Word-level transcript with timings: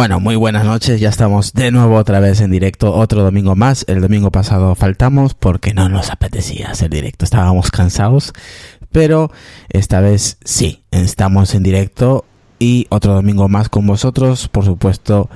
Bueno, 0.00 0.18
muy 0.18 0.34
buenas 0.34 0.64
noches, 0.64 0.98
ya 0.98 1.10
estamos 1.10 1.52
de 1.52 1.70
nuevo 1.70 1.96
otra 1.96 2.20
vez 2.20 2.40
en 2.40 2.50
directo, 2.50 2.94
otro 2.94 3.22
domingo 3.22 3.54
más. 3.54 3.84
El 3.86 4.00
domingo 4.00 4.30
pasado 4.30 4.74
faltamos 4.74 5.34
porque 5.34 5.74
no 5.74 5.90
nos 5.90 6.08
apetecía 6.08 6.70
hacer 6.70 6.88
directo, 6.88 7.26
estábamos 7.26 7.70
cansados, 7.70 8.32
pero 8.92 9.30
esta 9.68 10.00
vez 10.00 10.38
sí, 10.42 10.84
estamos 10.90 11.54
en 11.54 11.64
directo 11.64 12.24
y 12.62 12.86
otro 12.90 13.14
domingo 13.14 13.48
más 13.48 13.70
con 13.70 13.86
vosotros, 13.86 14.46
por 14.48 14.66
supuesto, 14.66 15.30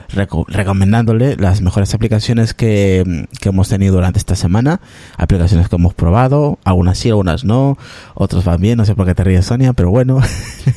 recomendándole 0.49 1.37
las 1.37 1.63
mejores 1.63 1.95
aplicaciones 1.95 2.53
que, 2.53 3.27
que, 3.41 3.49
hemos 3.49 3.71
tenido 3.71 3.95
durante 3.95 4.19
esta 4.19 4.37
semana, 4.37 4.83
aplicaciones 5.17 5.71
que 5.71 5.77
hemos 5.77 5.95
probado, 5.95 6.59
algunas 6.65 6.99
sí, 6.99 7.09
algunas 7.09 7.45
no, 7.45 7.79
otros 8.13 8.45
van 8.45 8.61
bien, 8.61 8.77
no 8.77 8.85
sé 8.85 8.95
por 8.95 9.07
qué 9.07 9.15
te 9.15 9.25
ríes 9.25 9.47
Sonia, 9.47 9.73
pero 9.73 9.91
bueno. 9.91 10.21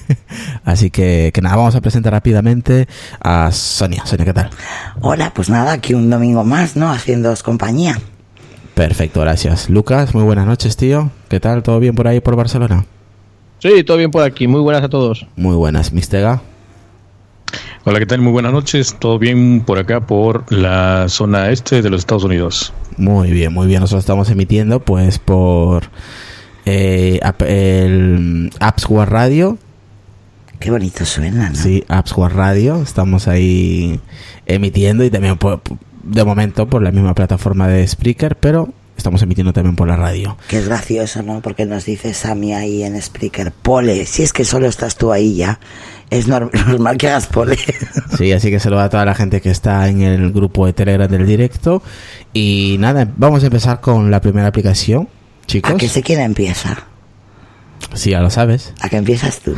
Así 0.64 0.90
que, 0.90 1.32
que 1.34 1.42
nada, 1.42 1.58
vamos 1.58 1.76
a 1.76 1.82
presentar 1.82 2.14
rápidamente 2.14 2.88
a 3.20 3.52
Sonia. 3.52 4.06
Sonia, 4.06 4.26
¿qué 4.26 4.34
tal? 4.34 4.50
Hola, 5.02 5.34
pues 5.36 5.50
nada, 5.50 5.74
aquí 5.74 5.94
un 5.94 6.10
domingo 6.10 6.46
más, 6.46 6.78
¿no? 6.78 6.90
Haciéndoos 6.90 7.44
compañía. 7.44 8.00
Perfecto, 8.74 9.20
gracias. 9.20 9.70
Lucas, 9.70 10.14
muy 10.14 10.24
buenas 10.24 10.46
noches, 10.46 10.78
tío. 10.78 11.12
¿Qué 11.28 11.42
tal? 11.42 11.62
¿Todo 11.62 11.82
bien 11.82 11.94
por 11.94 12.08
ahí, 12.08 12.22
por 12.22 12.38
Barcelona? 12.38 12.86
Sí, 13.60 13.84
todo 13.84 13.98
bien 13.98 14.12
por 14.12 14.24
aquí. 14.24 14.48
Muy 14.48 14.62
buenas 14.62 14.84
a 14.84 14.90
todos. 14.90 15.26
Muy 15.36 15.56
buenas, 15.56 15.92
Mistega. 15.92 16.42
Hola, 17.86 18.00
¿qué 18.00 18.06
tal? 18.06 18.22
Muy 18.22 18.32
buenas 18.32 18.52
noches. 18.52 18.96
Todo 19.00 19.18
bien 19.18 19.62
por 19.66 19.80
acá, 19.80 20.02
por 20.02 20.52
la 20.52 21.06
zona 21.10 21.50
este 21.50 21.82
de 21.82 21.90
los 21.90 22.00
Estados 22.00 22.24
Unidos. 22.24 22.74
Muy 22.98 23.32
bien, 23.32 23.54
muy 23.54 23.66
bien. 23.66 23.82
Nosotros 23.82 24.04
estamos 24.04 24.30
emitiendo 24.30 24.82
pues 24.82 25.18
por 25.18 25.86
eh, 26.66 27.20
el 27.40 28.52
War 28.90 29.12
Radio. 29.12 29.58
Qué 30.60 30.70
bonito 30.70 31.06
suena, 31.06 31.50
¿no? 31.50 31.56
Sí, 31.56 31.84
War 32.16 32.36
Radio. 32.36 32.82
Estamos 32.82 33.28
ahí 33.28 34.00
emitiendo 34.46 35.04
y 35.04 35.10
también 35.10 35.40
de 36.04 36.24
momento 36.24 36.68
por 36.68 36.82
la 36.84 36.92
misma 36.92 37.16
plataforma 37.16 37.68
de 37.68 37.88
Spreaker, 37.88 38.36
pero 38.36 38.70
estamos 38.98 39.22
emitiendo 39.22 39.54
también 39.54 39.76
por 39.76 39.88
la 39.88 39.96
radio. 39.96 40.38
Qué 40.48 40.62
gracioso, 40.62 41.24
¿no? 41.24 41.42
Porque 41.42 41.66
nos 41.66 41.86
dice 41.86 42.14
Sammy 42.14 42.54
ahí 42.54 42.84
en 42.84 43.02
Spreaker, 43.02 43.52
Pole, 43.52 44.06
si 44.06 44.24
es 44.24 44.34
que 44.34 44.44
solo 44.44 44.68
estás 44.68 44.98
tú 44.98 45.12
ahí 45.12 45.36
ya, 45.36 45.60
es 46.10 46.28
normal 46.28 46.98
que 46.98 47.08
hagas 47.08 47.28
Pole. 47.28 47.58
Sí, 48.18 48.32
así 48.32 48.50
que 48.50 48.60
saluda 48.60 48.86
a 48.86 48.90
toda 48.90 49.06
la 49.06 49.16
gente 49.16 49.42
que 49.42 49.50
está 49.50 49.88
en 49.88 50.02
el 50.02 50.32
grupo 50.32 50.66
de 50.66 50.74
Telegram 50.74 51.10
del 51.10 51.26
directo. 51.26 51.82
Y 52.34 52.78
nada, 52.80 53.08
vamos 53.16 53.44
a 53.44 53.48
empezar 53.48 53.82
con 53.82 54.12
la 54.12 54.22
primera 54.22 54.48
aplicación, 54.48 55.08
chicos. 55.46 55.72
¿A 55.72 55.78
que 55.78 55.88
sé 55.88 56.02
quién 56.02 56.20
empieza? 56.20 56.88
Sí, 57.94 58.12
ya 58.12 58.22
lo 58.22 58.30
sabes. 58.30 58.74
¿A 58.82 58.90
que 58.90 58.98
empiezas 58.98 59.40
tú? 59.40 59.56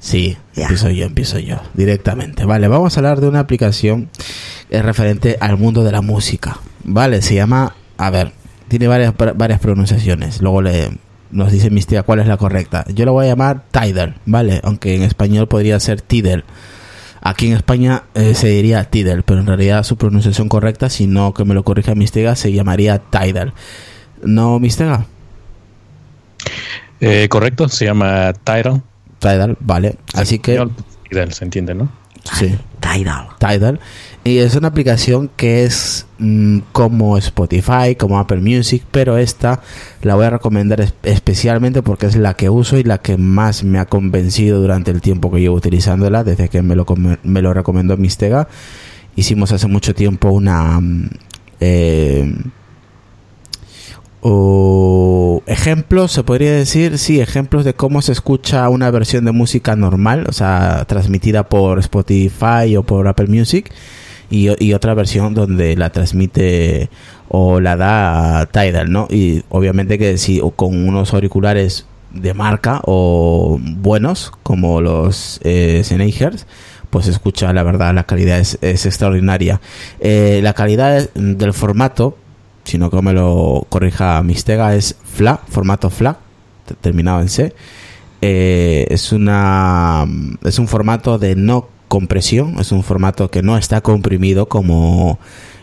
Sí, 0.00 0.36
empiezo 0.54 0.90
yo, 0.90 1.06
empiezo 1.06 1.38
yo, 1.38 1.60
directamente. 1.74 2.44
Vale, 2.44 2.68
vamos 2.68 2.96
a 2.96 3.00
hablar 3.00 3.20
de 3.20 3.28
una 3.28 3.40
aplicación 3.40 4.08
eh, 4.70 4.80
referente 4.80 5.36
al 5.40 5.58
mundo 5.58 5.82
de 5.82 5.92
la 5.92 6.02
música. 6.02 6.58
Vale, 6.84 7.20
se 7.20 7.34
llama, 7.34 7.74
a 7.96 8.10
ver, 8.10 8.32
tiene 8.68 8.86
varias, 8.86 9.14
varias 9.16 9.60
pronunciaciones. 9.60 10.40
Luego 10.40 10.62
le, 10.62 10.90
nos 11.30 11.52
dice 11.52 11.70
Mistia 11.70 12.02
cuál 12.02 12.20
es 12.20 12.26
la 12.26 12.36
correcta. 12.36 12.84
Yo 12.94 13.04
lo 13.04 13.12
voy 13.12 13.26
a 13.26 13.30
llamar 13.30 13.64
Tidal, 13.70 14.16
¿vale? 14.26 14.60
Aunque 14.62 14.94
en 14.94 15.02
español 15.02 15.48
podría 15.48 15.78
ser 15.80 16.00
Tidal. 16.00 16.44
Aquí 17.20 17.48
en 17.48 17.54
España 17.54 18.04
eh, 18.14 18.34
se 18.34 18.48
diría 18.48 18.84
Tidal, 18.84 19.22
pero 19.24 19.40
en 19.40 19.46
realidad 19.46 19.82
su 19.82 19.96
pronunciación 19.96 20.48
correcta, 20.48 20.88
si 20.88 21.06
no 21.06 21.34
que 21.34 21.44
me 21.44 21.54
lo 21.54 21.64
corrija 21.64 21.94
Mistega, 21.94 22.36
se 22.36 22.52
llamaría 22.52 22.98
Tidal. 22.98 23.52
¿No, 24.22 24.58
Mistega? 24.58 25.06
Eh, 27.00 27.28
correcto, 27.28 27.68
se 27.68 27.86
llama 27.86 28.32
Tidal. 28.44 28.82
Tidal, 29.18 29.56
vale. 29.60 29.96
Así 30.14 30.38
que... 30.38 30.64
Tidal, 31.10 31.32
se 31.32 31.44
entiende, 31.44 31.74
¿no? 31.74 31.88
Sí. 32.32 32.56
Tidal. 32.80 33.28
Tidal. 33.38 33.80
Y 34.24 34.38
es 34.38 34.54
una 34.56 34.68
aplicación 34.68 35.30
que 35.36 35.64
es 35.64 36.06
mm, 36.18 36.58
como 36.72 37.16
Spotify, 37.18 37.94
como 37.98 38.18
Apple 38.18 38.40
Music, 38.40 38.82
pero 38.90 39.16
esta 39.16 39.60
la 40.02 40.14
voy 40.14 40.26
a 40.26 40.30
recomendar 40.30 40.92
especialmente 41.02 41.82
porque 41.82 42.06
es 42.06 42.16
la 42.16 42.34
que 42.34 42.50
uso 42.50 42.76
y 42.78 42.84
la 42.84 42.98
que 42.98 43.16
más 43.16 43.64
me 43.64 43.78
ha 43.78 43.86
convencido 43.86 44.60
durante 44.60 44.90
el 44.90 45.00
tiempo 45.00 45.30
que 45.30 45.40
llevo 45.40 45.56
utilizándola, 45.56 46.24
desde 46.24 46.48
que 46.48 46.62
me 46.62 46.76
lo, 46.76 46.86
me 47.22 47.42
lo 47.42 47.54
recomendó 47.54 47.96
Mistega. 47.96 48.48
Hicimos 49.16 49.52
hace 49.52 49.66
mucho 49.66 49.94
tiempo 49.94 50.30
una... 50.30 50.80
Mm, 50.80 51.10
eh, 51.60 52.32
o 54.20 55.42
ejemplos, 55.46 56.12
se 56.12 56.24
podría 56.24 56.52
decir, 56.52 56.98
sí, 56.98 57.20
ejemplos 57.20 57.64
de 57.64 57.74
cómo 57.74 58.02
se 58.02 58.12
escucha 58.12 58.68
una 58.68 58.90
versión 58.90 59.24
de 59.24 59.32
música 59.32 59.76
normal, 59.76 60.26
o 60.28 60.32
sea, 60.32 60.84
transmitida 60.86 61.48
por 61.48 61.78
Spotify 61.78 62.76
o 62.76 62.82
por 62.82 63.06
Apple 63.08 63.28
Music, 63.28 63.72
y, 64.30 64.72
otra 64.74 64.94
versión 64.94 65.34
donde 65.34 65.76
la 65.76 65.90
transmite 65.90 66.90
o 67.28 67.60
la 67.60 67.76
da 67.76 68.46
Tidal, 68.46 68.90
¿no? 68.92 69.06
Y 69.10 69.42
obviamente 69.48 69.98
que 69.98 70.18
si 70.18 70.40
con 70.56 70.86
unos 70.86 71.14
auriculares 71.14 71.86
de 72.12 72.34
marca 72.34 72.80
o 72.84 73.58
buenos, 73.60 74.32
como 74.42 74.80
los 74.80 75.40
eh, 75.44 75.82
Sennheisers, 75.84 76.46
pues 76.90 77.06
escucha, 77.06 77.52
la 77.52 77.62
verdad, 77.62 77.94
la 77.94 78.04
calidad 78.04 78.38
es, 78.38 78.58
extraordinaria. 78.62 79.60
Eh, 80.00 80.40
la 80.42 80.54
calidad 80.54 81.08
del 81.14 81.52
formato 81.52 82.16
sino 82.68 82.90
que 82.90 83.00
me 83.00 83.14
lo 83.14 83.66
corrija 83.70 84.22
Mistega, 84.22 84.74
es 84.74 84.94
FLA, 85.14 85.40
formato 85.48 85.88
FLA, 85.88 86.18
terminado 86.82 87.22
en 87.22 87.30
C. 87.30 87.54
Eh, 88.20 88.86
es, 88.90 89.12
una, 89.12 90.04
es 90.44 90.58
un 90.58 90.68
formato 90.68 91.18
de 91.18 91.34
no 91.34 91.68
compresión, 91.88 92.56
es 92.60 92.70
un 92.70 92.82
formato 92.82 93.30
que 93.30 93.42
no 93.42 93.56
está 93.56 93.80
comprimido 93.80 94.50
como 94.50 95.18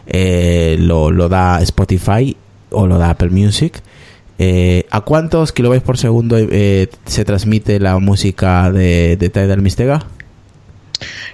eh, 0.07 0.77
lo, 0.79 1.29
da 1.29 1.61
Spotify 1.61 2.35
o 2.71 2.87
lo 2.87 2.97
da 2.97 3.11
Apple 3.11 3.29
Music. 3.29 3.83
Eh, 4.39 4.87
¿A 4.89 5.01
cuántos 5.01 5.51
kilobytes 5.51 5.83
por 5.83 5.99
segundo 5.99 6.37
se 6.37 7.25
transmite 7.25 7.79
la 7.79 7.99
música 7.99 8.71
de, 8.71 9.15
de 9.15 9.29
Tidal 9.29 9.61
Mistega? 9.61 10.07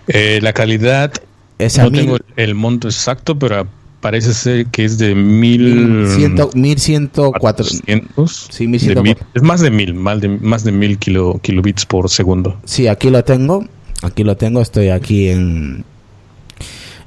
la 0.08 0.52
calidad, 0.52 1.14
es 1.58 1.78
no 1.78 1.90
tengo 1.90 2.18
el 2.36 2.56
monto 2.56 2.90
exacto, 2.90 3.40
pero 3.40 3.66
parece 4.02 4.34
ser 4.34 4.66
que 4.66 4.84
es 4.84 4.98
de 4.98 5.16
mil... 5.16 6.08
Mil 6.54 6.80
ciento 6.80 7.32
cuatro... 7.40 7.66
Sí, 7.66 8.68
mil 8.68 8.80
ciento 8.80 9.04
Es 9.34 9.42
más 9.42 9.62
de 9.62 9.72
mil, 9.72 9.94
más 9.94 10.20
de, 10.20 10.28
más 10.28 10.64
de 10.64 10.72
mil 10.72 10.98
kilo, 10.98 11.40
kilobits 11.42 11.86
por 11.86 12.10
segundo. 12.10 12.60
Sí, 12.66 12.88
aquí 12.88 13.10
lo 13.10 13.24
tengo. 13.24 13.66
Aquí 14.02 14.24
lo 14.24 14.36
tengo. 14.36 14.62
Estoy 14.62 14.90
aquí 14.90 15.30
en, 15.30 15.86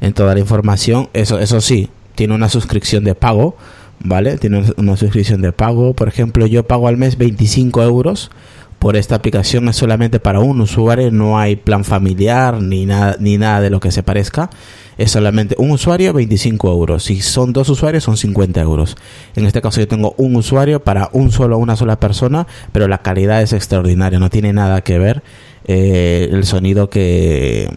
en 0.00 0.12
toda 0.14 0.34
la 0.34 0.40
información. 0.40 1.10
Eso, 1.12 1.38
eso 1.38 1.60
sí, 1.60 1.90
tiene 2.14 2.34
una 2.34 2.48
suscripción 2.48 3.04
de 3.04 3.14
pago. 3.14 3.56
¿Vale? 4.00 4.38
Tiene 4.38 4.64
una 4.76 4.96
suscripción 4.96 5.40
de 5.40 5.52
pago. 5.52 5.94
Por 5.94 6.08
ejemplo, 6.08 6.46
yo 6.46 6.66
pago 6.66 6.88
al 6.88 6.96
mes 6.96 7.16
25 7.16 7.82
euros 7.82 8.30
por 8.78 8.96
esta 8.96 9.14
aplicación 9.14 9.66
es 9.68 9.76
solamente 9.76 10.20
para 10.20 10.40
un 10.40 10.60
usuario, 10.60 11.10
no 11.10 11.38
hay 11.38 11.56
plan 11.56 11.84
familiar 11.84 12.60
ni 12.60 12.84
nada, 12.84 13.16
ni 13.18 13.38
nada 13.38 13.62
de 13.62 13.70
lo 13.70 13.80
que 13.80 13.90
se 13.90 14.02
parezca 14.02 14.50
es 14.98 15.10
solamente 15.10 15.54
un 15.58 15.70
usuario 15.70 16.12
25 16.12 16.70
euros. 16.70 17.04
Si 17.04 17.20
son 17.20 17.52
dos 17.52 17.68
usuarios 17.68 18.04
son 18.04 18.16
50 18.16 18.60
euros. 18.60 18.96
En 19.36 19.46
este 19.46 19.60
caso 19.60 19.80
yo 19.80 19.88
tengo 19.88 20.14
un 20.18 20.36
usuario 20.36 20.82
para 20.82 21.10
un 21.12 21.30
solo, 21.30 21.58
una 21.58 21.76
sola 21.76 21.98
persona, 21.98 22.46
pero 22.72 22.88
la 22.88 22.98
calidad 22.98 23.42
es 23.42 23.52
extraordinaria, 23.52 24.18
no 24.18 24.30
tiene 24.30 24.52
nada 24.52 24.82
que 24.82 24.98
ver 24.98 25.22
eh, 25.66 26.28
el 26.30 26.44
sonido 26.44 26.90
que, 26.90 27.70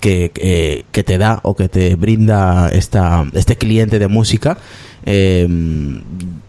que, 0.00 0.84
que, 0.90 1.04
te 1.04 1.18
da 1.18 1.40
o 1.42 1.56
que 1.56 1.68
te 1.68 1.96
brinda 1.96 2.68
esta, 2.68 3.26
este 3.32 3.56
cliente 3.56 3.98
de 3.98 4.08
música. 4.08 4.58
Eh, 5.04 5.46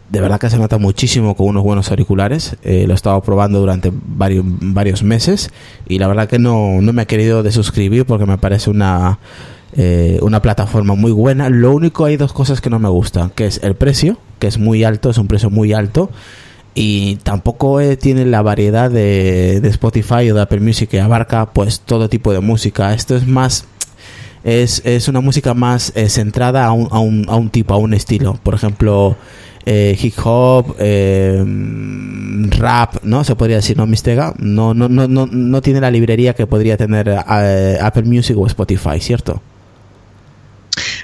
de 0.09 0.21
verdad 0.21 0.39
que 0.39 0.49
se 0.49 0.57
nota 0.57 0.77
muchísimo 0.77 1.35
con 1.35 1.47
unos 1.47 1.63
buenos 1.63 1.89
auriculares. 1.89 2.55
Eh, 2.63 2.85
lo 2.87 2.93
he 2.93 2.95
estado 2.95 3.21
probando 3.21 3.59
durante 3.59 3.91
varios, 3.93 4.45
varios 4.45 5.03
meses 5.03 5.51
y 5.87 5.99
la 5.99 6.07
verdad 6.07 6.29
que 6.29 6.39
no, 6.39 6.81
no 6.81 6.93
me 6.93 7.03
he 7.03 7.05
querido 7.05 7.43
desuscribir 7.43 8.05
porque 8.05 8.25
me 8.25 8.37
parece 8.37 8.69
una 8.69 9.19
eh, 9.79 10.17
una 10.23 10.41
plataforma 10.41 10.95
muy 10.95 11.11
buena. 11.11 11.49
Lo 11.49 11.71
único 11.71 12.05
hay 12.05 12.17
dos 12.17 12.33
cosas 12.33 12.61
que 12.61 12.69
no 12.71 12.79
me 12.79 12.89
gustan, 12.89 13.29
que 13.29 13.45
es 13.45 13.59
el 13.61 13.75
precio, 13.75 14.17
que 14.39 14.47
es 14.47 14.57
muy 14.57 14.83
alto, 14.83 15.11
es 15.11 15.19
un 15.19 15.27
precio 15.27 15.51
muy 15.51 15.71
alto. 15.71 16.09
Y 16.73 17.17
tampoco 17.17 17.79
eh, 17.79 17.95
tiene 17.95 18.25
la 18.25 18.41
variedad 18.41 18.89
de, 18.89 19.57
Spotify 19.57 20.31
o 20.31 20.35
de 20.35 20.41
Apple 20.41 20.61
Music 20.61 20.89
que 20.89 20.99
abarca 20.99 21.53
pues 21.53 21.81
todo 21.81 22.09
tipo 22.09 22.33
de 22.33 22.39
música. 22.39 22.91
Esto 22.95 23.15
es 23.15 23.27
más 23.27 23.65
es, 24.43 24.81
es, 24.83 25.07
una 25.07 25.21
música 25.21 25.53
más 25.53 25.91
eh, 25.95 26.09
centrada 26.09 26.65
a 26.65 26.71
un, 26.71 26.87
a, 26.89 26.99
un, 26.99 27.25
a 27.29 27.35
un, 27.35 27.51
tipo, 27.51 27.75
a 27.75 27.77
un 27.77 27.93
estilo. 27.93 28.33
Por 28.41 28.55
ejemplo, 28.55 29.15
hip 29.67 30.13
hop, 30.23 30.75
rap, 32.57 32.95
¿no? 33.03 33.23
Se 33.23 33.35
podría 33.35 33.57
decir, 33.57 33.77
¿no? 33.77 33.85
Mistega. 33.85 34.33
No, 34.39 34.73
no, 34.73 34.89
no, 34.89 35.07
no, 35.07 35.27
no 35.27 35.61
tiene 35.61 35.81
la 35.81 35.91
librería 35.91 36.33
que 36.33 36.47
podría 36.47 36.77
tener 36.77 37.09
Apple 37.09 38.03
Music 38.03 38.35
o 38.39 38.47
Spotify, 38.47 38.99
¿cierto? 38.99 39.39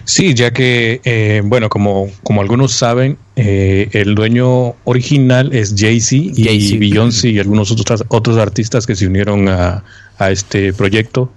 Sí, 0.05 0.33
ya 0.33 0.51
que, 0.51 0.99
eh, 1.05 1.41
bueno, 1.45 1.69
como, 1.69 2.09
como 2.23 2.41
algunos 2.41 2.73
saben, 2.73 3.17
eh, 3.37 3.89
el 3.93 4.15
dueño 4.15 4.75
original 4.83 5.53
es 5.53 5.73
Jay-Z 5.77 6.33
y 6.35 6.77
Beyoncé 6.77 7.29
y 7.29 7.39
algunos 7.39 7.71
otros, 7.71 8.03
otros 8.09 8.37
artistas 8.37 8.85
que 8.85 8.95
se 8.95 9.07
unieron 9.07 9.47
a, 9.47 9.83
a 10.17 10.31
este 10.31 10.73
proyecto. 10.73 11.31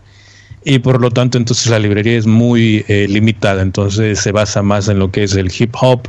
y 0.64 0.80
por 0.80 1.00
lo 1.00 1.10
tanto 1.12 1.38
entonces 1.38 1.68
la 1.68 1.78
librería 1.78 2.18
es 2.18 2.26
muy 2.26 2.84
eh, 2.88 3.06
limitada, 3.08 3.62
entonces 3.62 4.18
se 4.18 4.32
basa 4.32 4.62
más 4.62 4.88
en 4.88 4.98
lo 4.98 5.12
que 5.12 5.22
es 5.22 5.34
el 5.36 5.52
hip 5.56 5.74
hop 5.80 6.08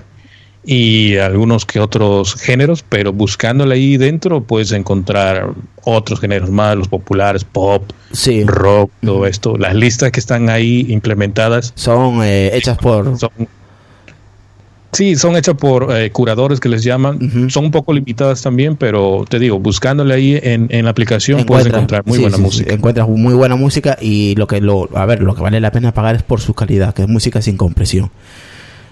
y 0.65 1.15
algunos 1.17 1.65
que 1.65 1.79
otros 1.79 2.35
géneros, 2.35 2.83
pero 2.87 3.13
buscándole 3.13 3.75
ahí 3.75 3.95
dentro 3.97 4.41
puedes 4.43 4.71
encontrar 4.73 5.51
otros 5.85 6.19
géneros 6.19 6.49
más, 6.49 6.75
los 6.75 6.87
populares, 6.89 7.43
pop, 7.45 7.83
Sí. 8.11 8.43
rock, 8.45 8.91
todo 9.01 9.25
esto. 9.25 9.57
Las 9.57 9.75
listas 9.75 10.11
que 10.11 10.19
están 10.19 10.49
ahí 10.49 10.85
implementadas 10.89 11.71
Son 11.75 12.21
eh, 12.23 12.51
hechas 12.53 12.77
por... 12.77 13.17
son 13.17 13.29
sí 14.93 15.15
son 15.15 15.35
hechas 15.37 15.55
por 15.55 15.95
eh, 15.95 16.11
curadores 16.11 16.59
que 16.59 16.69
les 16.69 16.83
llaman. 16.83 17.49
Son 17.49 17.65
un 17.65 17.71
poco 17.71 17.93
limitadas 17.93 18.41
también 18.41 18.75
pero 18.77 19.25
te 19.29 19.37
digo 19.39 19.59
buscándole 19.59 20.13
ahí 20.13 20.39
en, 20.41 20.67
en 20.71 20.85
la 20.85 20.91
aplicación 20.91 21.45
puedes 21.45 21.67
encontrar 21.67 22.03
muy 22.05 22.17
sí, 22.17 22.21
buena 22.23 22.37
sí, 22.37 22.43
música. 22.43 22.73
encuentras 22.73 23.07
muy 23.07 23.33
buena 23.33 23.55
música 23.55 23.97
y 24.01 24.35
lo 24.35 24.47
que 24.47 24.59
lo 24.61 24.89
a 24.97 25.05
ver 25.05 25.21
lo 25.21 25.35
que 25.35 25.41
vale 25.41 25.59
la 25.59 25.71
pena 25.71 25.93
pagar 25.93 26.15
es 26.15 26.23
por 26.23 26.41
su 26.41 26.53
calidad 26.53 26.93
que 26.95 27.03
es 27.03 27.07
música 27.07 27.41
sin 27.41 27.57
compresión 27.57 28.09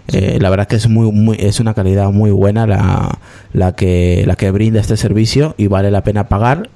Eh, 0.10 0.38
la 0.40 0.50
verdad 0.52 0.68
que 0.68 0.76
es 0.76 0.88
muy, 0.88 1.12
muy 1.12 1.36
es 1.40 1.60
una 1.60 1.74
calidad 1.74 2.12
muy 2.12 2.30
buena 2.32 2.68
la, 2.68 3.18
la 3.54 3.76
que 3.76 4.24
la 4.28 4.36
que 4.36 4.52
brinda 4.52 4.80
este 4.80 4.98
servicio 4.98 5.56
y 5.58 5.66
vale 5.68 5.90
la 5.90 6.04
pena 6.04 6.28
pagar 6.30 6.70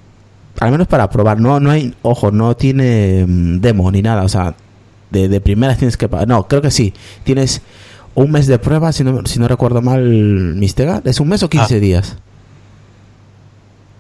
al 0.60 0.72
menos 0.72 0.88
para 0.88 1.10
probar. 1.10 1.40
No 1.40 1.60
no 1.60 1.70
hay 1.72 1.94
ojo 2.02 2.32
no 2.32 2.56
tiene 2.56 3.26
mm, 3.28 3.60
demo 3.62 3.92
ni 3.92 4.02
nada 4.02 4.24
o 4.24 4.30
sea 4.30 4.56
de, 5.12 5.28
de 5.30 5.42
primeras 5.42 5.78
tienes 5.78 5.96
que 5.98 6.08
pagar. 6.10 6.28
No 6.28 6.48
creo 6.48 6.62
que 6.62 6.72
sí. 6.72 6.94
Tienes 7.24 7.62
un 8.16 8.32
mes 8.32 8.48
de 8.48 8.58
prueba 8.60 8.92
si 8.92 9.04
no, 9.04 9.24
si 9.26 9.40
no 9.40 9.48
recuerdo 9.48 9.82
mal 9.82 10.04
Mistega. 10.56 11.02
Es 11.06 11.20
un 11.20 11.30
mes 11.30 11.44
o 11.44 11.50
15 11.50 11.76
Ah. 11.76 11.80
días. 11.80 12.18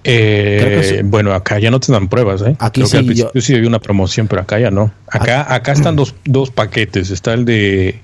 Eh, 0.05 0.87
que 0.97 1.03
bueno 1.03 1.33
acá 1.33 1.59
ya 1.59 1.69
no 1.69 1.79
te 1.81 1.91
dan 1.91 2.07
pruebas 2.07 2.41
¿eh? 2.41 2.55
Aquí 2.59 2.81
Creo 2.81 2.89
que 2.91 2.97
al 2.97 3.03
sí, 3.03 3.07
principio 3.07 3.31
yo- 3.33 3.41
sí 3.41 3.53
había 3.53 3.67
una 3.67 3.79
promoción 3.79 4.27
pero 4.27 4.41
acá 4.41 4.57
ya 4.57 4.71
no. 4.71 4.91
Acá 5.07 5.53
acá 5.53 5.73
están 5.73 5.95
dos, 5.97 6.15
dos 6.25 6.51
paquetes. 6.51 7.11
Está 7.11 7.33
el 7.33 7.43
de 7.45 7.99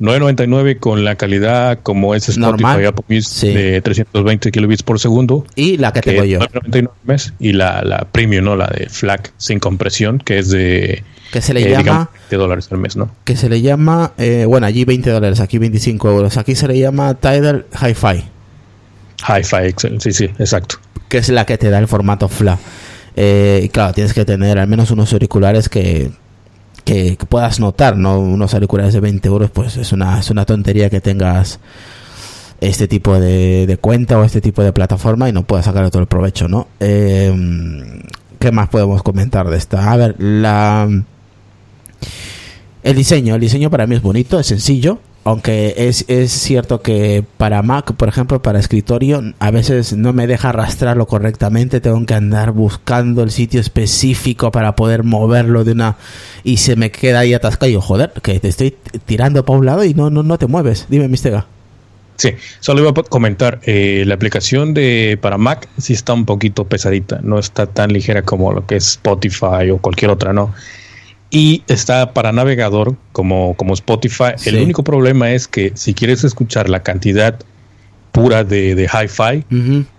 9.99 0.00 0.78
con 0.80 1.04
la 1.04 1.14
calidad 1.16 1.78
como 1.82 2.14
es 2.14 2.28
Spotify 2.28 2.40
Normal. 2.62 2.86
Apple 2.86 3.04
Music 3.08 3.32
Sí. 3.32 3.48
de 3.54 3.80
320 3.80 4.50
kilobits 4.50 4.82
por 4.82 4.98
segundo 4.98 5.46
y 5.54 5.76
la 5.76 5.92
que 5.92 6.00
que 6.00 6.10
tengo 6.12 6.24
yo 6.24 6.40
9.99 6.40 6.78
al 6.88 6.88
mes 7.04 7.32
y 7.38 7.52
la, 7.52 7.82
la 7.82 8.06
premium 8.10 8.44
no 8.44 8.56
la 8.56 8.66
de 8.66 8.88
FLAC 8.88 9.32
sin 9.36 9.60
compresión 9.60 10.18
que 10.18 10.38
es 10.38 10.50
de 10.50 11.04
que 11.32 11.40
se 11.40 11.54
le 11.54 11.62
eh, 11.62 11.70
llama 11.70 11.82
digamos, 11.82 12.08
de 12.30 12.36
dólares 12.36 12.68
al 12.70 12.78
mes 12.78 12.96
no 12.96 13.10
que 13.24 13.36
se 13.36 13.48
le 13.48 13.60
llama, 13.60 14.12
eh, 14.18 14.44
bueno, 14.46 14.66
allí 14.66 14.84
20 14.84 15.10
dólares, 15.10 15.40
aquí 15.40 15.58
25 15.58 16.10
euros. 16.10 16.36
Aquí 16.36 16.54
se 16.54 16.68
le 16.68 16.78
llama 16.78 17.14
Tidal 17.14 17.66
Hi-Fi, 17.72 18.24
Hi-Fi 19.28 19.98
sí, 19.98 20.12
sí, 20.12 20.24
exacto. 20.38 20.76
que 21.08 21.18
es 21.18 21.28
la 21.30 21.44
que 21.44 21.58
te 21.58 21.70
da 21.70 21.78
el 21.78 21.88
formato 21.88 22.28
FLA. 22.28 22.58
Eh, 23.16 23.62
y 23.64 23.68
claro, 23.68 23.92
tienes 23.92 24.12
que 24.12 24.24
tener 24.24 24.58
al 24.58 24.68
menos 24.68 24.90
unos 24.90 25.12
auriculares 25.12 25.68
que, 25.68 26.10
que, 26.84 27.16
puedas 27.28 27.60
notar, 27.60 27.96
¿no? 27.96 28.18
Unos 28.18 28.54
auriculares 28.54 28.94
de 28.94 29.00
20 29.00 29.28
euros, 29.28 29.50
pues 29.50 29.76
es 29.76 29.92
una, 29.92 30.20
es 30.20 30.30
una 30.30 30.44
tontería 30.44 30.90
que 30.90 31.00
tengas 31.00 31.60
este 32.60 32.88
tipo 32.88 33.18
de, 33.18 33.66
de 33.66 33.76
cuenta 33.76 34.18
o 34.18 34.24
este 34.24 34.40
tipo 34.40 34.62
de 34.62 34.72
plataforma 34.72 35.28
y 35.28 35.32
no 35.32 35.44
puedas 35.44 35.66
sacar 35.66 35.90
todo 35.90 36.02
el 36.02 36.08
provecho, 36.08 36.48
¿no? 36.48 36.68
Eh, 36.80 38.02
¿Qué 38.38 38.52
más 38.52 38.68
podemos 38.68 39.02
comentar 39.02 39.48
de 39.48 39.56
esta? 39.56 39.90
A 39.90 39.96
ver, 39.96 40.16
la... 40.18 40.88
El 42.82 42.96
diseño, 42.96 43.34
el 43.34 43.40
diseño 43.40 43.70
para 43.70 43.86
mí 43.86 43.96
es 43.96 44.02
bonito, 44.02 44.38
es 44.38 44.46
sencillo, 44.46 44.98
aunque 45.24 45.74
es, 45.76 46.04
es 46.08 46.30
cierto 46.30 46.82
que 46.82 47.24
para 47.38 47.62
Mac, 47.62 47.94
por 47.94 48.08
ejemplo, 48.08 48.42
para 48.42 48.58
escritorio, 48.58 49.22
a 49.38 49.50
veces 49.50 49.94
no 49.94 50.12
me 50.12 50.26
deja 50.26 50.50
arrastrarlo 50.50 51.06
correctamente, 51.06 51.80
tengo 51.80 52.04
que 52.04 52.14
andar 52.14 52.52
buscando 52.52 53.22
el 53.22 53.30
sitio 53.30 53.60
específico 53.60 54.52
para 54.52 54.76
poder 54.76 55.02
moverlo 55.02 55.64
de 55.64 55.72
una 55.72 55.96
y 56.44 56.58
se 56.58 56.76
me 56.76 56.90
queda 56.90 57.20
ahí 57.20 57.32
atascado 57.32 57.70
y 57.70 57.72
yo, 57.74 57.80
joder, 57.80 58.12
que 58.22 58.38
te 58.38 58.48
estoy 58.48 58.76
tirando 59.06 59.44
para 59.44 59.58
un 59.58 59.66
lado 59.66 59.84
y 59.84 59.94
no, 59.94 60.10
no, 60.10 60.22
no 60.22 60.38
te 60.38 60.46
mueves. 60.46 60.86
Dime, 60.90 61.08
Mistega. 61.08 61.46
Sí, 62.16 62.34
solo 62.60 62.82
iba 62.82 62.90
a 62.90 63.02
comentar, 63.02 63.60
eh, 63.64 64.04
la 64.06 64.14
aplicación 64.14 64.72
de 64.72 65.18
para 65.20 65.36
Mac 65.36 65.68
sí 65.78 65.94
está 65.94 66.12
un 66.12 66.26
poquito 66.26 66.64
pesadita, 66.64 67.20
no 67.22 67.38
está 67.38 67.66
tan 67.66 67.92
ligera 67.92 68.22
como 68.22 68.52
lo 68.52 68.66
que 68.66 68.76
es 68.76 68.86
Spotify 68.90 69.70
o 69.72 69.78
cualquier 69.78 70.12
otra, 70.12 70.32
¿no? 70.32 70.54
Y 71.34 71.64
está 71.66 72.12
para 72.12 72.30
navegador 72.30 72.96
como, 73.10 73.54
como 73.56 73.74
Spotify. 73.74 74.34
Sí. 74.36 74.50
El 74.50 74.62
único 74.62 74.84
problema 74.84 75.32
es 75.32 75.48
que 75.48 75.72
si 75.74 75.92
quieres 75.92 76.22
escuchar 76.22 76.68
la 76.70 76.84
cantidad 76.84 77.38
pura 78.12 78.44
de, 78.44 78.76
de 78.76 78.84
hi-fi, 78.84 79.44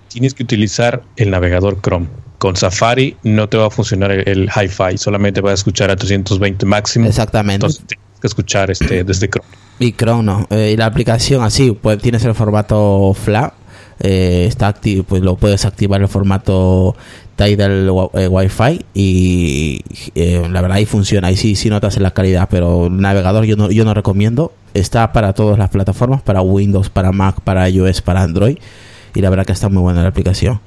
tienes 0.08 0.34
que 0.34 0.44
utilizar 0.44 1.04
el 1.18 1.32
navegador 1.32 1.82
Chrome. 1.82 2.08
Con 2.38 2.56
Safari 2.56 3.18
no 3.24 3.50
te 3.50 3.58
va 3.58 3.68
a 3.68 3.70
funcionar 3.70 4.12
el, 4.12 4.28
el 4.28 4.50
hi-fi, 4.50 4.98
solamente 4.98 5.42
vas 5.42 5.52
a 5.52 5.54
escuchar 5.56 5.92
a 5.92 5.98
320 5.98 6.66
máximo. 6.66 7.06
Exactamente. 7.08 7.56
Entonces 7.56 7.84
tienes 7.86 8.20
que 8.22 8.28
escuchar 8.28 8.72
este 8.72 9.04
desde 9.04 9.30
Chrome. 9.30 9.50
Y 9.80 9.92
Chrome 9.92 10.24
no. 10.24 10.48
Eh, 10.50 10.72
y 10.74 10.78
la 10.78 10.86
aplicación 10.86 11.44
así, 11.44 11.72
pues 11.72 11.98
tienes 12.00 12.24
el 12.24 12.34
formato 12.34 13.14
FLA. 13.14 13.54
eh, 14.00 14.46
está 14.48 14.68
activo, 14.68 15.04
pues 15.04 15.22
lo 15.22 15.36
puedes 15.36 15.66
activar 15.66 16.02
el 16.02 16.08
formato 16.08 16.96
Tidal 17.36 17.90
wa- 17.90 18.10
eh, 18.14 18.28
Wi-Fi 18.28 18.86
y 18.94 19.82
eh, 20.16 20.48
la 20.50 20.62
verdad 20.62 20.78
ahí 20.78 20.86
funciona, 20.86 21.28
ahí 21.28 21.36
sí, 21.36 21.56
sí 21.56 21.70
notas 21.70 22.00
la 22.00 22.12
calidad, 22.12 22.48
pero 22.50 22.88
el 22.88 22.98
navegador 22.98 23.44
yo 23.46 23.56
no, 23.58 23.70
yo 23.72 23.84
no 23.86 23.94
recomiendo. 23.94 24.54
Está 24.74 25.12
para 25.14 25.34
todas 25.34 25.58
las 25.60 25.70
plataformas, 25.70 26.22
para 26.22 26.42
Windows, 26.42 26.90
para 26.90 27.12
Mac, 27.12 27.42
para 27.42 27.70
iOS, 27.70 28.02
para 28.02 28.22
Android 28.24 28.58
y 29.14 29.22
la 29.22 29.30
verdad 29.30 29.46
que 29.46 29.54
está 29.54 29.70
muy 29.70 29.82
buena 29.82 30.02
la 30.02 30.10
aplicación. 30.10 30.60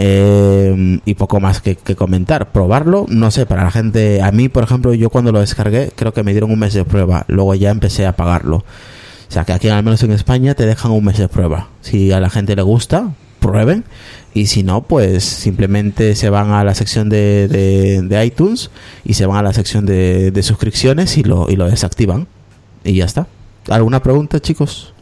Eh, 0.00 1.00
y 1.04 1.14
poco 1.14 1.40
más 1.40 1.60
que, 1.60 1.74
que 1.76 1.96
comentar. 1.96 2.52
Probarlo, 2.52 3.06
no 3.08 3.30
sé, 3.30 3.46
para 3.46 3.64
la 3.64 3.70
gente, 3.70 4.22
a 4.22 4.30
mí 4.30 4.48
por 4.48 4.62
ejemplo, 4.64 4.94
yo 4.94 5.10
cuando 5.10 5.32
lo 5.32 5.40
descargué, 5.40 5.90
creo 5.96 6.12
que 6.14 6.22
me 6.22 6.32
dieron 6.32 6.50
un 6.52 6.58
mes 6.58 6.72
de 6.72 6.84
prueba, 6.84 7.24
luego 7.28 7.54
ya 7.54 7.70
empecé 7.70 8.06
a 8.06 8.12
pagarlo. 8.14 8.56
O 8.58 9.30
sea 9.30 9.44
que 9.44 9.52
aquí 9.52 9.68
al 9.68 9.82
menos 9.82 10.02
en 10.02 10.12
España 10.12 10.54
te 10.54 10.64
dejan 10.66 10.92
un 10.92 11.04
mes 11.04 11.18
de 11.18 11.28
prueba. 11.28 11.68
Si 11.82 12.12
a 12.12 12.20
la 12.20 12.30
gente 12.30 12.54
le 12.56 12.62
gusta, 12.62 13.10
prueben. 13.40 13.84
Y 14.34 14.46
si 14.46 14.62
no, 14.62 14.82
pues 14.82 15.24
simplemente 15.24 16.14
se 16.14 16.30
van 16.30 16.50
a 16.52 16.62
la 16.62 16.74
sección 16.74 17.08
de, 17.08 17.48
de, 17.48 18.02
de 18.02 18.24
iTunes 18.26 18.70
y 19.04 19.14
se 19.14 19.26
van 19.26 19.38
a 19.38 19.42
la 19.42 19.52
sección 19.52 19.84
de, 19.86 20.30
de 20.30 20.42
suscripciones 20.42 21.16
y 21.18 21.22
lo, 21.24 21.50
y 21.50 21.56
lo 21.56 21.66
desactivan. 21.68 22.28
Y 22.84 22.94
ya 22.94 23.04
está. 23.06 23.26
¿Alguna 23.68 24.02
pregunta, 24.02 24.38
chicos? 24.40 24.92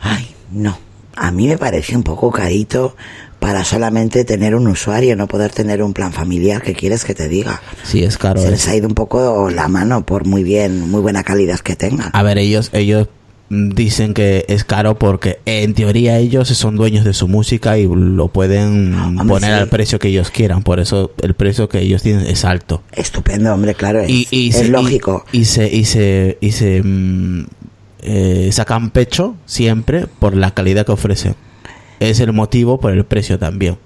Ay, 0.00 0.28
no. 0.50 0.78
A 1.16 1.30
mí 1.30 1.46
me 1.48 1.58
parece 1.58 1.96
un 1.96 2.02
poco 2.02 2.30
carito 2.30 2.96
para 3.38 3.64
solamente 3.64 4.24
tener 4.24 4.54
un 4.54 4.66
usuario, 4.68 5.16
no 5.16 5.26
poder 5.26 5.50
tener 5.50 5.82
un 5.82 5.92
plan 5.92 6.12
familiar. 6.12 6.62
¿Qué 6.62 6.74
quieres 6.74 7.04
que 7.04 7.14
te 7.14 7.28
diga? 7.28 7.60
Sí, 7.82 8.02
es 8.02 8.16
caro. 8.16 8.40
Se 8.40 8.46
es- 8.46 8.50
les 8.52 8.68
ha 8.68 8.76
ido 8.76 8.86
un 8.88 8.94
poco 8.94 9.50
la 9.50 9.68
mano 9.68 10.06
por 10.06 10.24
muy 10.26 10.42
bien, 10.44 10.88
muy 10.90 11.00
buena 11.00 11.22
calidad 11.24 11.58
que 11.58 11.74
tengan. 11.76 12.10
A 12.12 12.22
ver, 12.22 12.38
ellos, 12.38 12.70
ellos 12.72 13.08
dicen 13.52 14.14
que 14.14 14.46
es 14.48 14.64
caro 14.64 14.98
porque 14.98 15.38
en 15.44 15.74
teoría 15.74 16.16
ellos 16.18 16.48
son 16.48 16.76
dueños 16.76 17.04
de 17.04 17.12
su 17.12 17.28
música 17.28 17.76
y 17.76 17.86
lo 17.86 18.28
pueden 18.28 18.94
Hombre, 18.94 19.26
poner 19.26 19.54
sí. 19.54 19.60
al 19.60 19.68
precio 19.68 19.98
que 19.98 20.08
ellos 20.08 20.30
quieran. 20.30 20.62
Por 20.62 20.80
eso 20.80 21.12
el 21.20 21.34
precio 21.34 21.68
que 21.68 21.80
ellos 21.80 22.02
tienen 22.02 22.26
es 22.26 22.44
alto. 22.44 22.82
Estupendo, 22.92 23.52
hombre, 23.52 23.74
claro, 23.74 24.00
es, 24.00 24.08
Y, 24.10 24.26
y 24.30 24.48
es 24.48 24.56
se, 24.56 24.68
lógico. 24.68 25.24
Y, 25.32 25.40
y 25.40 25.44
se, 25.44 25.68
y 25.70 25.84
se, 25.84 26.38
y 26.40 26.52
se 26.52 26.82
mm, 26.82 27.46
eh, 28.02 28.48
sacan 28.52 28.90
pecho 28.90 29.36
siempre 29.44 30.06
por 30.06 30.34
la 30.34 30.52
calidad 30.52 30.86
que 30.86 30.92
ofrecen. 30.92 31.34
Es 32.00 32.20
el 32.20 32.32
motivo 32.32 32.80
por 32.80 32.92
el 32.92 33.04
precio 33.04 33.38
también. 33.38 33.76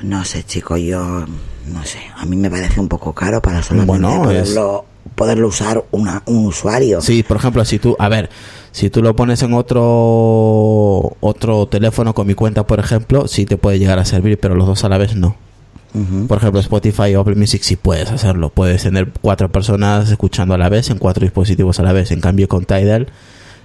No 0.00 0.24
sé, 0.24 0.42
chico, 0.42 0.76
yo 0.76 1.00
no 1.00 1.84
sé. 1.84 1.98
A 2.16 2.26
mí 2.26 2.36
me 2.36 2.50
parece 2.50 2.80
un 2.80 2.88
poco 2.88 3.12
caro 3.14 3.40
para 3.40 3.62
solamente 3.62 4.00
Bueno, 4.06 4.22
poderlo, 4.22 4.84
poderlo 5.14 5.48
usar 5.48 5.84
una, 5.92 6.22
un 6.26 6.46
usuario. 6.46 7.00
Sí, 7.00 7.22
por 7.22 7.36
ejemplo, 7.38 7.64
si 7.64 7.78
tú, 7.78 7.96
a 7.98 8.08
ver, 8.08 8.28
si 8.74 8.90
tú 8.90 9.02
lo 9.02 9.14
pones 9.14 9.40
en 9.44 9.54
otro 9.54 11.16
otro 11.20 11.66
teléfono 11.66 12.12
con 12.12 12.26
mi 12.26 12.34
cuenta, 12.34 12.66
por 12.66 12.80
ejemplo, 12.80 13.28
sí 13.28 13.46
te 13.46 13.56
puede 13.56 13.78
llegar 13.78 14.00
a 14.00 14.04
servir, 14.04 14.36
pero 14.40 14.56
los 14.56 14.66
dos 14.66 14.82
a 14.82 14.88
la 14.88 14.98
vez 14.98 15.14
no. 15.14 15.36
Por 16.26 16.38
ejemplo, 16.38 16.58
Spotify 16.58 17.14
o 17.14 17.20
Apple 17.20 17.36
Music 17.36 17.62
sí 17.62 17.76
puedes 17.76 18.10
hacerlo. 18.10 18.50
Puedes 18.50 18.82
tener 18.82 19.12
cuatro 19.20 19.48
personas 19.52 20.10
escuchando 20.10 20.52
a 20.54 20.58
la 20.58 20.68
vez 20.68 20.90
en 20.90 20.98
cuatro 20.98 21.22
dispositivos 21.22 21.78
a 21.78 21.84
la 21.84 21.92
vez. 21.92 22.10
En 22.10 22.20
cambio, 22.20 22.48
con 22.48 22.64
Tidal, 22.64 23.06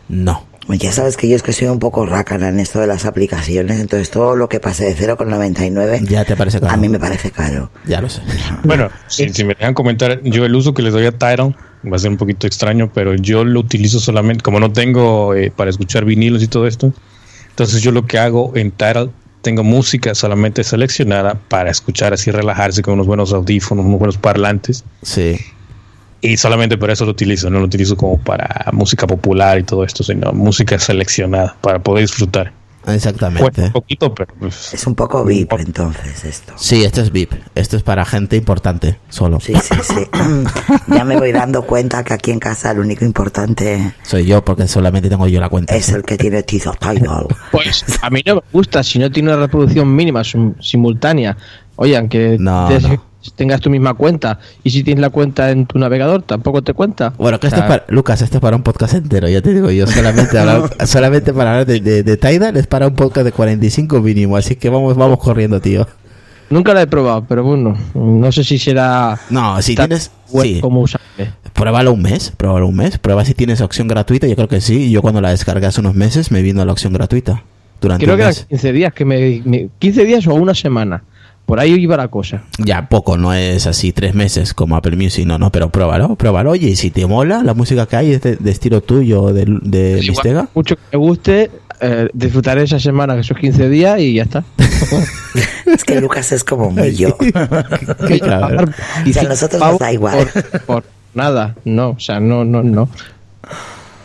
no. 0.10 0.44
Ya 0.78 0.92
sabes 0.92 1.18
que 1.18 1.28
yo 1.28 1.36
es 1.36 1.42
que 1.42 1.52
soy 1.52 1.68
un 1.68 1.80
poco 1.80 2.06
rácana 2.06 2.50
en 2.50 2.60
esto 2.60 2.80
de 2.80 2.86
las 2.86 3.06
aplicaciones, 3.06 3.80
entonces 3.80 4.12
todo 4.12 4.36
lo 4.36 4.48
que 4.50 4.60
pase 4.60 4.86
de 4.86 4.96
0,99 4.96 6.08
Ya 6.08 6.26
te 6.26 6.36
parece 6.36 6.60
caro. 6.60 6.74
a 6.74 6.78
mí 6.78 6.90
me 6.90 7.00
parece 7.00 7.32
caro. 7.32 7.72
Ya 7.88 8.02
lo 8.02 8.10
sé. 8.10 8.22
Bueno, 8.64 8.90
si, 9.08 9.30
si 9.30 9.44
me 9.44 9.56
dejan 9.56 9.74
comentar, 9.74 10.22
yo 10.24 10.46
el 10.46 10.54
uso 10.54 10.74
que 10.74 10.82
les 10.82 10.94
doy 10.94 11.06
a 11.06 11.12
Tidal 11.12 11.56
va 11.92 11.96
a 11.96 12.00
ser 12.00 12.12
un 12.12 12.18
poquito 12.18 12.46
extraño, 12.46 12.92
pero 12.94 13.16
yo 13.16 13.44
lo 13.44 13.60
utilizo 13.62 14.00
solamente, 14.00 14.44
como 14.44 14.60
no 14.60 14.72
tengo 14.72 15.34
eh, 15.34 15.52
para 15.56 15.70
escuchar 15.70 16.06
vinilos 16.06 16.44
y 16.44 16.48
todo 16.48 16.68
esto, 16.68 16.94
entonces 17.50 17.82
yo 17.82 17.92
lo 17.92 18.06
que 18.06 18.20
hago 18.20 18.52
en 18.56 18.72
Tidal, 18.72 19.12
tengo 19.42 19.64
música 19.64 20.14
solamente 20.14 20.64
seleccionada 20.66 21.36
para 21.48 21.72
escuchar 21.72 22.14
así, 22.14 22.30
relajarse 22.30 22.82
con 22.82 22.96
unos 22.96 23.08
buenos 23.08 23.32
audífonos, 23.34 23.86
unos 23.86 23.98
buenos 24.00 24.18
parlantes, 24.18 24.84
Sí. 25.02 25.38
Y 26.22 26.38
solamente 26.38 26.78
por 26.78 26.90
eso 26.92 27.06
lo 27.06 27.12
utilizo, 27.12 27.50
no 27.50 27.60
lo 27.60 27.66
utilizo 27.66 27.96
como 27.96 28.18
para 28.18 28.66
música 28.74 29.08
popular 29.08 29.60
y 29.60 29.64
todo 29.64 29.84
esto, 29.84 30.04
sino 30.04 30.32
música 30.34 30.78
seleccionada 30.80 31.56
para 31.62 31.80
poder 31.80 32.04
disfrutar. 32.04 32.54
Exactamente. 32.88 33.64
Un 33.66 33.72
poquito, 33.74 34.16
pero 34.16 34.34
pues, 34.40 34.74
Es 34.74 34.88
un 34.88 34.96
poco 34.96 35.24
VIP 35.24 35.52
entonces 35.60 36.24
esto. 36.24 36.54
Sí, 36.56 36.84
esto 36.86 37.02
es 37.02 37.12
VIP. 37.12 37.34
Esto 37.54 37.76
es 37.78 37.84
para 37.84 38.04
gente 38.06 38.36
importante, 38.38 38.98
solo. 39.10 39.40
Sí, 39.42 39.54
sí, 39.62 39.76
sí. 39.84 40.08
ya 40.88 41.04
me 41.04 41.18
voy 41.18 41.32
dando 41.32 41.62
cuenta 41.64 42.04
que 42.04 42.14
aquí 42.14 42.32
en 42.32 42.40
casa 42.40 42.72
el 42.72 42.80
único 42.80 43.04
importante 43.06 43.94
Soy 44.04 44.26
yo 44.26 44.44
porque 44.44 44.68
solamente 44.68 45.10
tengo 45.10 45.28
yo 45.28 45.40
la 45.40 45.50
cuenta. 45.50 45.76
es 45.76 45.90
el 45.90 46.04
que 46.04 46.18
tiene 46.18 46.42
Tizo 46.42 46.72
Tidal. 46.74 47.28
Pues 47.52 47.86
a 48.02 48.10
mí 48.10 48.22
no 48.26 48.36
me 48.36 48.42
gusta 48.52 48.82
si 48.82 48.98
no 48.98 49.12
tiene 49.12 49.34
una 49.34 49.42
reproducción 49.46 49.94
mínima 49.94 50.24
sim- 50.24 50.56
simultánea. 50.62 51.38
Oye, 51.76 51.96
aunque 51.98 52.38
No, 52.40 52.70
des- 52.70 52.84
no. 52.84 53.09
Tengas 53.36 53.60
tu 53.62 53.70
misma 53.70 53.94
cuenta 53.94 54.40
y 54.64 54.70
si 54.70 54.84
tienes 54.84 55.02
la 55.02 55.10
cuenta 55.10 55.52
en 55.52 55.66
tu 55.66 55.78
navegador, 55.80 56.22
tampoco 56.24 56.62
te 56.62 56.74
cuenta. 56.74 57.14
Bueno, 57.18 57.40
que 57.40 57.48
esto 57.48 57.60
O 57.60 57.64
sea, 57.64 57.68
es 57.76 57.82
para, 57.82 57.94
Lucas, 57.94 58.22
esto 58.22 58.38
es 58.38 58.42
para 58.42 58.56
un 58.56 58.64
podcast 58.64 58.94
entero, 58.94 59.28
ya 59.28 59.42
te 59.42 59.54
digo 59.54 59.70
yo, 59.72 59.86
solamente, 59.88 60.38
hablar- 60.40 60.70
solamente 60.88 61.34
para 61.34 61.52
hablar 61.52 61.66
de, 61.66 61.80
de, 61.82 62.04
de 62.04 62.18
Tidal 62.18 62.56
es 62.58 62.68
para 62.68 62.88
un 62.88 62.96
podcast 62.96 63.26
de 63.26 63.32
45 63.32 64.00
mínimo, 64.02 64.38
así 64.38 64.56
que 64.56 64.70
vamos, 64.70 64.96
vamos 64.96 65.20
corriendo, 65.20 65.60
tío. 65.60 65.86
Nunca 66.50 66.74
la 66.74 66.82
he 66.82 66.88
probado, 66.88 67.26
pero 67.28 67.44
bueno, 67.44 67.78
no 67.94 68.32
sé 68.32 68.44
si 68.44 68.58
será 68.58 69.20
No, 69.30 69.62
si 69.62 69.76
tienes, 69.76 70.10
sí, 70.42 70.60
como 70.62 70.82
usable. 70.82 71.32
pruébalo 71.54 71.94
un 71.94 72.02
mes, 72.02 72.32
pruébalo 72.36 72.68
un 72.68 72.76
mes, 72.76 72.98
prueba 72.98 73.24
si 73.24 73.36
tienes 73.36 73.62
opción 73.62 73.88
gratuita, 73.88 74.26
yo 74.26 74.36
creo 74.36 74.48
que 74.48 74.60
sí, 74.60 74.86
y 74.88 74.92
yo 74.92 75.02
cuando 75.04 75.22
la 75.22 75.30
descargué 75.30 75.68
hace 75.68 75.80
unos 75.82 75.94
meses 75.94 76.32
me 76.32 76.42
vino 76.42 76.66
la 76.66 76.72
opción 76.72 76.92
gratuita, 76.94 77.44
durante 77.82 78.04
Creo 78.06 78.16
un 78.16 78.18
que 78.18 78.24
eran 78.24 78.34
mes. 78.36 78.46
15 78.50 78.72
días, 78.74 78.94
que 78.94 79.06
me, 79.06 79.42
me- 79.46 79.70
15 79.78 80.06
días 80.06 80.26
o 80.26 80.34
una 80.34 80.56
semana. 80.56 81.04
Por 81.50 81.60
ahí 81.60 81.74
iba 81.74 81.98
la 81.98 82.10
cosa. 82.10 82.44
Ya 82.60 82.88
poco, 82.90 83.18
no 83.18 83.34
es 83.34 83.66
así 83.66 83.92
tres 83.92 84.14
meses 84.14 84.54
como 84.54 84.76
Apple 84.76 84.96
Music, 84.96 85.26
no, 85.26 85.40
no, 85.40 85.52
pero 85.52 85.72
pruébalo, 85.72 86.16
pruébalo, 86.16 86.52
oye, 86.52 86.68
y 86.68 86.76
si 86.76 86.92
te 86.92 87.08
mola 87.08 87.42
la 87.42 87.56
música 87.56 87.88
que 87.88 87.96
hay 87.96 88.12
es 88.12 88.22
de, 88.22 88.36
de 88.36 88.52
estilo 88.52 88.82
tuyo, 88.82 89.34
de, 89.34 89.46
de 89.46 89.94
Pues 89.94 90.04
igual, 90.04 90.10
Mistega, 90.10 90.50
mucho 90.54 90.76
que 90.76 90.82
me 90.92 91.00
guste, 91.00 91.50
eh, 91.82 92.08
disfrutaré 92.14 92.62
esa 92.62 92.80
semana, 92.80 93.16
que 93.16 93.22
esos 93.22 93.36
15 93.36 93.68
días 93.68 94.00
y 94.00 94.14
ya 94.14 94.24
está. 94.24 94.44
Es 95.66 95.84
que 95.84 96.00
Lucas 96.00 96.32
es 96.32 96.44
como 96.44 96.70
muy 96.70 96.96
yo. 96.96 97.18
Qué. 97.18 98.20
O 98.22 98.26
sea, 99.12 99.22
a 99.22 99.24
nosotros 99.24 99.60
nos 99.60 99.80
da 99.80 99.92
igual. 99.92 100.28
Por, 100.28 100.62
por 100.62 100.84
nada, 101.16 101.56
no, 101.66 101.90
o 101.90 102.00
sea, 102.00 102.20
no, 102.20 102.46
no, 102.46 102.62
no. 102.62 102.90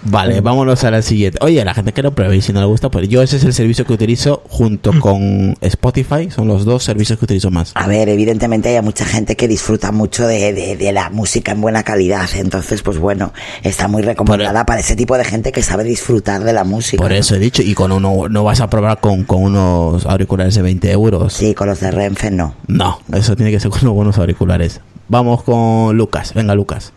Vale, 0.05 0.41
vámonos 0.41 0.85
a 0.85 0.91
la 0.91 1.03
siguiente. 1.03 1.39
Oye, 1.41 1.65
la 1.65 1.73
gente 1.75 1.93
que 1.93 2.03
lo 2.03 2.15
pruebe 2.15 2.37
y 2.37 2.43
si 2.43 2.53
no 2.53 2.61
le 2.61 2.67
gusta, 2.67 2.91
pues 2.91 3.09
yo 3.09 3.23
ese 3.23 3.37
es 3.37 3.45
el 3.45 3.53
servicio 3.55 3.85
que 3.87 3.93
utilizo 3.95 4.43
junto 4.49 4.93
con 5.01 5.57
Spotify. 5.61 6.31
Son 6.31 6.47
los 6.47 6.65
dos 6.65 6.85
servicios 6.85 7.19
que 7.19 7.25
utilizo 7.25 7.51
más. 7.51 7.73
A 7.75 7.87
ver, 7.87 8.09
evidentemente 8.09 8.77
hay 8.77 8.83
mucha 8.83 9.05
gente 9.07 9.37
que 9.37 9.49
disfruta 9.49 9.93
mucho 9.93 10.27
de, 10.27 10.53
de- 10.53 10.77
de 10.77 10.93
la 10.93 11.11
música 11.11 11.53
en 11.53 11.61
buena 11.61 11.83
calidad. 11.83 12.29
Entonces, 12.37 12.83
pues 12.83 12.99
bueno, 12.99 13.33
está 13.63 13.89
muy 13.89 14.03
recomendada 14.03 14.67
para 14.67 14.81
ese 14.81 14.95
tipo 14.97 15.17
de 15.17 15.25
gente 15.25 15.53
que 15.53 15.63
sabe 15.63 15.85
disfrutar 15.85 16.45
de 16.45 16.53
la 16.53 16.65
música. 16.65 17.03
Por 17.03 17.13
eso 17.13 17.35
he 17.35 17.39
dicho, 17.39 17.63
y 17.63 17.75
con 17.75 17.91
uno, 17.93 18.29
no 18.29 18.45
vas 18.45 18.61
a 18.61 18.69
probar 18.69 19.01
con, 19.01 19.25
con 19.25 19.43
unos 19.43 20.05
auriculares 20.07 20.55
de 20.55 20.63
20 20.63 20.91
euros. 20.91 21.33
Sí, 21.33 21.55
con 21.55 21.69
los 21.69 21.81
de 21.81 21.91
Renfe 21.91 22.31
no. 22.31 22.55
No, 22.67 23.01
eso 23.15 23.37
tiene 23.37 23.51
que 23.51 23.61
ser 23.61 23.71
con 23.71 23.81
unos 23.83 23.95
buenos 23.95 24.19
auriculares. 24.19 24.81
Vamos 25.09 25.43
con 25.43 25.97
Lucas. 25.97 26.33
Venga, 26.35 26.55
Lucas. 26.55 26.93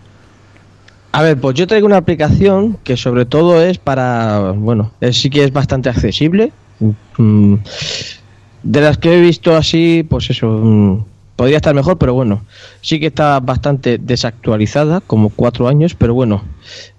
A 1.18 1.24
ver, 1.24 1.42
pues 1.42 1.56
yo 1.56 1.66
traigo 1.66 1.88
una 1.88 1.98
aplicación 1.98 2.78
que 2.84 2.96
sobre 2.96 3.26
todo 3.26 3.60
es 3.64 3.80
para, 3.80 4.52
bueno, 4.52 4.92
sí 5.12 5.32
que 5.32 5.44
es 5.44 5.52
bastante 5.52 5.90
accesible. 5.90 6.52
Mm, 7.18 7.56
De 8.62 8.82
las 8.82 9.00
que 9.00 9.18
he 9.18 9.20
visto 9.20 9.56
así, 9.56 10.06
pues 10.08 10.30
eso, 10.30 10.48
mm, 10.48 11.06
podría 11.36 11.58
estar 11.58 11.74
mejor, 11.74 11.98
pero 11.98 12.14
bueno, 12.14 12.44
sí 12.82 13.00
que 13.00 13.08
está 13.08 13.40
bastante 13.40 13.98
desactualizada, 13.98 15.02
como 15.02 15.30
cuatro 15.30 15.68
años, 15.68 15.96
pero 15.96 16.14
bueno, 16.14 16.44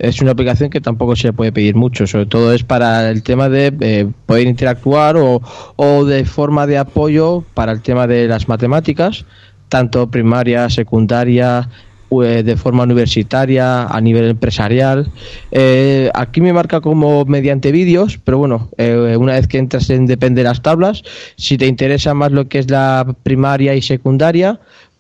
es 0.01 0.21
una 0.21 0.33
aplicación 0.33 0.69
que 0.71 0.81
tampoco 0.81 1.15
se 1.15 1.33
puede 1.33 1.53
pedir 1.53 1.77
mucho, 1.77 2.09
sobre 2.09 2.27
todo 2.27 2.53
es 2.53 2.65
para 2.65 3.09
el 3.11 3.23
tema 3.23 3.49
de 3.49 3.73
eh, 3.81 4.09
poder 4.27 4.49
interactuar 4.49 5.17
o, 5.17 5.43
o 5.77 6.05
de 6.05 6.25
forma 6.25 6.67
de 6.67 6.79
apoyo 6.79 7.45
para 7.55 7.71
el 7.71 7.83
tema 7.83 8.09
de 8.09 8.27
las 8.27 8.49
matemáticas, 8.49 9.27
tanto 9.69 10.11
primaria, 10.11 10.69
secundaria, 10.71 11.69
de 12.11 12.57
forma 12.57 12.85
universitaria, 12.85 13.85
a 13.85 14.01
nivel 14.01 14.31
empresarial. 14.31 15.11
Eh, 15.51 16.11
aquí 16.15 16.41
me 16.41 16.53
marca 16.53 16.81
como 16.81 17.25
mediante 17.27 17.71
vídeos, 17.71 18.19
pero 18.25 18.39
bueno, 18.39 18.71
eh, 18.79 19.17
una 19.19 19.35
vez 19.35 19.47
que 19.47 19.59
entras 19.59 19.91
en 19.91 20.07
depende 20.07 20.43
de 20.43 20.49
las 20.49 20.63
tablas, 20.63 21.03
si 21.37 21.59
te 21.59 21.67
interesa 21.67 22.15
más 22.15 22.33
lo 22.33 22.49
que 22.49 22.59
es 22.59 22.71
la 22.71 23.15
primaria 23.23 23.75
y 23.75 23.83
secundaria, 23.83 24.59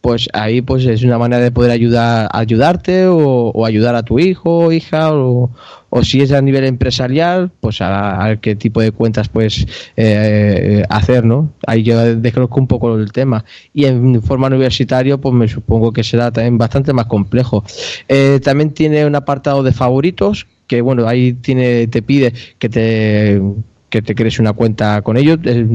pues 0.08 0.26
ahí 0.32 0.62
pues 0.62 0.86
es 0.86 1.02
una 1.02 1.18
manera 1.18 1.42
de 1.42 1.50
poder 1.50 1.70
ayudar 1.70 2.30
ayudarte 2.32 3.08
o, 3.08 3.50
o 3.50 3.66
ayudar 3.66 3.94
a 3.94 4.02
tu 4.02 4.18
hijo 4.18 4.60
o 4.60 4.72
hija 4.72 5.12
o, 5.12 5.50
o 5.90 6.02
si 6.02 6.22
es 6.22 6.32
a 6.32 6.40
nivel 6.40 6.64
empresarial 6.64 7.50
pues 7.60 7.82
a, 7.82 8.24
a 8.24 8.36
qué 8.36 8.56
tipo 8.56 8.80
de 8.80 8.90
cuentas 8.90 9.28
puedes 9.28 9.66
eh, 9.98 10.82
hacer 10.88 11.26
no 11.26 11.52
ahí 11.66 11.82
yo 11.82 12.16
desconozco 12.16 12.58
un 12.58 12.68
poco 12.68 12.96
el 12.96 13.12
tema. 13.12 13.44
Y 13.74 13.84
en 13.84 14.22
forma 14.22 14.46
universitaria 14.46 15.18
pues 15.18 15.34
me 15.34 15.46
supongo 15.46 15.92
que 15.92 16.02
será 16.02 16.30
también 16.30 16.56
bastante 16.56 16.94
más 16.94 17.04
complejo. 17.04 17.62
Eh, 18.08 18.40
también 18.42 18.72
tiene 18.72 19.04
un 19.04 19.14
apartado 19.14 19.62
de 19.62 19.72
favoritos 19.72 20.46
que 20.66 20.80
bueno 20.80 21.06
ahí 21.06 21.34
tiene 21.34 21.86
te 21.88 22.00
pide 22.00 22.32
que 22.58 22.70
te 22.70 23.42
que 23.90 24.02
te 24.02 24.14
crees 24.14 24.38
una 24.38 24.52
cuenta 24.52 25.00
con 25.02 25.16
ellos. 25.16 25.38
Eh, 25.45 25.66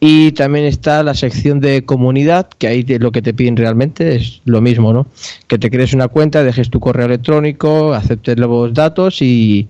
Y 0.00 0.32
también 0.32 0.66
está 0.66 1.02
la 1.02 1.14
sección 1.14 1.60
de 1.60 1.84
comunidad, 1.84 2.48
que 2.58 2.68
ahí 2.68 2.84
lo 2.84 3.10
que 3.10 3.22
te 3.22 3.34
piden 3.34 3.56
realmente 3.56 4.16
es 4.16 4.40
lo 4.44 4.60
mismo, 4.60 4.92
¿no? 4.92 5.06
Que 5.46 5.58
te 5.58 5.70
crees 5.70 5.92
una 5.94 6.08
cuenta, 6.08 6.44
dejes 6.44 6.70
tu 6.70 6.78
correo 6.80 7.06
electrónico, 7.06 7.94
aceptes 7.94 8.38
los 8.38 8.72
datos 8.74 9.22
y, 9.22 9.68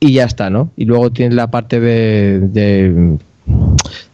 y 0.00 0.12
ya 0.12 0.24
está, 0.24 0.50
¿no? 0.50 0.70
Y 0.76 0.84
luego 0.84 1.10
tienes 1.10 1.34
la 1.34 1.50
parte 1.50 1.80
de, 1.80 2.40
de, 2.40 3.16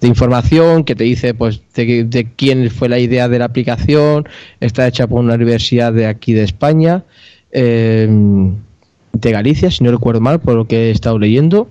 de 0.01 0.09
información 0.09 0.85
que 0.85 0.95
te 0.95 1.05
dice 1.05 1.35
pues 1.35 1.61
de, 1.75 2.05
de 2.05 2.29
quién 2.37 2.71
fue 2.71 2.89
la 2.89 2.99
idea 2.99 3.29
de 3.29 3.39
la 3.39 3.47
aplicación, 3.47 4.29
está 4.61 4.87
hecha 4.87 5.07
por 5.07 5.21
una 5.21 5.35
universidad 5.35 5.93
de 5.93 6.07
aquí 6.07 6.33
de 6.33 6.45
España, 6.45 7.05
eh, 7.53 8.09
de 9.13 9.33
Galicia, 9.33 9.71
si 9.71 9.83
no 9.83 9.91
recuerdo 9.91 10.21
mal, 10.21 10.41
por 10.41 10.55
lo 10.55 10.67
que 10.67 10.89
he 10.89 10.91
estado 10.91 11.19
leyendo 11.19 11.69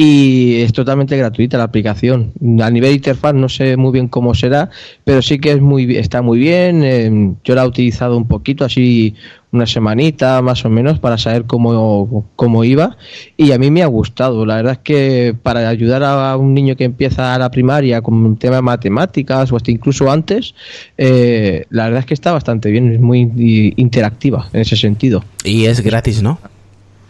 y 0.00 0.60
es 0.60 0.72
totalmente 0.72 1.16
gratuita 1.16 1.58
la 1.58 1.64
aplicación. 1.64 2.32
A 2.62 2.70
nivel 2.70 2.94
interfaz 2.94 3.34
no 3.34 3.48
sé 3.48 3.76
muy 3.76 3.90
bien 3.90 4.06
cómo 4.06 4.32
será, 4.32 4.70
pero 5.02 5.20
sí 5.22 5.40
que 5.40 5.50
es 5.50 5.60
muy 5.60 5.96
está 5.96 6.22
muy 6.22 6.38
bien. 6.38 6.84
eh, 6.84 7.34
yo 7.42 7.56
la 7.56 7.64
he 7.64 7.66
utilizado 7.66 8.16
un 8.16 8.28
poquito, 8.28 8.64
así 8.64 9.16
una 9.50 9.66
semanita 9.66 10.40
más 10.40 10.64
o 10.64 10.70
menos, 10.70 11.00
para 11.00 11.18
saber 11.18 11.46
cómo, 11.46 12.28
cómo 12.36 12.62
iba 12.62 12.96
y 13.36 13.50
a 13.50 13.58
mí 13.58 13.72
me 13.72 13.82
ha 13.82 13.86
gustado. 13.86 14.46
La 14.46 14.54
verdad 14.54 14.74
es 14.74 14.78
que 14.78 15.34
para 15.42 15.68
ayudar 15.68 16.04
a 16.04 16.36
un 16.36 16.54
niño 16.54 16.76
que 16.76 16.84
empieza 16.84 17.34
a 17.34 17.38
la 17.40 17.50
primaria 17.50 18.00
con 18.00 18.14
un 18.14 18.36
tema 18.36 18.56
de 18.56 18.62
matemáticas 18.62 19.50
o 19.50 19.56
hasta 19.56 19.72
incluso 19.72 20.12
antes, 20.12 20.54
eh, 20.96 21.64
la 21.70 21.86
verdad 21.86 22.00
es 22.00 22.06
que 22.06 22.14
está 22.14 22.30
bastante 22.30 22.70
bien, 22.70 22.92
es 22.92 23.00
muy 23.00 23.72
interactiva 23.76 24.48
en 24.52 24.60
ese 24.60 24.76
sentido. 24.76 25.24
Y 25.42 25.64
es 25.64 25.80
gratis, 25.80 26.22
¿no? 26.22 26.38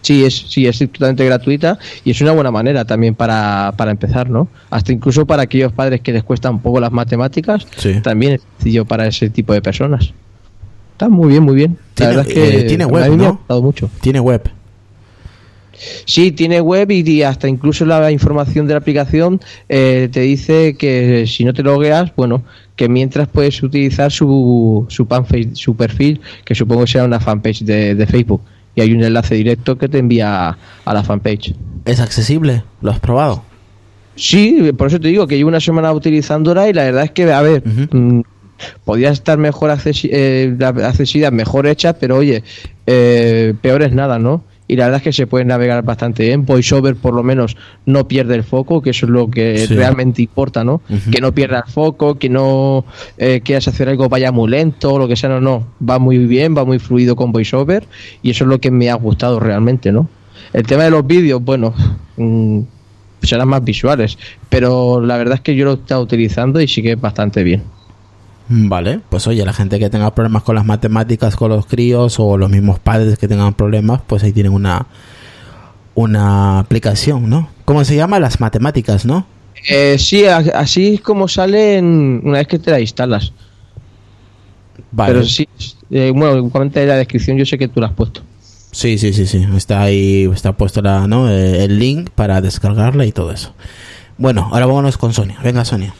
Sí, 0.00 0.24
es, 0.24 0.34
sí, 0.48 0.66
es 0.66 0.78
totalmente 0.78 1.24
gratuita 1.24 1.78
y 2.04 2.12
es 2.12 2.20
una 2.20 2.32
buena 2.32 2.50
manera 2.50 2.84
también 2.84 3.14
para, 3.14 3.74
para 3.76 3.90
empezar, 3.90 4.30
¿no? 4.30 4.48
Hasta 4.70 4.92
incluso 4.92 5.26
para 5.26 5.42
aquellos 5.42 5.72
padres 5.72 6.00
que 6.00 6.12
les 6.12 6.22
cuesta 6.22 6.50
un 6.50 6.60
poco 6.60 6.78
las 6.80 6.92
matemáticas, 6.92 7.66
Sí. 7.76 8.00
también 8.00 8.34
es 8.34 8.40
sencillo 8.58 8.84
para 8.84 9.06
ese 9.08 9.28
tipo 9.28 9.52
de 9.52 9.60
personas. 9.60 10.12
Está 10.92 11.08
muy 11.08 11.28
bien, 11.30 11.42
muy 11.42 11.56
bien. 11.56 11.76
La 11.96 12.06
verdad 12.08 12.26
es 12.28 12.32
que 12.34 12.58
eh, 12.60 12.62
tiene 12.64 12.84
web, 12.86 13.08
me 13.10 13.14
ha 13.14 13.16
¿no? 13.28 13.32
gustado 13.34 13.62
mucho. 13.62 13.90
Tiene 14.00 14.20
web. 14.20 14.50
Sí, 16.06 16.32
tiene 16.32 16.60
web 16.60 16.90
y, 16.90 17.08
y 17.08 17.22
hasta 17.22 17.48
incluso 17.48 17.84
la 17.84 18.10
información 18.10 18.66
de 18.66 18.74
la 18.74 18.78
aplicación 18.78 19.40
eh, 19.68 20.08
te 20.10 20.20
dice 20.20 20.74
que 20.76 21.24
si 21.28 21.44
no 21.44 21.52
te 21.54 21.62
logueas, 21.62 22.12
bueno, 22.16 22.42
que 22.74 22.88
mientras 22.88 23.28
puedes 23.28 23.62
utilizar 23.62 24.10
su, 24.10 24.86
su, 24.88 25.06
fanpage- 25.06 25.54
su 25.54 25.76
perfil, 25.76 26.20
que 26.44 26.56
supongo 26.56 26.82
que 26.84 26.92
será 26.92 27.04
una 27.04 27.20
fanpage 27.20 27.60
de, 27.62 27.94
de 27.94 28.06
Facebook. 28.08 28.40
Y 28.78 28.80
hay 28.80 28.92
un 28.92 29.02
enlace 29.02 29.34
directo 29.34 29.76
que 29.76 29.88
te 29.88 29.98
envía 29.98 30.56
a 30.84 30.94
la 30.94 31.02
fanpage. 31.02 31.52
¿Es 31.84 31.98
accesible? 31.98 32.62
¿Lo 32.80 32.92
has 32.92 33.00
probado? 33.00 33.42
Sí, 34.14 34.70
por 34.78 34.86
eso 34.86 35.00
te 35.00 35.08
digo 35.08 35.26
que 35.26 35.36
llevo 35.36 35.48
una 35.48 35.58
semana 35.58 35.92
utilizándola 35.92 36.68
y 36.68 36.72
la 36.72 36.84
verdad 36.84 37.02
es 37.02 37.10
que, 37.10 37.32
a 37.32 37.42
ver, 37.42 37.64
Ujú. 37.66 37.96
mm, 37.98 38.22
podría 38.84 39.10
estar 39.10 39.36
mejor 39.36 39.70
accesi- 39.70 40.10
eh, 40.12 40.54
la 40.56 40.68
accesibilidad, 40.68 41.32
mejor 41.32 41.66
hecha, 41.66 41.94
pero 41.94 42.18
oye, 42.18 42.44
eh, 42.86 43.52
peor 43.60 43.82
es 43.82 43.92
nada, 43.92 44.20
¿no? 44.20 44.44
Y 44.70 44.76
la 44.76 44.84
verdad 44.84 44.98
es 44.98 45.02
que 45.04 45.12
se 45.14 45.26
puede 45.26 45.46
navegar 45.46 45.82
bastante 45.82 46.24
bien. 46.24 46.44
VoiceOver 46.44 46.94
por 46.94 47.14
lo 47.14 47.22
menos 47.22 47.56
no 47.86 48.06
pierde 48.06 48.34
el 48.34 48.44
foco, 48.44 48.82
que 48.82 48.90
eso 48.90 49.06
es 49.06 49.10
lo 49.10 49.30
que 49.30 49.66
Sí. 49.66 49.74
realmente 49.74 50.20
importa, 50.22 50.62
¿no? 50.62 50.82
Que 51.10 51.20
no 51.22 51.32
pierda 51.32 51.64
el 51.66 51.72
foco, 51.72 52.16
que 52.18 52.28
no 52.28 52.84
eh, 53.16 53.40
quieras 53.42 53.66
hacer 53.68 53.88
algo 53.88 54.08
vaya 54.10 54.30
muy 54.30 54.50
lento, 54.50 54.98
lo 54.98 55.08
que 55.08 55.16
sea, 55.16 55.30
no, 55.30 55.40
no. 55.40 55.66
Va 55.86 55.98
muy 55.98 56.18
bien, 56.18 56.54
va 56.56 56.64
muy 56.66 56.78
fluido 56.78 57.16
con 57.16 57.32
VoiceOver 57.32 57.86
y 58.22 58.30
eso 58.30 58.44
es 58.44 58.48
lo 58.50 58.60
que 58.60 58.70
me 58.70 58.90
ha 58.90 58.94
gustado 58.94 59.40
realmente, 59.40 59.90
¿no? 59.90 60.08
El 60.52 60.64
tema 60.64 60.84
de 60.84 60.90
los 60.90 61.06
vídeos, 61.06 61.42
bueno, 61.42 61.74
mm, 62.18 62.60
serán 63.22 63.48
más 63.48 63.64
visuales, 63.64 64.18
pero 64.48 65.00
la 65.00 65.16
verdad 65.16 65.36
es 65.36 65.40
que 65.40 65.56
yo 65.56 65.64
lo 65.64 65.72
he 65.72 65.74
estado 65.74 66.02
utilizando 66.02 66.60
y 66.60 66.68
sí 66.68 66.82
que 66.82 66.92
es 66.92 67.00
bastante 67.00 67.42
bien. 67.42 67.62
Vale, 68.50 69.00
pues 69.10 69.26
oye, 69.26 69.44
la 69.44 69.52
gente 69.52 69.78
que 69.78 69.90
tenga 69.90 70.14
problemas 70.14 70.42
con 70.42 70.54
las 70.54 70.64
matemáticas, 70.64 71.36
con 71.36 71.50
los 71.50 71.66
críos 71.66 72.18
o 72.18 72.38
los 72.38 72.48
mismos 72.48 72.78
padres 72.78 73.18
que 73.18 73.28
tengan 73.28 73.52
problemas, 73.54 74.00
pues 74.06 74.22
ahí 74.22 74.32
tienen 74.32 74.52
una 74.52 74.86
una 75.94 76.60
aplicación, 76.60 77.28
¿no? 77.28 77.50
¿Cómo 77.64 77.84
se 77.84 77.96
llama? 77.96 78.20
Las 78.20 78.40
matemáticas, 78.40 79.04
¿no? 79.04 79.26
Eh, 79.68 79.96
sí, 79.98 80.24
a- 80.26 80.36
así 80.54 80.94
es 80.94 81.00
como 81.00 81.26
salen 81.26 82.20
una 82.24 82.38
vez 82.38 82.46
que 82.46 82.58
te 82.58 82.70
la 82.70 82.80
instalas. 82.80 83.32
Vale. 84.92 85.12
Pero 85.12 85.26
sí, 85.26 85.48
eh, 85.90 86.12
bueno, 86.14 86.36
igualmente 86.38 86.80
en 86.82 86.88
la 86.88 86.96
descripción 86.96 87.36
yo 87.36 87.44
sé 87.44 87.58
que 87.58 87.68
tú 87.68 87.80
la 87.80 87.88
has 87.88 87.92
puesto. 87.94 88.22
Sí, 88.70 88.96
sí, 88.98 89.12
sí, 89.12 89.26
sí. 89.26 89.44
Está 89.56 89.82
ahí, 89.82 90.28
está 90.32 90.52
puesto 90.52 90.80
la, 90.82 91.06
¿no? 91.08 91.28
Eh, 91.30 91.64
el 91.64 91.78
link 91.78 92.10
para 92.10 92.40
descargarla 92.40 93.04
y 93.04 93.12
todo 93.12 93.32
eso. 93.32 93.54
Bueno, 94.18 94.48
ahora 94.52 94.66
vámonos 94.66 94.96
con 94.98 95.12
Sonia. 95.12 95.38
Venga, 95.42 95.64
Sonia. 95.64 95.94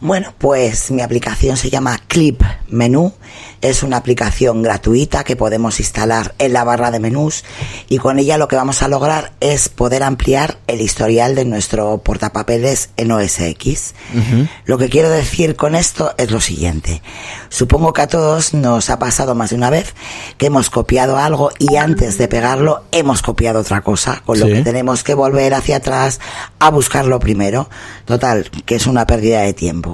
Bueno, 0.00 0.32
pues 0.38 0.92
mi 0.92 1.02
aplicación 1.02 1.56
se 1.56 1.70
llama 1.70 1.98
Clip 2.06 2.40
Menú. 2.68 3.12
Es 3.60 3.82
una 3.82 3.96
aplicación 3.96 4.62
gratuita 4.62 5.24
que 5.24 5.34
podemos 5.34 5.80
instalar 5.80 6.36
en 6.38 6.52
la 6.52 6.62
barra 6.62 6.92
de 6.92 7.00
menús 7.00 7.42
y 7.88 7.98
con 7.98 8.20
ella 8.20 8.38
lo 8.38 8.46
que 8.46 8.54
vamos 8.54 8.80
a 8.84 8.88
lograr 8.88 9.32
es 9.40 9.68
poder 9.68 10.04
ampliar 10.04 10.58
el 10.68 10.80
historial 10.80 11.34
de 11.34 11.44
nuestro 11.44 11.98
portapapeles 11.98 12.90
en 12.96 13.10
OS 13.10 13.40
X. 13.40 13.94
Lo 14.66 14.78
que 14.78 14.88
quiero 14.88 15.10
decir 15.10 15.56
con 15.56 15.74
esto 15.74 16.14
es 16.16 16.30
lo 16.30 16.40
siguiente. 16.40 17.02
Supongo 17.48 17.92
que 17.92 18.02
a 18.02 18.06
todos 18.06 18.54
nos 18.54 18.90
ha 18.90 19.00
pasado 19.00 19.34
más 19.34 19.50
de 19.50 19.56
una 19.56 19.70
vez 19.70 19.94
que 20.36 20.46
hemos 20.46 20.70
copiado 20.70 21.16
algo 21.18 21.50
y 21.58 21.74
antes 21.74 22.18
de 22.18 22.28
pegarlo 22.28 22.84
hemos 22.92 23.20
copiado 23.22 23.58
otra 23.60 23.80
cosa, 23.80 24.22
con 24.24 24.38
lo 24.38 24.46
Sí. 24.46 24.52
que 24.52 24.62
tenemos 24.62 25.02
que 25.02 25.14
volver 25.14 25.54
hacia 25.54 25.78
atrás 25.78 26.20
a 26.60 26.70
buscarlo 26.70 27.18
primero. 27.18 27.68
Total, 28.04 28.48
que 28.64 28.76
es 28.76 28.86
una 28.86 29.04
pérdida 29.04 29.40
de 29.40 29.52
tiempo. 29.54 29.87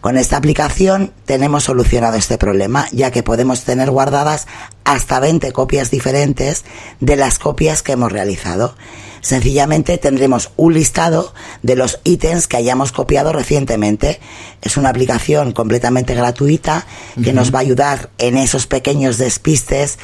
Con 0.00 0.16
esta 0.16 0.36
aplicación 0.36 1.12
tenemos 1.24 1.64
solucionado 1.64 2.16
este 2.16 2.38
problema, 2.38 2.88
ya 2.92 3.10
que 3.10 3.22
podemos 3.22 3.62
tener 3.62 3.90
guardadas 3.90 4.46
hasta 4.84 5.20
20 5.20 5.52
copias 5.52 5.90
diferentes 5.90 6.64
de 7.00 7.16
las 7.16 7.38
copias 7.38 7.82
que 7.82 7.92
hemos 7.92 8.12
realizado. 8.12 8.74
Sencillamente 9.20 9.98
tendremos 9.98 10.50
un 10.56 10.74
listado 10.74 11.34
de 11.62 11.74
los 11.74 11.98
ítems 12.04 12.46
que 12.46 12.58
hayamos 12.58 12.92
copiado 12.92 13.32
recientemente. 13.32 14.20
Es 14.62 14.76
una 14.76 14.90
aplicación 14.90 15.50
completamente 15.50 16.14
gratuita 16.14 16.86
que 17.22 17.32
nos 17.32 17.52
va 17.52 17.58
a 17.58 17.62
ayudar 17.62 18.10
en 18.18 18.36
esos 18.36 18.68
pequeños 18.68 19.18
despistes 19.18 19.98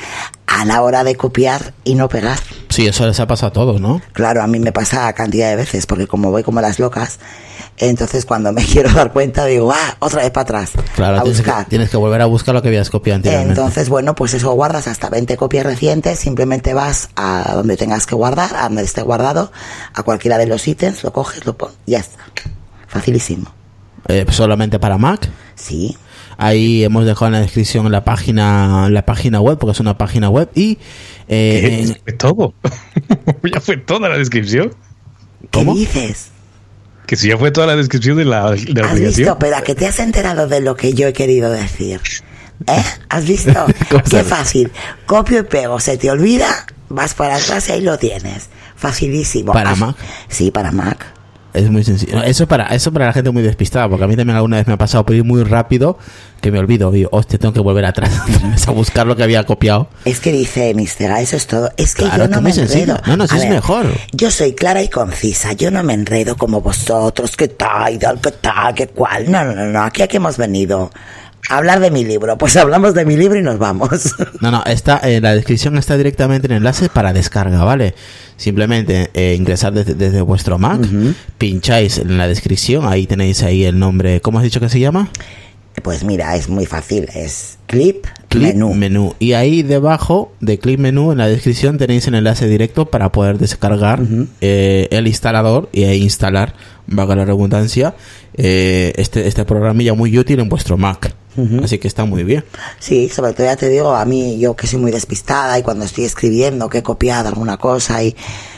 a 0.48 0.64
la 0.64 0.82
hora 0.82 1.04
de 1.04 1.14
copiar 1.14 1.72
y 1.84 1.94
no 1.94 2.08
pegar. 2.08 2.40
Sí, 2.68 2.86
eso 2.86 3.06
les 3.06 3.20
ha 3.20 3.28
pasado 3.28 3.50
a 3.50 3.52
todos, 3.52 3.80
¿no? 3.80 4.02
Claro, 4.12 4.42
a 4.42 4.48
mí 4.48 4.58
me 4.58 4.72
pasa 4.72 5.12
cantidad 5.12 5.50
de 5.50 5.56
veces, 5.56 5.86
porque 5.86 6.08
como 6.08 6.32
voy 6.32 6.42
como 6.42 6.60
las 6.60 6.80
locas, 6.80 7.20
entonces 7.78 8.24
cuando 8.26 8.52
me 8.52 8.64
quiero 8.66 8.90
dar 8.92 9.12
cuenta 9.12 9.44
digo, 9.46 9.72
ah, 9.72 9.96
otra 9.98 10.22
vez 10.22 10.30
para 10.30 10.42
atrás, 10.42 10.72
Claro, 10.94 11.18
a 11.18 11.22
tienes 11.22 11.40
que, 11.40 11.46
buscar. 11.50 11.64
tienes 11.66 11.90
que 11.90 11.96
volver 11.96 12.20
a 12.20 12.26
buscar 12.26 12.54
lo 12.54 12.62
que 12.62 12.68
habías 12.68 12.90
copiado 12.90 13.16
anteriormente. 13.16 13.58
Entonces, 13.58 13.88
bueno, 13.88 14.14
pues 14.14 14.34
eso 14.34 14.52
guardas 14.52 14.86
hasta 14.88 15.08
20 15.10 15.36
copias 15.36 15.64
recientes, 15.64 16.18
simplemente 16.18 16.74
vas 16.74 17.10
a 17.16 17.52
donde 17.54 17.76
tengas 17.76 18.06
que 18.06 18.14
guardar, 18.14 18.54
a 18.56 18.64
donde 18.64 18.82
esté 18.82 19.02
guardado, 19.02 19.50
a 19.94 20.02
cualquiera 20.02 20.38
de 20.38 20.46
los 20.46 20.66
ítems, 20.68 21.02
lo 21.02 21.12
coges, 21.12 21.44
lo 21.46 21.56
pones, 21.56 21.76
ya 21.86 21.98
está. 21.98 22.18
Facilísimo. 22.88 23.52
Eh, 24.08 24.26
solamente 24.30 24.78
para 24.78 24.98
Mac. 24.98 25.28
Sí. 25.54 25.96
Ahí 26.38 26.82
hemos 26.82 27.04
dejado 27.06 27.26
en 27.26 27.32
la 27.34 27.40
descripción 27.40 27.90
la 27.92 28.04
página, 28.04 28.88
la 28.90 29.06
página 29.06 29.40
web, 29.40 29.58
porque 29.58 29.72
es 29.72 29.80
una 29.80 29.96
página 29.96 30.28
web. 30.28 30.50
Y 30.54 30.78
eh, 31.28 31.86
¿Qué? 31.86 32.00
Fue 32.02 32.12
todo. 32.14 32.54
ya 33.52 33.60
fue 33.60 33.76
toda 33.76 34.08
la 34.08 34.18
descripción. 34.18 34.74
¿Qué 35.42 35.48
¿Cómo? 35.60 35.74
dices? 35.74 36.31
Que 37.06 37.16
si 37.16 37.28
ya 37.28 37.36
fue 37.36 37.50
toda 37.50 37.66
la 37.66 37.76
descripción 37.76 38.16
de 38.16 38.24
la, 38.24 38.50
de 38.52 38.72
la 38.74 38.84
¿Has 38.86 38.92
aplicación. 38.92 39.02
visto? 39.16 39.38
Pero 39.38 39.56
a 39.56 39.62
que 39.62 39.74
te 39.74 39.86
has 39.86 39.98
enterado 39.98 40.46
de 40.48 40.60
lo 40.60 40.76
que 40.76 40.94
yo 40.94 41.08
he 41.08 41.12
querido 41.12 41.50
decir. 41.50 42.00
¿Eh? 42.66 42.82
¿Has 43.08 43.24
visto? 43.26 43.52
¿Cómo 43.90 44.02
Qué 44.04 44.10
sabes? 44.10 44.26
fácil. 44.28 44.70
Copio 45.06 45.40
y 45.40 45.42
pego. 45.42 45.80
Se 45.80 45.98
te 45.98 46.10
olvida, 46.10 46.66
vas 46.88 47.14
para 47.14 47.36
atrás 47.36 47.68
y 47.68 47.72
ahí 47.72 47.80
lo 47.80 47.98
tienes. 47.98 48.48
Facilísimo. 48.76 49.52
¿Para 49.52 49.72
Haz- 49.72 49.78
Mac? 49.78 49.96
Sí, 50.28 50.50
para 50.50 50.70
Mac. 50.72 51.04
Es 51.54 51.70
muy 51.70 51.84
sencillo. 51.84 52.22
Eso 52.22 52.46
para, 52.46 52.66
eso 52.68 52.92
para 52.92 53.06
la 53.06 53.12
gente 53.12 53.30
muy 53.30 53.42
despistada, 53.42 53.88
porque 53.88 54.04
a 54.04 54.08
mí 54.08 54.16
también 54.16 54.36
alguna 54.36 54.56
vez 54.56 54.66
me 54.66 54.72
ha 54.72 54.78
pasado 54.78 55.04
por 55.04 55.14
ir 55.14 55.24
muy 55.24 55.42
rápido 55.44 55.98
que 56.40 56.50
me 56.50 56.58
olvido. 56.58 56.90
Digo, 56.90 57.08
hostia, 57.12 57.38
tengo 57.38 57.52
que 57.52 57.60
volver 57.60 57.84
atrás 57.84 58.12
a 58.66 58.70
buscar 58.70 59.06
lo 59.06 59.16
que 59.16 59.22
había 59.22 59.44
copiado. 59.44 59.88
Es 60.04 60.20
que 60.20 60.32
dice 60.32 60.74
Mistega, 60.74 61.20
eso 61.20 61.36
es 61.36 61.46
todo. 61.46 61.70
Es 61.76 61.94
que 61.94 62.04
Claro, 62.04 62.24
yo 62.24 62.30
que 62.30 62.36
no 62.36 62.42
me 62.42 62.50
enredo. 62.50 63.00
No, 63.06 63.16
no, 63.16 63.26
sí 63.26 63.36
es 63.36 63.48
mejor. 63.48 63.86
Yo 64.12 64.30
soy 64.30 64.54
clara 64.54 64.82
y 64.82 64.88
concisa. 64.88 65.52
Yo 65.52 65.70
no 65.70 65.82
me 65.82 65.94
enredo 65.94 66.36
como 66.36 66.60
vosotros. 66.60 67.36
¿Qué 67.36 67.48
tal? 67.48 67.98
¿Qué 67.98 68.30
tal? 68.32 68.74
¿Qué 68.74 68.88
cual? 68.88 69.30
No, 69.30 69.44
no, 69.44 69.54
no, 69.54 69.66
no. 69.66 69.82
Aquí 69.82 70.02
a 70.02 70.08
qué 70.08 70.16
hemos 70.16 70.36
venido. 70.36 70.90
Hablar 71.52 71.80
de 71.80 71.90
mi 71.90 72.02
libro. 72.02 72.38
Pues 72.38 72.56
hablamos 72.56 72.94
de 72.94 73.04
mi 73.04 73.14
libro 73.14 73.38
y 73.38 73.42
nos 73.42 73.58
vamos. 73.58 74.14
No, 74.40 74.50
no, 74.50 74.64
está 74.64 75.00
en 75.04 75.22
la 75.22 75.34
descripción 75.34 75.78
está 75.78 75.96
directamente 75.96 76.46
el 76.48 76.54
enlace 76.54 76.88
para 76.88 77.12
descarga, 77.12 77.62
¿vale? 77.62 77.94
Simplemente 78.36 79.10
eh, 79.14 79.36
ingresar 79.38 79.72
desde, 79.72 79.94
desde 79.94 80.20
vuestro 80.20 80.58
Mac, 80.58 80.80
pincháis 81.38 81.98
en 81.98 82.18
la 82.18 82.26
descripción, 82.26 82.86
ahí 82.86 83.06
tenéis 83.06 83.42
ahí 83.42 83.64
el 83.64 83.78
nombre, 83.78 84.20
¿cómo 84.20 84.38
has 84.38 84.44
dicho 84.44 84.58
que 84.58 84.68
se 84.68 84.80
llama? 84.80 85.10
Pues 85.82 86.02
mira, 86.02 86.34
es 86.36 86.48
muy 86.48 86.66
fácil. 86.66 87.08
Es 87.14 87.58
clip, 87.66 88.06
Clip 88.28 88.54
menú. 88.54 89.14
Y 89.18 89.32
ahí 89.34 89.62
debajo 89.62 90.32
de 90.40 90.58
Clip 90.58 90.78
Menú, 90.78 91.12
en 91.12 91.18
la 91.18 91.28
descripción, 91.28 91.78
tenéis 91.78 92.06
el 92.08 92.14
enlace 92.14 92.46
directo 92.48 92.86
para 92.86 93.12
poder 93.12 93.38
descargar 93.38 94.00
eh, 94.40 94.88
el 94.90 95.06
instalador 95.06 95.68
y 95.72 95.84
e 95.84 95.96
instalar, 95.96 96.54
valga 96.86 97.16
la 97.16 97.24
redundancia, 97.24 97.94
eh, 98.34 98.92
este, 98.96 99.26
este 99.26 99.44
programilla 99.44 99.94
muy 99.94 100.16
útil 100.18 100.40
en 100.40 100.48
vuestro 100.48 100.76
Mac. 100.76 101.14
Así 101.62 101.78
que 101.78 101.88
está 101.88 102.04
muy 102.04 102.24
bien. 102.24 102.44
Sí, 102.78 103.08
sobre 103.08 103.32
todo 103.32 103.46
ya 103.46 103.56
te 103.56 103.68
digo, 103.68 103.94
a 103.94 104.04
mí 104.04 104.38
yo 104.38 104.54
que 104.54 104.66
soy 104.66 104.78
muy 104.80 104.90
despistada 104.90 105.58
y 105.58 105.62
cuando 105.62 105.84
estoy 105.84 106.04
escribiendo 106.04 106.68
que 106.68 106.78
he 106.78 106.82
copiado 106.82 107.28
alguna 107.28 107.56
cosa 107.56 108.02
y, 108.02 108.14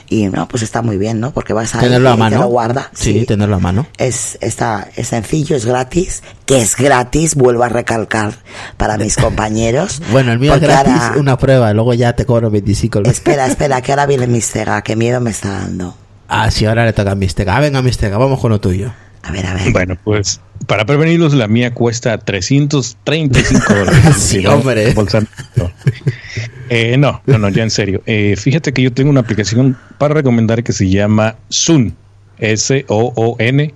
y 0.09 0.27
no, 0.27 0.49
pues 0.49 0.63
está 0.63 0.83
muy 0.83 0.97
bien, 0.99 1.21
¿no? 1.21 1.33
Porque 1.33 1.53
vas 1.53 1.75
a 1.75 1.81
Tenerlo 1.81 2.11
a 2.11 2.13
te 2.15 2.19
mano. 2.19 2.39
lo 2.41 2.47
guarda. 2.49 2.91
Sí, 2.95 3.25
tenerlo 3.27 3.57
a 3.57 3.61
mano. 3.61 3.87
Es, 3.99 4.37
está, 4.41 4.89
es 4.97 5.09
sencillo, 5.09 5.55
es 5.57 5.65
gratis, 5.67 6.23
que 6.47 6.61
es 6.61 6.77
gratis, 6.77 7.35
vuelvo 7.37 7.63
a 7.65 7.69
recalcar 7.69 8.35
para 8.77 8.97
mis 8.99 9.17
compañeros. 9.19 10.03
Bueno, 10.11 10.33
el 10.33 10.39
mío 10.39 10.55
es 10.55 10.61
gratis, 10.61 10.93
ahora- 11.01 11.19
una 11.21 11.39
prueba, 11.39 11.73
luego 11.73 11.95
ya 11.95 12.15
te 12.15 12.27
cobro 12.27 12.51
25 12.51 12.99
el 12.99 13.05
mes. 13.07 13.13
Espera, 13.15 13.47
espera, 13.49 13.81
que 13.83 13.93
ahora 13.93 14.07
viene 14.07 14.27
mi 14.27 14.41
cega, 14.41 14.83
qué 14.83 14.97
miedo 14.97 15.21
me 15.21 15.31
está 15.31 15.51
dando. 15.51 15.97
Ah, 16.27 16.51
sí, 16.51 16.65
ahora 16.67 16.85
le 16.87 16.93
toca 16.93 17.13
a 17.13 17.15
Mistega. 17.15 17.57
Ah, 17.57 17.61
venga, 17.61 17.83
Mistega, 17.83 18.17
vamos 18.19 18.41
con 18.41 18.51
lo 18.51 18.59
tuyo. 18.61 18.93
A 19.25 19.33
ver, 19.33 19.47
a 19.47 19.55
ver. 19.55 19.73
Bueno, 19.73 19.97
pues 20.05 20.41
para 20.67 20.87
prevenirlos, 20.87 21.35
la 21.35 21.49
mía 21.49 21.75
cuesta 21.75 22.17
335 22.19 23.75
dólares. 23.75 24.17
Sí, 24.17 24.43
no, 24.43 24.55
hombre. 24.55 24.95
no. 24.95 25.71
Eh, 26.71 26.97
no, 26.97 27.23
no, 27.27 27.39
no, 27.39 27.49
ya 27.51 27.63
en 27.63 27.71
serio. 27.71 28.03
Eh, 28.07 28.35
fíjate 28.37 28.73
que 28.73 28.83
yo 28.83 28.93
tengo 28.93 29.11
una 29.11 29.21
aplicación 29.21 29.77
para 29.99 30.15
recomendar 30.15 30.63
que 30.63 30.73
se 30.73 30.89
llama 30.89 31.37
Zoom, 31.53 31.93
S-O-O-N. 32.39 33.75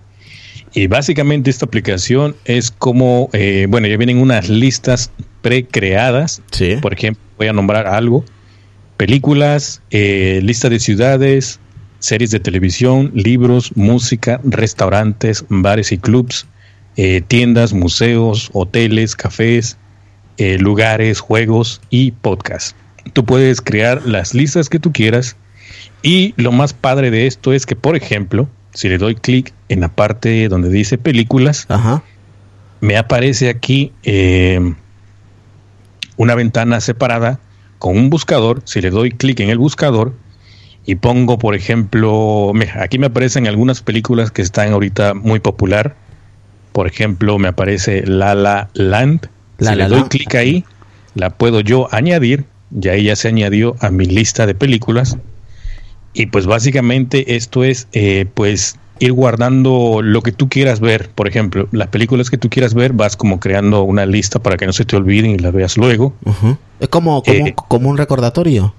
Y 0.75 0.87
básicamente 0.87 1.51
esta 1.51 1.67
aplicación 1.67 2.37
es 2.45 2.71
como, 2.71 3.31
eh, 3.33 3.67
bueno, 3.69 3.87
ya 3.87 3.97
vienen 3.97 4.19
unas 4.19 4.49
listas 4.49 5.11
precreadas. 5.43 6.43
Sí. 6.53 6.77
Por 6.81 6.93
ejemplo, 6.93 7.23
voy 7.37 7.49
a 7.49 7.53
nombrar 7.53 7.87
algo. 7.87 8.25
Películas, 8.97 9.83
eh, 9.91 10.41
lista 10.43 10.69
de 10.69 10.81
ciudades, 10.81 11.61
series 11.99 12.31
de 12.31 12.41
televisión, 12.41 13.11
libros, 13.15 13.77
música, 13.77 14.41
restaurantes, 14.45 15.45
bares 15.49 15.93
y 15.93 15.99
clubs, 15.99 16.47
eh, 16.97 17.23
tiendas, 17.27 17.73
museos, 17.73 18.51
hoteles, 18.53 19.17
cafés, 19.17 19.77
eh, 20.37 20.59
lugares, 20.59 21.21
juegos 21.21 21.81
y 21.91 22.13
podcasts. 22.13 22.75
Tú 23.13 23.25
puedes 23.25 23.61
crear 23.61 24.07
las 24.07 24.35
listas 24.35 24.69
que 24.69 24.79
tú 24.79 24.93
quieras 24.93 25.37
y 26.03 26.35
lo 26.37 26.53
más 26.53 26.73
padre 26.73 27.11
de 27.11 27.27
esto 27.27 27.53
es 27.53 27.67
que, 27.67 27.77
por 27.77 27.97
ejemplo, 27.97 28.49
si 28.73 28.89
le 28.89 28.99
doy 28.99 29.15
clic 29.15 29.53
en 29.69 29.81
la 29.81 29.89
parte 29.89 30.49
donde 30.49 30.69
dice 30.69 30.99
películas, 30.99 31.67
Ajá. 31.69 32.03
me 32.81 32.97
aparece 32.97 33.49
aquí 33.49 33.93
eh, 34.05 34.75
una 36.17 36.35
ventana 36.35 36.81
separada 36.81 37.41
con 37.79 37.97
un 37.97 38.11
buscador. 38.11 38.63
Si 38.65 38.81
le 38.81 38.91
doy 38.91 39.11
clic 39.11 39.41
en 39.41 39.51
el 39.51 39.59
buscador 39.59 40.15
y 40.89 40.95
pongo, 40.95 41.39
por 41.39 41.55
ejemplo, 41.55 42.51
aquí 42.81 42.99
me 42.99 43.09
aparecen 43.09 43.47
algunas 43.47 43.83
películas 43.83 44.31
que 44.31 44.41
están 44.41 44.73
ahorita 44.73 45.13
muy 45.13 45.39
popular. 45.39 45.95
Por 46.73 46.87
ejemplo, 46.87 47.39
me 47.39 47.49
aparece 47.49 48.07
La 48.07 48.35
La 48.35 48.71
Land. 48.73 49.29
La 49.59 49.73
si 49.73 49.77
La 49.77 49.87
le 49.87 49.95
doy 49.97 50.09
clic 50.09 50.35
ahí, 50.35 50.65
la 51.15 51.29
puedo 51.29 51.61
yo 51.61 51.89
añadir. 51.93 52.47
Ya 52.71 52.95
ella 52.95 53.17
se 53.17 53.29
añadió 53.29 53.77
a 53.81 53.91
mi 53.91 54.07
lista 54.07 54.47
de 54.47 54.55
películas. 54.55 55.19
Y 56.15 56.25
pues 56.25 56.47
básicamente 56.47 57.37
esto 57.37 57.65
es 57.65 57.87
eh, 57.93 58.25
pues 58.33 58.79
ir 58.99 59.13
guardando 59.13 60.01
lo 60.03 60.23
que 60.23 60.33
tú 60.33 60.49
quieras 60.49 60.81
ver. 60.81 61.11
Por 61.15 61.29
ejemplo, 61.29 61.69
las 61.71 61.89
películas 61.89 62.31
que 62.31 62.39
tú 62.39 62.49
quieras 62.49 62.73
ver, 62.73 62.95
vas 62.95 63.15
como 63.15 63.41
creando 63.41 63.83
una 63.83 64.07
lista 64.07 64.39
para 64.39 64.57
que 64.57 64.65
no 64.65 64.73
se 64.73 64.87
te 64.87 64.97
olviden 64.97 65.33
y 65.33 65.39
las 65.39 65.53
veas 65.53 65.77
luego. 65.77 66.15
Es 66.81 66.89
como, 66.89 67.23
como, 67.23 67.47
Eh. 67.47 67.55
como 67.69 67.91
un 67.91 67.99
recordatorio. 67.99 68.73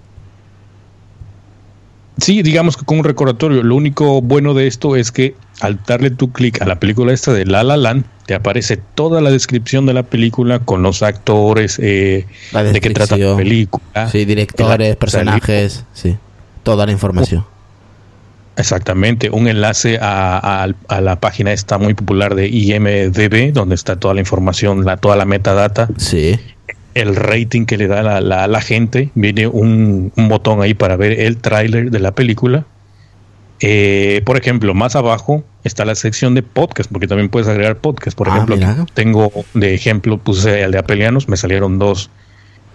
Sí, 2.22 2.42
digamos 2.42 2.78
que 2.78 2.86
con 2.86 3.00
un 3.00 3.04
recordatorio. 3.04 3.64
Lo 3.64 3.76
único 3.76 4.22
bueno 4.22 4.54
de 4.54 4.68
esto 4.68 4.96
es 4.96 5.12
que 5.12 5.36
al 5.62 5.80
darle 5.86 6.12
tu 6.12 6.32
clic 6.32 6.62
a 6.62 6.66
la 6.66 6.80
película 6.80 7.14
esta 7.14 7.34
de 7.34 7.46
La 7.46 7.64
La 7.64 7.78
Land, 7.78 8.06
te 8.26 8.36
aparece 8.36 8.78
toda 8.78 9.22
la 9.22 9.32
descripción 9.32 9.86
de 9.86 9.94
la 9.94 10.04
película 10.04 10.60
con 10.60 10.84
los 10.84 11.02
actores, 11.02 11.80
eh, 11.82 12.28
de 12.52 12.82
qué 12.82 12.90
trata 12.92 13.18
la 13.18 13.36
película. 13.36 14.10
Sí, 14.10 14.26
directores, 14.26 14.96
personajes, 14.96 15.86
sí. 15.94 16.18
Toda 16.64 16.86
la 16.86 16.92
información. 16.92 17.46
Exactamente, 18.56 19.30
un 19.30 19.48
enlace 19.48 19.98
a, 20.02 20.68
la 20.90 21.20
página 21.20 21.54
esta 21.54 21.78
muy 21.78 21.94
popular 21.94 22.36
de 22.36 22.50
IMDB, 22.50 23.54
donde 23.54 23.76
está 23.76 23.96
toda 23.96 24.14
la 24.14 24.20
información, 24.20 24.84
la, 24.84 24.98
toda 24.98 25.16
la 25.16 25.26
metadata. 25.26 25.88
Sí. 25.98 26.38
El 26.94 27.16
rating 27.16 27.66
que 27.66 27.78
le 27.78 27.88
da 27.88 28.02
la, 28.04 28.22
la, 28.22 28.48
la 28.48 28.62
gente. 28.62 29.10
Viene 29.16 29.48
un, 29.48 30.12
botón 30.16 30.62
ahí 30.62 30.74
para 30.74 30.96
ver 30.98 31.20
el 31.20 31.38
tráiler 31.38 31.92
de 31.92 32.00
la 32.00 32.12
película. 32.14 32.66
Eh, 33.62 34.22
por 34.26 34.38
ejemplo, 34.38 34.74
más 34.74 34.96
abajo 34.96 35.44
está 35.64 35.84
la 35.86 35.96
sección 35.96 36.34
de 36.34 36.44
podcast, 36.44 36.90
porque 36.92 37.08
también 37.08 37.30
puedes 37.30 37.48
agregar 37.48 37.78
podcast. 37.78 38.18
Por 38.18 38.30
ah, 38.30 38.36
ejemplo, 38.36 38.58
tengo 38.94 39.32
de 39.54 39.74
ejemplo, 39.74 40.18
puse 40.18 40.62
el 40.62 40.72
de 40.72 40.80
Apelianos, 40.80 41.28
me 41.28 41.38
salieron 41.38 41.78
dos 41.78 42.10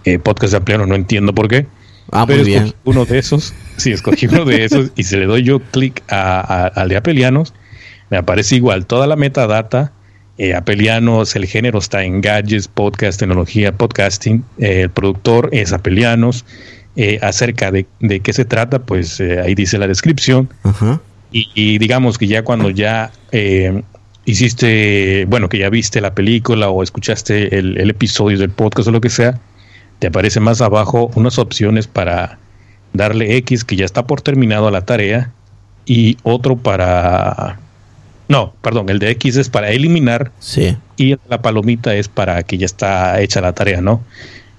eh, 0.05 0.19
podcasts 0.19 0.51
de 0.51 0.57
Apelianos, 0.57 0.87
no 0.87 0.95
entiendo 0.95 1.33
por 1.33 1.47
qué. 1.47 1.65
Ah, 2.11 2.25
muy 2.25 2.43
bien. 2.43 2.73
Uno 2.83 3.05
de 3.05 3.17
esos, 3.17 3.53
sí, 3.77 3.91
escogí 3.91 4.27
uno 4.27 4.45
de 4.45 4.65
esos 4.65 4.91
y 4.95 5.03
si 5.03 5.17
le 5.17 5.25
doy 5.25 5.43
yo 5.43 5.59
clic 5.59 6.03
al 6.07 6.89
de 6.89 6.97
Apelianos, 6.97 7.53
me 8.09 8.17
aparece 8.17 8.55
igual 8.55 8.85
toda 8.85 9.07
la 9.07 9.15
metadata. 9.15 9.91
Eh, 10.37 10.53
Apelianos, 10.53 11.35
el 11.35 11.45
género 11.45 11.79
está 11.79 12.03
en 12.03 12.21
gadgets, 12.21 12.67
podcast, 12.67 13.19
tecnología, 13.19 13.71
podcasting. 13.71 14.43
Eh, 14.57 14.81
el 14.81 14.89
productor 14.89 15.49
es 15.51 15.71
Apelianos. 15.71 16.45
Eh, 16.97 17.19
acerca 17.21 17.71
de, 17.71 17.85
de, 17.99 18.21
qué 18.21 18.31
se 18.31 18.45
trata, 18.45 18.79
pues 18.79 19.19
eh, 19.19 19.41
ahí 19.41 19.53
dice 19.53 19.77
la 19.77 19.87
descripción. 19.87 20.49
Y, 21.31 21.77
digamos 21.77 22.17
que 22.17 22.27
ya 22.27 22.43
cuando 22.43 22.69
ya 22.69 23.11
hiciste, 24.23 25.25
bueno, 25.27 25.49
que 25.49 25.57
ya 25.57 25.69
viste 25.69 25.99
la 25.99 26.15
película 26.15 26.69
o 26.69 26.81
escuchaste 26.81 27.57
el, 27.57 27.77
el 27.77 27.89
episodio 27.89 28.37
del 28.37 28.51
podcast 28.51 28.87
o 28.87 28.91
lo 28.91 29.01
que 29.01 29.09
sea, 29.09 29.41
te 29.99 30.07
aparece 30.07 30.39
más 30.39 30.61
abajo 30.61 31.11
unas 31.15 31.37
opciones 31.37 31.87
para 31.87 32.39
darle 32.93 33.35
X 33.37 33.65
que 33.65 33.75
ya 33.75 33.83
está 33.83 34.07
por 34.07 34.21
terminado 34.21 34.71
la 34.71 34.85
tarea 34.85 35.31
y 35.85 36.17
otro 36.23 36.55
para... 36.55 37.59
No, 38.27 38.53
perdón, 38.61 38.89
el 38.89 38.99
de 38.99 39.11
X 39.11 39.37
es 39.37 39.49
para 39.49 39.69
eliminar 39.69 40.31
sí. 40.39 40.75
y 40.97 41.15
la 41.29 41.41
palomita 41.41 41.95
es 41.95 42.07
para 42.07 42.41
que 42.43 42.57
ya 42.57 42.65
está 42.65 43.21
hecha 43.21 43.41
la 43.41 43.53
tarea, 43.53 43.81
¿no? 43.81 44.03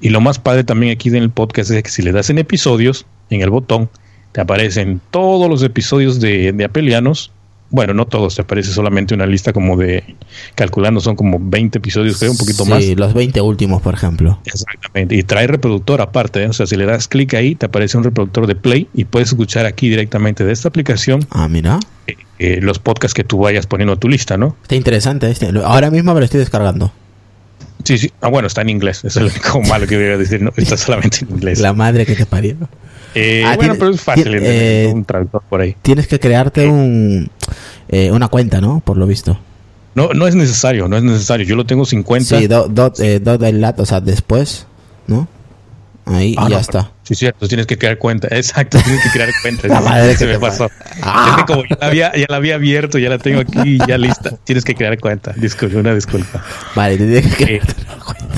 Y 0.00 0.10
lo 0.10 0.20
más 0.20 0.38
padre 0.38 0.62
también 0.62 0.92
aquí 0.92 1.08
en 1.08 1.16
el 1.16 1.30
podcast 1.30 1.70
es 1.70 1.82
que 1.82 1.90
si 1.90 2.02
le 2.02 2.12
das 2.12 2.30
en 2.30 2.38
episodios, 2.38 3.06
en 3.30 3.40
el 3.40 3.50
botón, 3.50 3.88
te 4.32 4.40
aparecen 4.40 5.00
todos 5.10 5.48
los 5.48 5.62
episodios 5.62 6.20
de, 6.20 6.52
de 6.52 6.64
Apelianos 6.64 7.32
bueno, 7.70 7.94
no 7.94 8.06
todos, 8.06 8.36
te 8.36 8.42
aparece 8.42 8.70
solamente 8.70 9.14
una 9.14 9.26
lista 9.26 9.52
como 9.52 9.76
de, 9.76 10.16
calculando, 10.54 11.00
son 11.00 11.16
como 11.16 11.38
20 11.40 11.78
episodios, 11.78 12.18
creo, 12.18 12.32
un 12.32 12.38
poquito 12.38 12.64
más. 12.64 12.82
Sí, 12.82 12.94
los 12.94 13.12
20 13.14 13.40
últimos, 13.40 13.82
por 13.82 13.94
ejemplo. 13.94 14.38
Exactamente, 14.44 15.16
y 15.16 15.22
trae 15.22 15.46
reproductor 15.46 16.00
aparte, 16.00 16.42
¿eh? 16.42 16.48
o 16.48 16.52
sea, 16.52 16.66
si 16.66 16.76
le 16.76 16.86
das 16.86 17.08
clic 17.08 17.34
ahí, 17.34 17.54
te 17.54 17.66
aparece 17.66 17.96
un 17.98 18.04
reproductor 18.04 18.46
de 18.46 18.54
play 18.54 18.88
y 18.94 19.04
puedes 19.04 19.28
escuchar 19.28 19.66
aquí 19.66 19.88
directamente 19.88 20.44
de 20.44 20.52
esta 20.52 20.68
aplicación. 20.68 21.26
Ah, 21.30 21.48
mira. 21.48 21.80
Eh, 22.06 22.14
eh, 22.38 22.58
los 22.62 22.78
podcasts 22.78 23.14
que 23.14 23.24
tú 23.24 23.38
vayas 23.38 23.66
poniendo 23.66 23.94
a 23.94 23.96
tu 23.96 24.08
lista, 24.08 24.36
¿no? 24.36 24.56
Está 24.62 24.76
interesante 24.76 25.30
este. 25.30 25.50
Ahora 25.64 25.90
mismo 25.90 26.14
me 26.14 26.20
lo 26.20 26.24
estoy 26.24 26.40
descargando. 26.40 26.92
Sí, 27.84 27.98
sí. 27.98 28.12
Ah, 28.20 28.28
bueno, 28.28 28.48
está 28.48 28.62
en 28.62 28.70
inglés. 28.70 29.04
Eso 29.04 29.20
es 29.20 29.24
lo 29.24 29.30
único 29.30 29.62
malo 29.68 29.86
que 29.86 29.96
voy 29.96 30.06
a 30.06 30.18
decir. 30.18 30.42
No, 30.42 30.52
está 30.56 30.76
solamente 30.76 31.18
en 31.22 31.30
inglés. 31.30 31.60
La 31.60 31.72
madre 31.72 32.04
que 32.04 32.14
te 32.14 32.26
parió. 32.26 32.56
Eh, 33.14 33.44
ah, 33.46 33.56
bueno, 33.56 33.76
pero 33.78 33.92
es 33.92 34.00
fácil 34.02 34.34
eh, 34.34 34.90
un 34.92 35.04
traductor 35.04 35.42
por 35.48 35.62
ahí. 35.62 35.74
Tienes 35.80 36.06
que 36.06 36.20
crearte 36.20 36.66
un, 36.66 37.30
eh, 37.88 38.10
una 38.10 38.28
cuenta, 38.28 38.60
¿no? 38.60 38.80
Por 38.80 38.96
lo 38.96 39.06
visto. 39.06 39.38
No, 39.94 40.10
no 40.12 40.26
es 40.26 40.34
necesario, 40.34 40.88
no 40.88 40.96
es 40.96 41.02
necesario. 41.02 41.46
Yo 41.46 41.56
lo 41.56 41.64
tengo 41.64 41.84
sin 41.84 42.02
cuenta. 42.02 42.38
Sí, 42.38 42.46
dos 42.46 42.74
do, 42.74 42.92
eh, 42.98 43.18
do 43.18 43.38
del 43.38 43.60
lat, 43.60 43.80
o 43.80 43.86
sea, 43.86 44.00
después, 44.00 44.66
¿no? 45.06 45.28
Ahí 46.04 46.36
ah, 46.38 46.48
ya 46.48 46.60
está. 46.60 46.92
Sí, 47.02 47.14
cierto, 47.14 47.48
tienes 47.48 47.66
que 47.66 47.78
crear 47.78 47.98
cuenta. 47.98 48.28
Exacto, 48.30 48.78
tienes 48.84 49.02
que 49.02 49.10
crear 49.10 49.30
cuenta. 49.42 49.68
la 49.68 49.80
madre 49.80 50.12
que 50.12 50.18
se 50.18 50.26
me 50.26 50.38
pasó. 50.38 50.68
Ah. 51.02 51.44
como 51.46 51.64
ya 51.64 51.76
la, 51.80 51.86
había, 51.86 52.16
ya 52.16 52.26
la 52.28 52.36
había 52.36 52.54
abierto, 52.56 52.98
ya 52.98 53.08
la 53.08 53.18
tengo 53.18 53.40
aquí, 53.40 53.78
ya 53.88 53.98
lista. 53.98 54.36
Tienes 54.44 54.64
que 54.64 54.74
crear 54.74 54.98
cuenta. 55.00 55.32
Disculpa, 55.36 55.78
una 55.78 55.94
disculpa. 55.94 56.44
Vale, 56.74 56.96
tienes 56.96 57.34
que 57.34 57.44
crear 57.44 57.66
cuenta 58.04 58.36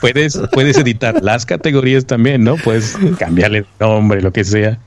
puedes, 0.00 0.40
puedes 0.52 0.76
editar 0.78 1.22
las 1.22 1.46
categorías 1.46 2.06
también, 2.06 2.42
¿no? 2.42 2.56
Puedes 2.56 2.98
cambiarle 3.18 3.64
nombre, 3.78 4.20
lo 4.20 4.32
que 4.32 4.44
sea. 4.44 4.78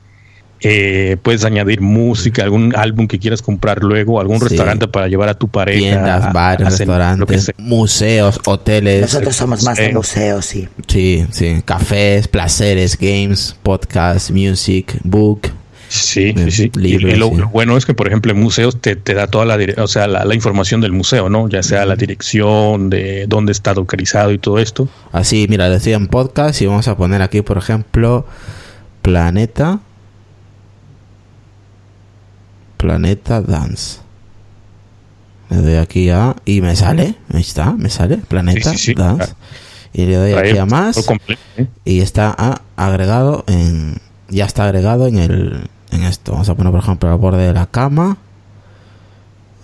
Eh, 0.63 1.17
puedes 1.21 1.43
añadir 1.43 1.81
música, 1.81 2.43
algún 2.43 2.75
álbum 2.75 3.07
que 3.07 3.19
quieras 3.19 3.41
comprar 3.41 3.83
luego, 3.83 4.19
algún 4.19 4.39
restaurante 4.39 4.87
para 4.87 5.07
llevar 5.07 5.29
a 5.29 5.33
tu 5.33 5.47
pareja. 5.47 5.79
Tiendas, 5.79 6.33
bares, 6.33 6.79
restaurantes, 6.79 7.51
museos, 7.57 8.39
hoteles. 8.45 9.01
Nosotros 9.01 9.35
somos 9.35 9.63
más 9.63 9.77
de 9.77 9.93
museos, 9.93 10.45
sí. 10.45 10.67
Sí, 10.87 11.25
sí. 11.31 11.61
Cafés, 11.65 12.27
placeres, 12.27 12.97
games, 12.97 13.55
podcast, 13.61 14.31
music, 14.31 14.97
book, 15.03 15.51
Sí, 15.93 16.33
sí, 16.35 16.51
sí. 16.51 16.71
y, 16.75 16.97
lo, 16.97 17.29
bueno 17.29 17.77
es 17.77 17.85
que, 17.85 17.93
por 17.93 18.07
ejemplo, 18.07 18.31
en 18.31 18.39
museos 18.39 18.81
te, 18.81 18.95
te 18.95 19.13
da 19.13 19.27
toda 19.27 19.45
la, 19.45 19.59
o 19.77 19.87
sea, 19.87 20.07
la, 20.07 20.33
información 20.33 20.81
del 20.81 20.91
museo, 20.91 21.29
¿no? 21.29 21.47
Ya 21.47 21.61
sea 21.61 21.85
la 21.85 21.95
dirección, 21.95 22.89
de 22.89 23.25
dónde 23.27 23.51
está 23.51 23.75
localizado 23.75 24.31
y 24.31 24.39
todo 24.39 24.57
esto. 24.57 24.89
Así, 25.11 25.45
mira, 25.49 25.69
decía 25.69 25.95
en 25.95 26.07
podcast 26.07 26.59
y 26.63 26.65
vamos 26.65 26.87
a 26.87 26.97
poner 26.97 27.21
aquí, 27.21 27.43
por 27.43 27.59
ejemplo, 27.59 28.25
Planeta. 29.03 29.81
Planeta 32.83 33.41
Dance. 33.41 34.01
Le 35.49 35.61
doy 35.61 35.75
aquí 35.75 36.09
a... 36.09 36.35
Y 36.43 36.59
me 36.59 36.75
sale, 36.75 37.15
ahí 37.33 37.39
está, 37.39 37.71
me 37.71 37.89
sale, 37.89 38.17
Planeta 38.17 38.73
Dance. 38.97 39.35
Y 39.93 40.05
le 40.05 40.17
doy 40.17 40.33
aquí 40.33 40.57
a 40.57 40.65
más. 40.65 40.97
¿eh? 41.55 41.67
Y 41.85 42.01
está 42.01 42.59
agregado 42.75 43.45
en... 43.47 44.01
Ya 44.27 44.43
está 44.43 44.65
agregado 44.65 45.07
en 45.07 45.17
el, 45.17 45.69
en 45.91 46.03
esto. 46.03 46.33
Vamos 46.33 46.49
a 46.49 46.55
poner, 46.55 46.73
por 46.73 46.81
ejemplo, 46.81 47.09
al 47.09 47.17
borde 47.17 47.47
de 47.47 47.53
la 47.53 47.67
cama. 47.67 48.17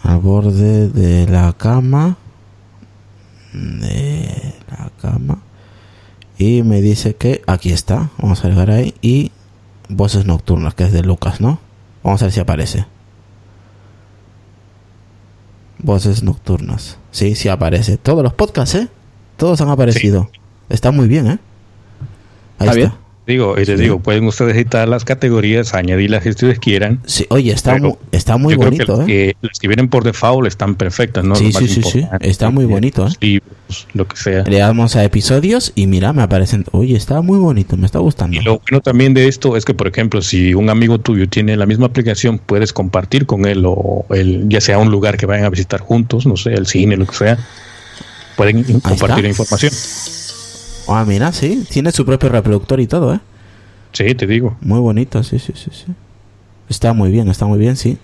Al 0.04 0.20
borde 0.20 0.88
de 0.88 1.28
la 1.28 1.52
cama. 1.52 2.16
De 3.52 4.54
la 4.70 4.92
cama. 5.02 5.40
Y 6.38 6.64
me 6.64 6.82
dice 6.82 7.16
que 7.18 7.42
aquí 7.48 7.74
está. 7.74 8.12
Vamos 8.18 8.46
a 8.46 8.48
llegar 8.48 8.72
ahí. 8.72 8.94
Y 9.02 9.34
voces 9.90 10.26
nocturnas, 10.26 10.74
que 10.74 10.86
es 10.86 10.94
de 10.94 11.02
Lucas, 11.04 11.42
¿no? 11.42 11.60
Vamos 12.02 12.22
a 12.22 12.26
ver 12.26 12.32
si 12.32 12.40
aparece. 12.40 12.86
Voces 15.82 16.24
nocturnas. 16.24 16.98
Sí, 17.12 17.36
sí 17.36 17.50
aparece. 17.50 17.98
Todos 17.98 18.24
los 18.24 18.34
podcasts, 18.34 18.76
¿eh? 18.76 18.88
Todos 19.38 19.62
han 19.62 19.70
aparecido. 19.70 20.30
Está 20.70 20.92
muy 20.92 21.08
bien, 21.08 21.28
¿eh? 21.28 21.40
Ahí 22.60 22.70
está. 22.70 22.98
Digo, 23.30 23.54
y 23.62 23.64
te 23.64 23.78
digo, 23.78 24.00
pueden 24.00 24.26
ustedes 24.26 24.56
editar 24.56 24.90
las 24.90 25.06
categorías, 25.06 25.76
añadir 25.76 26.10
las 26.10 26.24
que 26.24 26.30
ustedes 26.30 26.58
quieran. 26.58 27.00
Sí, 27.06 27.28
oye, 27.30 27.52
está, 27.52 27.78
muy, 27.78 27.94
está 28.12 28.38
muy 28.38 28.56
bonito. 28.56 29.06
que 29.06 29.30
¿eh? 29.30 29.36
las 29.40 29.60
que 29.60 29.68
vienen 29.68 29.88
por 29.88 30.04
default 30.04 30.48
están 30.48 30.74
perfectas, 30.74 31.24
¿no? 31.24 31.36
Sí, 31.36 31.52
sí, 31.52 31.68
sí, 31.68 31.84
sí, 31.84 32.08
está 32.22 32.50
muy 32.50 32.66
bonito. 32.66 33.06
¿eh? 33.06 33.12
Libros, 33.22 33.88
lo 33.94 34.08
que 34.08 34.18
sea. 34.18 34.44
Le 34.46 34.58
damos 34.58 34.96
a 34.96 35.04
episodios 35.04 35.74
y 35.76 35.86
mira, 35.86 36.12
me 36.12 36.24
aparecen. 36.24 36.66
Oye, 36.72 36.96
está 36.96 37.22
muy 37.22 37.38
bonito, 37.38 37.78
me 37.78 37.86
está 37.86 38.00
gustando. 38.00 38.36
Y 38.36 38.44
lo 38.44 38.64
bueno 38.68 38.82
también 38.82 39.14
de 39.14 39.28
esto 39.28 39.56
es 39.56 39.64
que, 39.64 39.76
por 39.76 39.88
ejemplo, 39.88 40.24
si 40.24 40.56
un 40.56 40.72
amigo 40.72 40.98
tuyo 40.98 41.30
tiene 41.30 41.56
la 41.56 41.68
misma 41.68 41.86
aplicación, 41.86 42.40
puedes 42.40 42.74
compartir 42.74 43.28
con 43.28 43.46
él 43.46 43.64
o 43.68 44.08
el, 44.10 44.50
ya 44.50 44.60
sea 44.60 44.80
un 44.80 44.90
lugar 44.90 45.18
que 45.18 45.28
vayan 45.28 45.46
a 45.46 45.52
visitar 45.52 45.82
juntos, 45.82 46.26
no 46.26 46.36
sé, 46.36 46.56
el 46.56 46.66
cine, 46.66 46.98
lo 46.98 47.06
que 47.06 47.16
sea. 47.16 47.38
Pueden 48.36 48.64
compartir 48.80 49.26
información. 49.26 49.72
Ah, 50.90 51.06
mira, 51.06 51.32
sí, 51.32 51.66
tiene 51.70 51.92
su 51.92 52.06
propio 52.06 52.30
reproductor 52.30 52.80
y 52.80 52.88
todo, 52.88 53.14
¿eh? 53.14 53.20
Sí, 53.94 54.16
te 54.16 54.28
digo. 54.28 54.58
Muy 54.62 54.80
bonito, 54.80 55.24
sí, 55.24 55.40
sí, 55.40 55.54
sí, 55.56 55.70
sí. 55.72 55.94
Está 56.68 56.94
muy 56.94 57.12
bien, 57.12 57.28
está 57.30 57.46
muy 57.46 57.60
bien, 57.60 57.76
sí. 57.76 57.98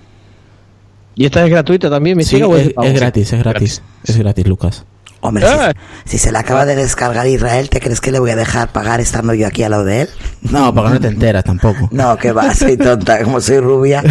¿Y 1.15 1.25
esta 1.25 1.43
es 1.43 1.49
gratuita 1.49 1.89
también, 1.89 2.21
sí, 2.23 2.37
es, 2.37 2.73
es, 2.83 2.93
gratis, 2.93 3.33
es 3.33 3.39
gratis, 3.39 3.81
Es 4.03 4.17
gratis, 4.17 4.47
Lucas. 4.47 4.85
Hombre, 5.21 5.45
ah. 5.47 5.73
si, 6.03 6.17
se 6.17 6.31
la 6.31 6.39
acaba 6.39 6.65
de 6.65 6.75
descargar 6.75 7.25
Israel, 7.25 7.69
¿te 7.69 7.79
crees 7.79 8.01
que 8.01 8.11
le 8.11 8.19
voy 8.19 8.31
a 8.31 8.35
dejar 8.35 8.71
pagar 8.71 8.99
estando 8.99 9.33
yo 9.33 9.47
aquí 9.47 9.63
al 9.63 9.71
lado 9.71 9.85
de 9.85 10.01
él? 10.01 10.09
No, 10.41 10.73
porque 10.73 10.91
no 10.91 10.99
te 10.99 11.07
enteras 11.07 11.43
tampoco. 11.43 11.89
No, 11.91 12.15
que 12.17 12.31
va, 12.31 12.53
soy 12.53 12.77
tonta, 12.77 13.23
como 13.23 13.41
soy 13.41 13.59
rubia. 13.59 14.03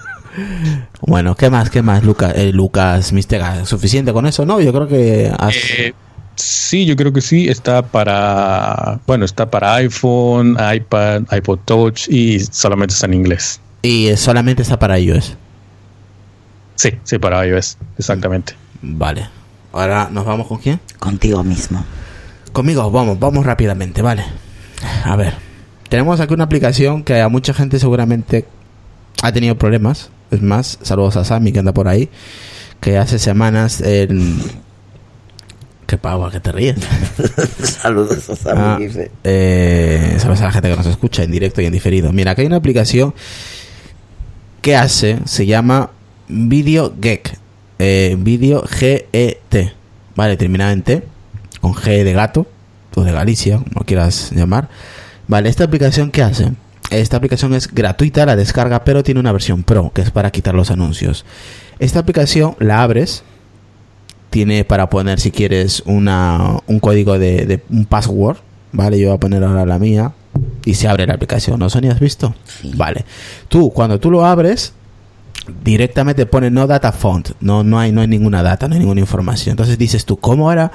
bueno, 1.00 1.34
¿qué 1.34 1.50
más, 1.50 1.70
qué 1.70 1.82
más, 1.82 2.04
Lucas? 2.04 2.34
Eh, 2.36 2.52
Lucas 2.52 3.12
Mistega, 3.12 3.64
¿suficiente 3.64 4.12
con 4.12 4.26
eso? 4.26 4.46
No, 4.46 4.60
yo 4.60 4.72
creo 4.72 4.86
que... 4.86 5.32
Has... 5.36 5.56
Eh, 5.78 5.94
Sí, 6.36 6.86
yo 6.86 6.96
creo 6.96 7.12
que 7.12 7.20
sí. 7.20 7.48
Está 7.48 7.82
para, 7.82 9.00
bueno, 9.06 9.24
está 9.24 9.50
para 9.50 9.74
iPhone, 9.74 10.56
iPad, 10.74 11.22
iPod 11.30 11.58
Touch 11.64 12.08
y 12.08 12.40
solamente 12.40 12.94
está 12.94 13.06
en 13.06 13.14
inglés. 13.14 13.60
¿Y 13.82 14.16
solamente 14.16 14.62
está 14.62 14.78
para 14.78 14.98
iOS? 14.98 15.36
Sí, 16.76 16.90
sí, 17.04 17.18
para 17.18 17.46
iOS, 17.46 17.76
exactamente. 17.98 18.54
Vale. 18.80 19.28
Ahora 19.72 20.08
nos 20.10 20.24
vamos 20.24 20.46
con 20.46 20.58
quién? 20.58 20.80
Contigo 20.98 21.42
mismo. 21.44 21.84
Conmigo, 22.52 22.90
vamos, 22.90 23.18
vamos 23.18 23.46
rápidamente, 23.46 24.02
vale. 24.02 24.24
A 25.04 25.16
ver. 25.16 25.34
Tenemos 25.88 26.20
aquí 26.20 26.32
una 26.32 26.44
aplicación 26.44 27.04
que 27.04 27.20
a 27.20 27.28
mucha 27.28 27.52
gente 27.52 27.78
seguramente 27.78 28.46
ha 29.22 29.32
tenido 29.32 29.56
problemas. 29.56 30.10
Es 30.30 30.40
más, 30.40 30.78
saludos 30.82 31.16
a 31.16 31.24
Sammy 31.24 31.52
que 31.52 31.58
anda 31.58 31.72
por 31.72 31.88
ahí. 31.88 32.08
Que 32.80 32.98
hace 32.98 33.18
semanas 33.18 33.80
el 33.80 34.40
Qué 35.92 35.98
pavo, 35.98 36.30
que 36.30 36.40
te 36.40 36.50
ríes. 36.52 36.76
Saludos 37.62 38.30
a 38.30 38.34
Sammy. 38.34 38.86
Ah, 38.86 39.08
eh, 39.24 40.16
a 40.24 40.26
la 40.26 40.50
gente 40.50 40.70
que 40.70 40.76
nos 40.76 40.86
escucha 40.86 41.22
en 41.22 41.30
directo 41.30 41.60
y 41.60 41.66
en 41.66 41.72
diferido. 41.74 42.14
Mira, 42.14 42.34
que 42.34 42.40
hay 42.40 42.46
una 42.46 42.56
aplicación 42.56 43.12
¿qué 44.62 44.74
hace? 44.74 45.18
Se 45.26 45.44
llama 45.44 45.90
Video 46.28 46.94
Get. 46.98 47.36
Eh, 47.78 48.16
Video 48.18 48.62
G-E-T. 48.62 49.74
Vale, 50.16 50.38
terminada 50.38 50.72
en 50.72 50.82
T. 50.82 51.02
Con 51.60 51.74
G 51.74 52.04
de 52.04 52.14
gato. 52.14 52.46
O 52.94 53.04
de 53.04 53.12
Galicia, 53.12 53.58
como 53.58 53.84
quieras 53.84 54.30
llamar. 54.32 54.70
Vale, 55.28 55.50
esta 55.50 55.64
aplicación, 55.64 56.10
¿qué 56.10 56.22
hace? 56.22 56.52
Esta 56.88 57.18
aplicación 57.18 57.52
es 57.52 57.68
gratuita, 57.68 58.24
la 58.24 58.36
descarga, 58.36 58.82
pero 58.84 59.02
tiene 59.02 59.20
una 59.20 59.32
versión 59.32 59.62
Pro, 59.62 59.92
que 59.94 60.00
es 60.00 60.10
para 60.10 60.30
quitar 60.30 60.54
los 60.54 60.70
anuncios. 60.70 61.26
Esta 61.80 61.98
aplicación 61.98 62.56
la 62.60 62.82
abres, 62.82 63.24
tiene 64.32 64.64
para 64.64 64.88
poner 64.88 65.20
si 65.20 65.30
quieres 65.30 65.82
una, 65.84 66.58
un 66.66 66.80
código 66.80 67.18
de, 67.18 67.60
un 67.68 67.84
password, 67.84 68.38
¿vale? 68.72 68.98
Yo 68.98 69.08
voy 69.08 69.16
a 69.16 69.20
poner 69.20 69.44
ahora 69.44 69.66
la 69.66 69.78
mía 69.78 70.12
y 70.64 70.74
se 70.74 70.88
abre 70.88 71.06
la 71.06 71.14
aplicación, 71.14 71.60
¿no, 71.60 71.68
Sonia? 71.68 71.92
¿Has 71.92 72.00
visto? 72.00 72.34
Vale. 72.74 73.04
Tú, 73.48 73.70
cuando 73.70 74.00
tú 74.00 74.10
lo 74.10 74.24
abres, 74.24 74.72
directamente 75.62 76.24
pone 76.24 76.50
no 76.50 76.66
data 76.66 76.92
font, 76.92 77.32
no, 77.40 77.62
no, 77.62 77.78
hay, 77.78 77.92
no 77.92 78.00
hay 78.00 78.08
ninguna 78.08 78.42
data, 78.42 78.68
no 78.68 78.74
hay 78.74 78.80
ninguna 78.80 79.00
información. 79.00 79.52
Entonces 79.52 79.76
dices 79.76 80.06
tú, 80.06 80.16
¿cómo 80.16 80.48
ahora 80.48 80.72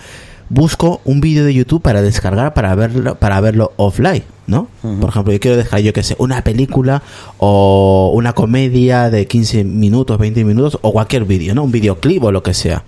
busco 0.49 1.01
un 1.03 1.19
vídeo 1.19 1.43
de 1.43 1.55
YouTube 1.55 1.81
para 1.81 2.03
descargar 2.03 2.53
para 2.53 2.75
verlo, 2.75 3.15
para 3.15 3.41
verlo 3.41 3.73
offline? 3.77 4.23
¿no? 4.45 4.67
Por 4.81 5.09
ejemplo, 5.09 5.33
yo 5.33 5.39
quiero 5.39 5.57
dejar, 5.57 5.81
yo 5.81 5.91
que 5.93 6.03
sé, 6.03 6.15
una 6.19 6.41
película 6.43 7.01
o 7.37 8.13
una 8.15 8.33
comedia 8.33 9.09
de 9.09 9.27
15 9.27 9.63
minutos, 9.65 10.17
20 10.17 10.45
minutos 10.45 10.79
o 10.83 10.93
cualquier 10.93 11.25
vídeo, 11.25 11.53
¿no? 11.53 11.63
Un 11.63 11.71
videoclip 11.71 12.23
o 12.23 12.31
lo 12.31 12.43
que 12.43 12.53
sea. 12.53 12.83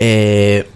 Eh, 0.00 0.66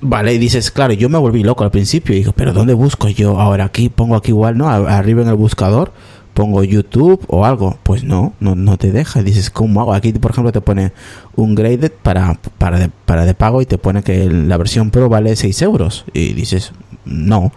vale, 0.00 0.32
y 0.32 0.38
dices, 0.38 0.70
claro, 0.70 0.94
yo 0.94 1.10
me 1.10 1.18
volví 1.18 1.42
loco 1.42 1.64
al 1.64 1.70
principio 1.70 2.14
y 2.14 2.20
digo, 2.20 2.32
pero 2.32 2.54
¿dónde 2.54 2.72
busco 2.72 3.08
yo 3.08 3.38
ahora 3.38 3.64
aquí? 3.64 3.90
Pongo 3.90 4.16
aquí 4.16 4.30
igual, 4.30 4.56
¿no? 4.56 4.68
Arriba 4.70 5.20
en 5.20 5.28
el 5.28 5.34
buscador 5.34 5.92
pongo 6.40 6.64
YouTube 6.64 7.22
o 7.28 7.44
algo, 7.44 7.78
pues 7.82 8.02
no, 8.02 8.32
no, 8.40 8.54
no 8.54 8.78
te 8.78 8.92
deja. 8.92 9.22
Dices, 9.22 9.50
¿cómo 9.50 9.82
hago? 9.82 9.92
Aquí, 9.92 10.12
por 10.14 10.30
ejemplo, 10.30 10.52
te 10.52 10.62
pone 10.62 10.92
un 11.36 11.54
graded 11.54 11.92
para, 12.02 12.38
para, 12.56 12.78
de, 12.78 12.90
para 13.04 13.26
de 13.26 13.34
pago 13.34 13.60
y 13.60 13.66
te 13.66 13.76
pone 13.76 14.02
que 14.02 14.30
la 14.30 14.56
versión 14.56 14.90
Pro 14.90 15.10
vale 15.10 15.36
6 15.36 15.60
euros. 15.60 16.06
Y 16.14 16.32
dices, 16.32 16.72
no, 17.04 17.52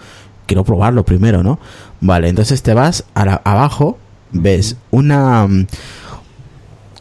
quiero 0.48 0.66
probarlo 0.66 1.06
primero, 1.06 1.44
¿no? 1.44 1.60
Vale, 2.02 2.28
entonces 2.28 2.62
te 2.62 2.74
vas 2.74 3.06
a 3.16 3.22
abajo, 3.44 3.98
ves 4.32 4.76
una... 4.92 5.48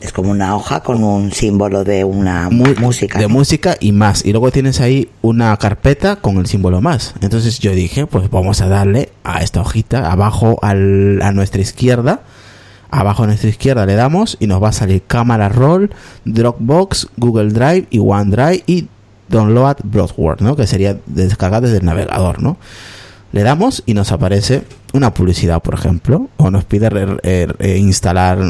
Es 0.02 0.12
como 0.12 0.32
una 0.32 0.56
hoja 0.56 0.80
con 0.80 1.04
un 1.04 1.30
símbolo 1.30 1.84
de 1.84 2.02
una 2.02 2.50
música. 2.50 3.20
De 3.20 3.28
música 3.28 3.76
y 3.78 3.92
más. 3.92 4.24
Y 4.24 4.32
luego 4.32 4.50
tienes 4.50 4.80
ahí 4.80 5.08
una 5.22 5.56
carpeta 5.56 6.16
con 6.16 6.38
el 6.38 6.46
símbolo 6.46 6.80
más. 6.80 7.14
Entonces 7.20 7.60
yo 7.60 7.70
dije, 7.70 8.06
pues 8.08 8.28
vamos 8.28 8.60
a 8.62 8.68
darle 8.68 9.10
a 9.22 9.42
esta 9.44 9.60
hojita, 9.60 10.10
abajo 10.10 10.58
al, 10.60 11.22
a 11.22 11.30
nuestra 11.30 11.62
izquierda. 11.62 12.22
Abajo 12.90 13.22
a 13.22 13.26
nuestra 13.26 13.48
izquierda 13.48 13.86
le 13.86 13.94
damos 13.94 14.36
y 14.40 14.48
nos 14.48 14.60
va 14.60 14.70
a 14.70 14.72
salir 14.72 15.02
Cámara 15.06 15.48
Roll, 15.48 15.90
Dropbox, 16.24 17.08
Google 17.16 17.52
Drive 17.52 17.86
y 17.90 18.00
OneDrive 18.00 18.64
y 18.66 18.88
Download 19.28 19.76
Broadword, 19.84 20.42
¿no? 20.42 20.56
Que 20.56 20.66
sería 20.66 20.98
descargar 21.06 21.62
desde 21.62 21.78
el 21.78 21.84
navegador, 21.84 22.42
¿no? 22.42 22.58
Le 23.30 23.44
damos 23.44 23.82
y 23.86 23.94
nos 23.94 24.12
aparece 24.12 24.64
una 24.92 25.14
publicidad, 25.14 25.62
por 25.62 25.74
ejemplo, 25.74 26.28
o 26.36 26.50
nos 26.50 26.64
pide 26.64 26.90
instalar 27.78 28.40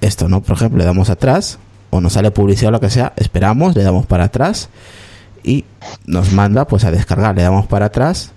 esto, 0.00 0.28
¿no? 0.28 0.42
Por 0.42 0.56
ejemplo, 0.56 0.78
le 0.78 0.84
damos 0.84 1.10
atrás, 1.10 1.58
o 1.90 2.00
nos 2.00 2.14
sale 2.14 2.30
publicidad 2.30 2.68
o 2.68 2.72
lo 2.72 2.80
que 2.80 2.90
sea, 2.90 3.12
esperamos, 3.16 3.74
le 3.76 3.82
damos 3.82 4.06
para 4.06 4.24
atrás 4.24 4.68
y 5.42 5.64
nos 6.06 6.32
manda 6.32 6.66
pues 6.66 6.84
a 6.84 6.90
descargar, 6.90 7.34
le 7.34 7.42
damos 7.42 7.66
para 7.66 7.86
atrás 7.86 8.32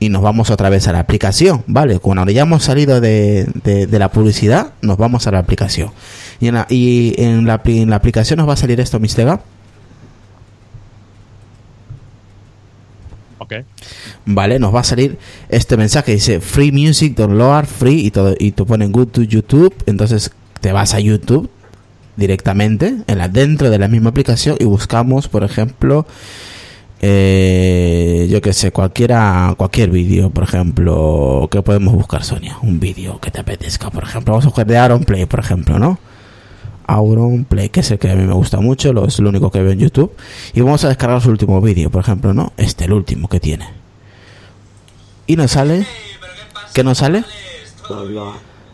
y 0.00 0.08
nos 0.08 0.22
vamos 0.22 0.50
otra 0.50 0.68
vez 0.68 0.88
a 0.88 0.92
la 0.92 0.98
aplicación, 0.98 1.62
¿vale? 1.68 2.00
Cuando 2.00 2.28
ya 2.32 2.42
hemos 2.42 2.64
salido 2.64 3.00
de, 3.00 3.46
de, 3.62 3.98
la 3.98 4.10
publicidad, 4.10 4.72
nos 4.80 4.96
vamos 4.96 5.28
a 5.28 5.30
la 5.30 5.38
aplicación. 5.38 5.92
Y 6.40 6.48
en 6.48 6.54
la, 6.54 6.66
y 6.68 7.14
en 7.18 7.46
la, 7.46 7.60
en 7.64 7.90
la 7.90 7.96
aplicación 7.96 8.38
nos 8.38 8.48
va 8.48 8.54
a 8.54 8.56
salir 8.56 8.80
esto, 8.80 8.98
Mistega. 8.98 9.40
Vale, 14.24 14.58
nos 14.58 14.74
va 14.74 14.80
a 14.80 14.84
salir 14.84 15.18
este 15.48 15.76
mensaje 15.76 16.12
dice 16.12 16.40
Free 16.40 16.72
Music, 16.72 17.16
Download, 17.16 17.64
Free 17.64 18.06
y 18.06 18.10
todo. 18.10 18.34
Y 18.38 18.52
tú 18.52 18.66
pones 18.66 18.90
Good 18.90 19.08
to 19.08 19.22
YouTube. 19.22 19.74
Entonces 19.86 20.30
te 20.62 20.72
vas 20.72 20.94
a 20.94 21.00
YouTube 21.00 21.50
directamente 22.16 22.94
en 23.06 23.18
la, 23.18 23.28
dentro 23.28 23.68
de 23.68 23.78
la 23.78 23.88
misma 23.88 24.10
aplicación 24.10 24.56
y 24.60 24.64
buscamos, 24.64 25.28
por 25.28 25.42
ejemplo, 25.42 26.06
eh, 27.00 28.28
yo 28.30 28.40
que 28.40 28.52
sé, 28.52 28.70
cualquiera, 28.70 29.54
cualquier 29.58 29.90
vídeo, 29.90 30.30
por 30.30 30.44
ejemplo, 30.44 31.48
¿qué 31.50 31.62
podemos 31.62 31.92
buscar, 31.94 32.22
Sonia? 32.22 32.58
Un 32.62 32.78
vídeo 32.78 33.20
que 33.20 33.32
te 33.32 33.40
apetezca, 33.40 33.90
por 33.90 34.04
ejemplo, 34.04 34.32
vamos 34.34 34.44
a 34.44 34.48
buscar 34.48 34.66
de 34.66 34.78
Aaron 34.78 35.04
Play, 35.04 35.26
por 35.26 35.40
ejemplo, 35.40 35.80
¿no? 35.80 35.98
Auron 36.86 37.44
Play, 37.44 37.70
que 37.70 37.80
es 37.80 37.90
el 37.90 37.98
que 37.98 38.10
a 38.10 38.14
mí 38.14 38.24
me 38.24 38.34
gusta 38.34 38.60
mucho, 38.60 38.92
lo, 38.92 39.06
es 39.06 39.18
lo 39.18 39.30
único 39.30 39.50
que 39.50 39.60
veo 39.62 39.72
en 39.72 39.80
YouTube. 39.80 40.12
Y 40.54 40.60
vamos 40.60 40.84
a 40.84 40.88
descargar 40.88 41.20
su 41.20 41.30
último 41.30 41.60
vídeo, 41.60 41.90
por 41.90 42.02
ejemplo, 42.02 42.32
¿no? 42.34 42.52
Este, 42.56 42.84
el 42.84 42.92
último 42.92 43.28
que 43.28 43.40
tiene. 43.40 43.66
Y 45.26 45.34
nos 45.34 45.52
sale. 45.52 45.86
¿Qué 46.72 46.84
nos 46.84 46.98
sale? 46.98 47.24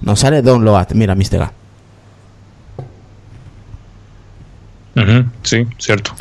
Nos 0.02 0.20
sale 0.20 0.42
Download. 0.42 0.86
Mira, 0.94 1.14
Mr. 1.14 1.50
sí, 5.42 5.66
cierto. 5.78 6.12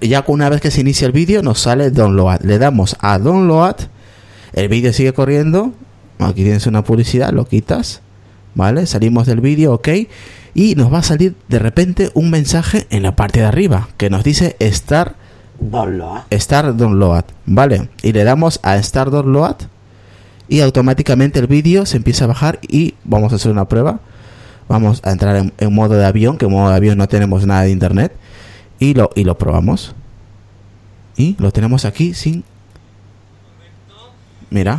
ya 0.00 0.24
una 0.26 0.48
vez 0.48 0.60
que 0.60 0.70
se 0.70 0.80
inicia 0.80 1.06
el 1.06 1.12
vídeo, 1.12 1.42
nos 1.42 1.60
sale 1.60 1.90
Download. 1.90 2.40
Le 2.42 2.58
damos 2.58 2.96
a 3.00 3.18
Download. 3.18 3.76
El 4.52 4.68
vídeo 4.68 4.92
sigue 4.92 5.12
corriendo. 5.12 5.72
Aquí 6.18 6.42
tienes 6.42 6.66
una 6.66 6.84
publicidad, 6.84 7.32
lo 7.32 7.46
quitas. 7.46 8.00
¿Vale? 8.54 8.86
Salimos 8.86 9.26
del 9.26 9.40
vídeo, 9.40 9.72
ok 9.72 9.88
y 10.54 10.76
nos 10.76 10.92
va 10.92 10.98
a 10.98 11.02
salir 11.02 11.34
de 11.48 11.58
repente 11.58 12.10
un 12.14 12.30
mensaje 12.30 12.86
en 12.90 13.02
la 13.02 13.16
parte 13.16 13.40
de 13.40 13.46
arriba 13.46 13.88
que 13.96 14.08
nos 14.08 14.22
dice 14.22 14.56
Start 14.60 15.16
Download. 15.58 16.22
Start 16.32 16.76
Download, 16.76 17.24
¿vale? 17.44 17.88
Y 18.02 18.12
le 18.12 18.24
damos 18.24 18.60
a 18.62 18.80
Start 18.80 19.10
Download 19.10 19.56
y 20.48 20.60
automáticamente 20.60 21.40
el 21.40 21.48
vídeo 21.48 21.86
se 21.86 21.96
empieza 21.96 22.24
a 22.24 22.28
bajar 22.28 22.60
y 22.62 22.94
vamos 23.04 23.32
a 23.32 23.36
hacer 23.36 23.50
una 23.50 23.68
prueba. 23.68 24.00
Vamos 24.68 25.00
a 25.04 25.12
entrar 25.12 25.52
en, 25.56 25.74
modo 25.74 25.94
de 25.94 26.04
avión, 26.04 26.38
que 26.38 26.46
en 26.46 26.52
modo 26.52 26.70
de 26.70 26.76
avión 26.76 26.98
no 26.98 27.06
tenemos 27.08 27.46
nada 27.46 27.62
de 27.62 27.70
internet 27.70 28.12
y 28.78 28.94
lo 28.94 29.10
y 29.14 29.24
lo 29.24 29.36
probamos. 29.36 29.94
Y 31.16 31.36
lo 31.38 31.52
tenemos 31.52 31.84
aquí 31.84 32.14
sin 32.14 32.44
Mira. 34.50 34.78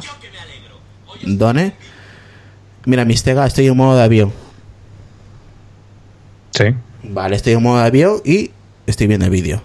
Done. 1.24 1.74
Mira, 2.86 3.04
Mistega, 3.04 3.46
estoy 3.46 3.68
en 3.68 3.76
modo 3.76 3.98
de 3.98 4.04
avión. 4.04 4.32
Sí. 6.52 6.66
Vale, 7.04 7.36
estoy 7.36 7.54
en 7.54 7.64
modo 7.64 7.80
de 7.82 7.88
avión 7.88 8.22
y 8.24 8.52
estoy 8.88 9.08
viendo 9.08 9.26
el 9.26 9.32
vídeo. 9.32 9.62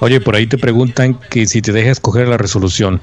Oye, 0.00 0.20
por 0.20 0.36
ahí 0.36 0.46
te 0.46 0.58
preguntan 0.58 1.18
que 1.30 1.46
si 1.46 1.60
te 1.60 1.72
deja 1.72 1.90
escoger 1.90 2.28
la 2.28 2.38
resolución. 2.38 3.02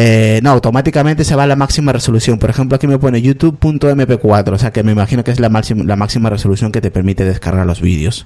Eh, 0.00 0.38
no, 0.44 0.50
automáticamente 0.50 1.24
se 1.24 1.34
va 1.34 1.42
a 1.42 1.46
la 1.48 1.56
máxima 1.56 1.92
resolución. 1.92 2.38
Por 2.38 2.50
ejemplo, 2.50 2.76
aquí 2.76 2.86
me 2.86 2.98
pone 2.98 3.20
youtube.mp4, 3.20 4.52
o 4.52 4.58
sea 4.58 4.70
que 4.70 4.84
me 4.84 4.92
imagino 4.92 5.24
que 5.24 5.32
es 5.32 5.40
la 5.40 5.48
máxima, 5.48 5.82
la 5.82 5.96
máxima 5.96 6.30
resolución 6.30 6.70
que 6.70 6.80
te 6.80 6.92
permite 6.92 7.24
descargar 7.24 7.66
los 7.66 7.80
vídeos. 7.80 8.24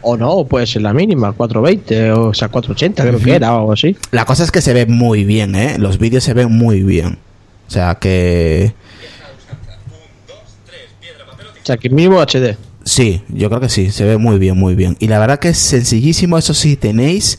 O 0.00 0.16
no, 0.16 0.44
puede 0.46 0.66
ser 0.66 0.80
la 0.80 0.94
mínima, 0.94 1.32
420 1.32 2.12
o 2.12 2.34
sea 2.34 2.48
480 2.48 3.04
creo 3.04 3.20
que 3.20 3.34
era 3.36 3.54
o 3.54 3.58
algo 3.58 3.72
así. 3.72 3.94
La 4.10 4.24
cosa 4.24 4.42
es 4.42 4.50
que 4.50 4.62
se 4.62 4.72
ve 4.72 4.86
muy 4.86 5.24
bien, 5.24 5.54
¿eh? 5.54 5.76
Los 5.78 5.98
vídeos 5.98 6.24
se 6.24 6.32
ven 6.32 6.50
muy 6.50 6.82
bien. 6.82 7.18
O 7.68 7.70
sea 7.70 7.94
que 7.96 8.72
o 11.62 11.64
sea, 11.64 11.76
que 11.76 11.90
mínimo 11.90 12.20
HD. 12.20 12.56
Sí, 12.84 13.22
yo 13.28 13.48
creo 13.48 13.60
que 13.60 13.68
sí, 13.68 13.92
se 13.92 14.04
ve 14.04 14.16
muy 14.16 14.38
bien, 14.38 14.56
muy 14.56 14.74
bien. 14.74 14.96
Y 14.98 15.06
la 15.06 15.20
verdad 15.20 15.38
que 15.38 15.50
es 15.50 15.58
sencillísimo, 15.58 16.36
eso 16.36 16.54
sí, 16.54 16.74
tenéis 16.74 17.38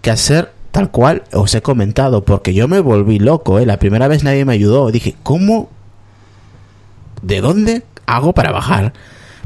que 0.00 0.10
hacer 0.10 0.52
tal 0.74 0.90
cual 0.90 1.22
os 1.32 1.54
he 1.54 1.62
comentado, 1.62 2.24
porque 2.24 2.52
yo 2.52 2.66
me 2.66 2.80
volví 2.80 3.20
loco, 3.20 3.60
¿eh? 3.60 3.64
La 3.64 3.78
primera 3.78 4.08
vez 4.08 4.24
nadie 4.24 4.44
me 4.44 4.54
ayudó. 4.54 4.90
Dije, 4.90 5.14
¿cómo? 5.22 5.68
¿De 7.22 7.40
dónde 7.40 7.84
hago 8.06 8.32
para 8.32 8.50
bajar? 8.50 8.92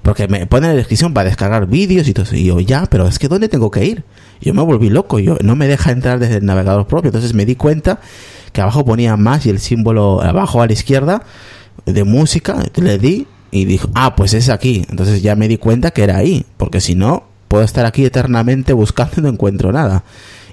Porque 0.03 0.27
me 0.27 0.47
pone 0.47 0.69
en 0.69 0.73
la 0.73 0.77
descripción 0.79 1.13
para 1.13 1.29
descargar 1.29 1.67
vídeos 1.67 2.09
y 2.09 2.15
todo 2.15 2.25
Y 2.35 2.45
yo, 2.45 2.61
ya, 2.61 2.87
pero 2.87 3.07
es 3.07 3.19
que 3.19 3.29
¿dónde 3.29 3.51
tengo 3.51 3.71
que 3.71 3.85
ir? 3.85 4.05
Yo 4.41 4.55
me 4.55 4.63
volví 4.63 4.89
loco, 4.89 5.19
yo 5.19 5.37
no 5.43 5.55
me 5.55 5.69
deja 5.69 5.91
entrar 5.91 6.19
desde 6.19 6.37
el 6.37 6.47
navegador 6.47 6.87
propio. 6.87 7.09
Entonces 7.09 7.35
me 7.35 7.45
di 7.45 7.57
cuenta 7.57 8.01
que 8.55 8.63
abajo 8.63 8.87
ponía 8.87 9.15
más 9.19 9.45
y 9.45 9.51
el 9.51 9.59
símbolo 9.59 10.23
abajo 10.23 10.63
a 10.63 10.67
la 10.67 10.73
izquierda 10.73 11.25
de 11.85 12.05
música, 12.05 12.65
le 12.77 12.97
di 12.97 13.27
y 13.51 13.67
dijo, 13.67 13.91
ah, 13.95 14.17
pues 14.17 14.33
es 14.33 14.49
aquí. 14.49 14.87
Entonces 14.89 15.21
ya 15.21 15.37
me 15.37 15.47
di 15.47 15.59
cuenta 15.59 15.91
que 15.91 16.05
era 16.05 16.17
ahí, 16.17 16.47
porque 16.57 16.81
si 16.81 16.95
no, 16.95 17.25
puedo 17.49 17.65
estar 17.65 17.85
aquí 17.85 18.07
eternamente 18.07 18.73
buscando 18.73 19.17
y 19.19 19.21
no 19.21 19.29
encuentro 19.29 19.73
nada. 19.73 20.05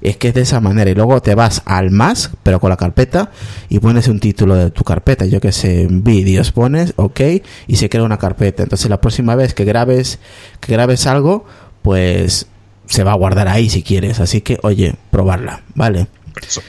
Es 0.06 0.18
que 0.18 0.28
es 0.28 0.34
de 0.36 0.42
esa 0.42 0.62
manera. 0.62 0.90
Y 0.92 0.94
luego 0.94 1.20
te 1.22 1.34
vas 1.34 1.64
al 1.66 1.90
más, 1.90 2.30
pero 2.44 2.60
con 2.60 2.70
la 2.70 2.78
carpeta, 2.78 3.32
y 3.70 3.80
pones 3.80 4.08
un 4.08 4.20
título 4.20 4.56
de 4.56 4.70
tu 4.70 4.84
carpeta. 4.84 5.26
Yo 5.26 5.42
que 5.42 5.52
sé, 5.52 5.88
vídeos 5.90 6.52
pones, 6.52 6.94
ok, 6.96 7.20
y 7.68 7.76
se 7.78 7.90
crea 7.90 8.04
una 8.04 8.20
carpeta. 8.20 8.64
Entonces 8.64 8.90
la 8.90 9.02
próxima 9.02 9.36
vez 9.36 9.56
que 9.56 9.66
grabes, 9.66 10.20
que 10.60 10.72
grabes 10.74 11.08
algo, 11.08 11.46
pues 11.82 12.48
se 12.86 13.04
va 13.04 13.14
a 13.14 13.16
guardar 13.16 13.48
ahí 13.48 13.70
si 13.70 13.82
quieres. 13.82 14.20
Así 14.20 14.42
que, 14.42 14.60
oye, 14.62 14.96
probarla, 15.10 15.64
¿vale? 15.74 16.08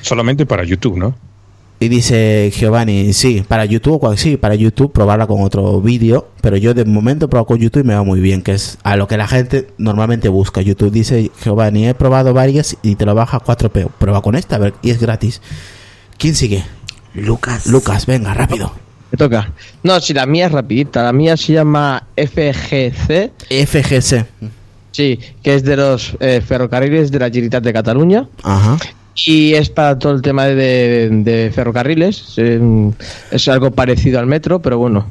Solamente 0.01 0.46
para 0.46 0.64
YouTube, 0.64 0.96
¿no? 0.96 1.14
Y 1.79 1.89
dice 1.89 2.51
Giovanni, 2.57 3.12
sí, 3.12 3.45
para 3.47 3.67
YouTube, 3.67 4.01
cual- 4.01 4.17
sí, 4.17 4.39
para 4.39 4.55
YouTube 4.55 4.93
probarla 4.93 5.27
con 5.27 5.43
otro 5.43 5.81
vídeo, 5.83 6.29
pero 6.41 6.57
yo 6.57 6.73
de 6.73 6.87
momento 6.87 7.27
he 7.27 7.29
probado 7.29 7.47
con 7.47 7.59
YouTube 7.59 7.85
y 7.85 7.87
me 7.89 7.95
va 7.95 8.03
muy 8.03 8.19
bien, 8.21 8.41
que 8.43 8.53
es 8.53 8.79
a 8.83 8.97
lo 8.97 9.07
que 9.07 9.19
la 9.19 9.29
gente 9.29 9.69
normalmente 9.77 10.31
busca. 10.31 10.62
YouTube 10.62 10.91
dice, 10.91 11.31
Giovanni, 11.45 11.87
he 11.87 11.95
probado 11.95 12.33
varias 12.33 12.77
y 12.83 12.95
te 12.97 13.05
lo 13.05 13.15
baja 13.15 13.37
a 13.37 13.41
4P. 13.41 13.89
Prueba 13.99 14.23
con 14.23 14.37
esta, 14.37 14.57
a 14.57 14.59
ver, 14.59 14.75
y 14.81 14.89
es 14.91 14.99
gratis. 15.01 15.43
¿Quién 16.17 16.35
sigue? 16.35 16.65
Lucas. 17.12 17.67
Lucas, 17.67 18.07
venga, 18.07 18.33
rápido. 18.33 18.73
Me 19.12 19.19
toca. 19.19 19.53
No, 19.83 20.01
si 20.01 20.15
la 20.15 20.25
mía 20.25 20.47
es 20.47 20.53
rapidita. 20.53 21.03
La 21.03 21.12
mía 21.12 21.37
se 21.37 21.53
llama 21.53 22.05
FGC. 22.17 23.33
FGC. 23.67 24.25
Sí, 24.93 25.19
que 25.43 25.55
es 25.55 25.62
de 25.62 25.77
los 25.77 26.17
eh, 26.21 26.41
ferrocarriles 26.41 27.11
de 27.11 27.19
la 27.19 27.27
Generalitat 27.27 27.62
de 27.62 27.73
Cataluña. 27.73 28.29
Ajá. 28.43 28.79
Y 29.24 29.55
es 29.55 29.70
para 29.70 29.98
todo 29.98 30.12
el 30.14 30.22
tema 30.22 30.46
de, 30.46 31.09
de 31.11 31.50
ferrocarriles. 31.52 32.35
eh, 32.37 32.61
es 33.31 33.48
algo 33.48 33.70
parecido 33.70 34.18
al 34.18 34.26
metro, 34.26 34.61
pero 34.61 34.79
bueno. 34.79 35.07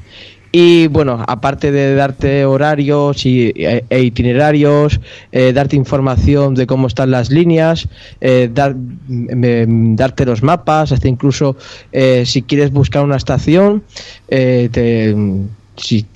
Y 0.52 0.88
bueno, 0.88 1.22
aparte 1.28 1.70
de 1.72 1.96
darte 1.96 2.46
horarios 2.46 3.26
y, 3.26 3.52
e, 3.56 3.84
e 3.90 4.02
itinerarios, 4.04 5.02
eh, 5.34 5.52
darte 5.52 5.76
información 5.76 6.56
de 6.56 6.66
cómo 6.66 6.88
están 6.88 7.12
las 7.12 7.30
líneas, 7.30 7.90
eh, 8.22 8.50
dar, 8.54 8.74
mm, 8.74 9.96
darte 9.96 10.26
los 10.26 10.44
mapas, 10.44 10.94
hasta 10.94 11.10
incluso 11.10 11.58
eh, 11.92 12.24
si 12.26 12.42
quieres 12.44 12.72
buscar 12.72 13.04
una 13.04 13.18
estación, 13.18 13.84
eh, 14.30 14.70
te- 14.72 15.14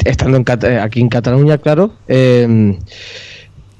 estando 0.06 0.38
en 0.38 0.45
aquí 0.80 1.02
en 1.02 1.10
Cataluña, 1.10 1.58
claro, 1.58 1.91
eh, 2.08 2.78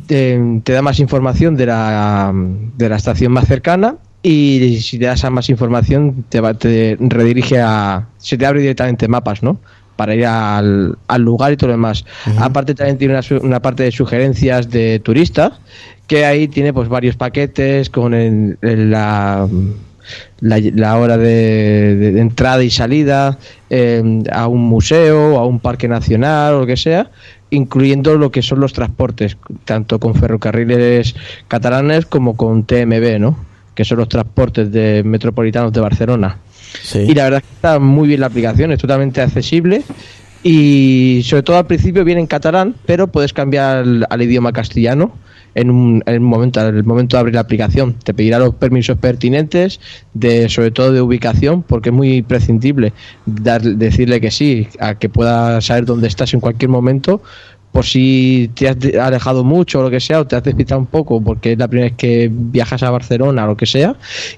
te, 0.10 0.40
te 0.64 0.74
da 0.74 0.82
más 0.82 1.00
información 1.00 1.56
de 1.56 1.68
la, 1.68 2.34
de 2.34 2.90
la 2.90 2.96
estación 2.96 3.32
más 3.32 3.46
cercana 3.48 3.96
y 4.24 4.80
si 4.82 4.98
te 4.98 5.06
das 5.06 5.24
a 5.24 5.30
más 5.30 5.50
información 5.50 6.26
te, 6.30 6.42
va, 6.42 6.56
te 6.56 6.98
redirige 7.00 7.62
a... 7.62 8.08
se 8.18 8.36
te 8.38 8.46
abre 8.48 8.62
directamente 8.62 9.08
mapas, 9.08 9.44
¿no? 9.44 9.60
Para 9.96 10.16
ir 10.16 10.26
al, 10.26 10.98
al 11.08 11.22
lugar 11.22 11.54
y 11.54 11.58
todo 11.58 11.68
lo 11.68 11.74
demás. 11.74 12.06
Aparte 12.40 12.74
también 12.74 12.98
tiene 12.98 13.20
una, 13.42 13.62
parte 13.62 13.84
de 13.84 13.92
sugerencias 13.92 14.70
de 14.72 15.00
turistas 15.00 15.52
que 16.08 16.26
ahí 16.26 16.48
tiene 16.48 16.74
pues 16.74 16.90
varios 16.90 17.16
paquetes 17.16 17.92
con 17.92 18.16
el- 18.16 18.58
el- 18.62 18.90
la, 18.90 19.48
la, 20.40 20.58
la 20.74 20.98
hora 20.98 21.18
de 21.18 22.20
entrada 22.20 22.64
y 22.64 22.72
salida 22.72 23.38
eh, 23.70 24.02
a 24.32 24.48
un 24.48 24.62
museo, 24.62 25.38
a 25.38 25.46
un 25.46 25.60
parque 25.60 25.88
nacional 25.88 26.56
o 26.56 26.60
lo 26.62 26.66
que 26.66 26.78
sea, 26.78 27.12
incluyendo 27.50 28.18
lo 28.18 28.32
que 28.32 28.42
son 28.42 28.60
los 28.60 28.74
transportes, 28.74 29.38
tanto 29.66 30.00
con 30.00 30.16
ferrocarriles 30.16 31.16
catalanes 31.48 32.06
como 32.06 32.36
con 32.36 32.64
TMB, 32.64 33.20
¿no? 33.20 33.38
que 33.76 33.86
son 33.86 33.98
los 34.00 34.10
transportes 34.10 34.72
de 34.72 35.04
metropolitanos 35.06 35.72
de 35.72 35.80
Barcelona. 35.80 36.38
Sí. 36.82 37.00
Y 37.00 37.14
la 37.14 37.24
verdad 37.24 37.40
es 37.40 37.48
que 37.48 37.56
está 37.56 37.80
muy 37.80 38.08
bien 38.10 38.20
la 38.20 38.28
aplicación, 38.28 38.72
es 38.72 38.80
totalmente 38.80 39.22
accesible 39.22 39.84
y 40.44 41.22
sobre 41.24 41.44
todo 41.44 41.58
al 41.58 41.66
principio 41.66 42.04
viene 42.04 42.22
en 42.22 42.28
catalán, 42.28 42.76
pero 42.86 43.08
puedes 43.08 43.34
cambiar 43.34 43.78
al, 43.78 44.06
al 44.10 44.22
idioma 44.22 44.52
castellano 44.52 45.14
en 45.60 45.70
un, 45.70 46.04
en 46.06 46.24
un 46.24 46.30
momento, 46.30 46.62
al 46.62 46.84
momento 46.86 47.18
de 47.18 47.20
abrir 47.20 47.36
la 47.36 47.42
aplicación. 47.42 47.94
Te 47.94 48.14
pedirá 48.14 48.40
los 48.40 48.56
permisos 48.56 48.98
pertinentes, 48.98 49.80
de 50.14 50.48
sobre 50.48 50.72
todo 50.72 50.94
de 50.94 51.02
ubicación, 51.02 51.64
porque 51.64 51.90
es 51.90 51.96
muy 51.96 52.18
imprescindible 52.18 52.94
dar, 53.26 53.62
decirle 53.62 54.22
que 54.22 54.32
sí, 54.32 54.68
a 54.80 54.96
que 54.96 55.10
pueda 55.10 55.60
saber 55.62 55.86
dónde 55.86 56.08
estás 56.08 56.34
en 56.34 56.40
cualquier 56.40 56.70
momento, 56.70 57.22
por 57.72 57.86
si 57.86 58.50
te 58.56 58.68
has 58.68 58.78
alejado 59.00 59.44
mucho 59.44 59.80
o 59.80 59.84
lo 59.84 59.90
que 59.90 60.00
sea, 60.00 60.22
o 60.22 60.28
te 60.28 60.36
has 60.36 60.44
despistado 60.44 60.80
un 60.80 60.88
poco 60.88 61.22
porque 61.22 61.54
es 61.54 61.60
la 61.60 61.68
primera 61.68 61.90
vez 61.90 61.98
que 61.98 62.30
viajas 62.32 62.84
a 62.84 62.90
Barcelona 62.90 63.44
o 63.46 63.48
lo 63.48 63.58
que 63.58 63.66
sea, 63.66 63.96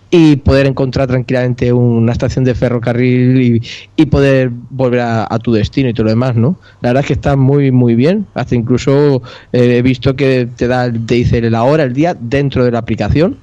y 0.09 0.35
poder 0.37 0.67
encontrar 0.67 1.07
tranquilamente 1.07 1.71
una 1.71 2.11
estación 2.11 2.43
de 2.43 2.55
ferrocarril 2.55 3.61
y, 3.95 4.05
poder 4.05 4.51
volver 4.69 4.99
a, 4.99 5.27
a 5.29 5.39
tu 5.39 5.53
destino 5.53 5.87
y 5.87 5.93
todo 5.93 6.05
lo 6.05 6.09
demás, 6.09 6.35
¿no? 6.35 6.57
La 6.81 6.89
verdad 6.89 7.01
es 7.01 7.07
que 7.07 7.13
está 7.13 7.35
muy, 7.35 7.71
muy 7.71 7.95
bien. 7.95 8.25
Hasta 8.33 8.55
incluso 8.55 9.21
eh, 9.53 9.77
he 9.77 9.81
visto 9.81 10.15
que 10.15 10.47
te 10.55 10.67
da, 10.67 10.91
te 10.91 11.15
dice 11.15 11.41
la 11.49 11.63
hora, 11.63 11.83
el 11.83 11.93
día 11.93 12.15
dentro 12.19 12.65
de 12.65 12.71
la 12.71 12.79
aplicación. 12.79 13.37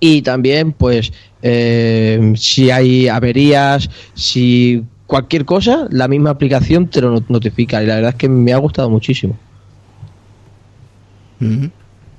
Y 0.00 0.22
también, 0.22 0.72
pues, 0.72 1.12
eh, 1.42 2.32
si 2.36 2.70
hay 2.70 3.08
averías, 3.08 3.88
si 4.14 4.82
cualquier 5.12 5.44
cosa, 5.44 5.86
la 5.90 6.08
misma 6.08 6.30
aplicación 6.30 6.86
te 6.88 7.02
lo 7.02 7.10
not- 7.10 7.28
notifica. 7.28 7.82
Y 7.82 7.86
la 7.86 7.96
verdad 7.96 8.10
es 8.12 8.16
que 8.16 8.30
me 8.30 8.54
ha 8.54 8.56
gustado 8.56 8.88
muchísimo. 8.88 9.36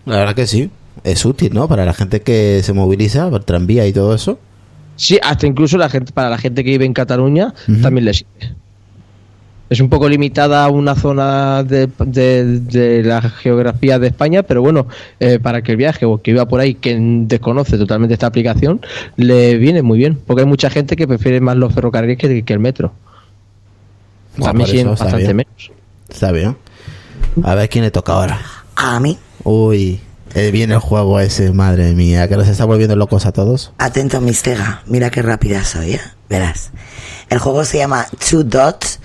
La 0.05 0.17
verdad 0.17 0.35
que 0.35 0.45
sí. 0.45 0.69
Es 1.03 1.25
útil, 1.25 1.53
¿no? 1.53 1.67
Para 1.67 1.85
la 1.85 1.93
gente 1.93 2.21
que 2.21 2.61
se 2.63 2.71
moviliza 2.71 3.27
por 3.31 3.43
tranvía 3.43 3.87
y 3.87 3.93
todo 3.93 4.13
eso. 4.13 4.37
Sí, 4.95 5.17
hasta 5.23 5.47
incluso 5.47 5.75
la 5.79 5.89
gente, 5.89 6.11
para 6.13 6.29
la 6.29 6.37
gente 6.37 6.63
que 6.63 6.69
vive 6.69 6.85
en 6.85 6.93
Cataluña 6.93 7.53
también 7.81 8.05
le 8.05 8.13
sirve. 8.13 8.55
Es 9.69 9.79
un 9.79 9.89
poco 9.89 10.07
limitada 10.07 10.65
a 10.65 10.69
una 10.69 10.93
zona 10.93 11.63
de, 11.63 11.89
de- 12.05 12.59
de 12.59 13.01
la 13.03 13.21
geografía 13.21 13.97
de 13.97 14.07
España, 14.07 14.43
pero 14.43 14.61
bueno, 14.61 14.87
eh, 15.19 15.39
para 15.39 15.61
que 15.63 15.71
el 15.71 15.77
viaje 15.77 16.05
o 16.05 16.21
que 16.21 16.31
viva 16.31 16.47
por 16.47 16.59
ahí 16.59 16.75
que 16.75 16.95
desconoce 16.99 17.77
totalmente 17.77 18.13
esta 18.13 18.27
aplicación, 18.27 18.81
le 19.15 19.57
viene 19.57 19.81
muy 19.81 19.97
bien, 19.97 20.19
porque 20.27 20.41
hay 20.43 20.47
mucha 20.47 20.69
gente 20.69 20.95
que 20.95 21.07
prefiere 21.07 21.39
más 21.41 21.55
los 21.57 21.73
ferrocarriles 21.73 22.17
que, 22.17 22.43
que 22.43 22.53
el 22.53 22.59
metro. 22.59 22.93
Bueno, 24.35 24.45
También 24.51 24.69
siguen 24.69 24.87
bastante 24.89 25.17
bien. 25.17 25.35
menos. 25.37 25.71
Está 26.09 26.31
bien. 26.31 26.57
A 27.43 27.55
ver 27.55 27.69
quién 27.69 27.83
le 27.83 27.91
toca 27.91 28.13
ahora. 28.13 28.39
A 28.75 28.99
mí, 28.99 29.17
Uy, 29.43 29.99
eh, 30.35 30.51
viene 30.51 30.73
el 30.75 30.79
juego 30.79 31.19
ese, 31.19 31.51
madre 31.51 31.93
mía, 31.93 32.27
que 32.27 32.35
nos 32.37 32.47
está 32.47 32.65
volviendo 32.65 32.95
locos 32.95 33.25
a 33.25 33.31
todos. 33.31 33.71
atento 33.77 34.21
Mistega, 34.21 34.83
mira 34.87 35.09
qué 35.09 35.21
rápida 35.21 35.63
soy, 35.63 35.93
¿eh? 35.93 36.01
Verás. 36.29 36.71
El 37.29 37.39
juego 37.39 37.63
se 37.65 37.77
llama 37.79 38.05
Two 38.29 38.43
Dots 38.43 38.99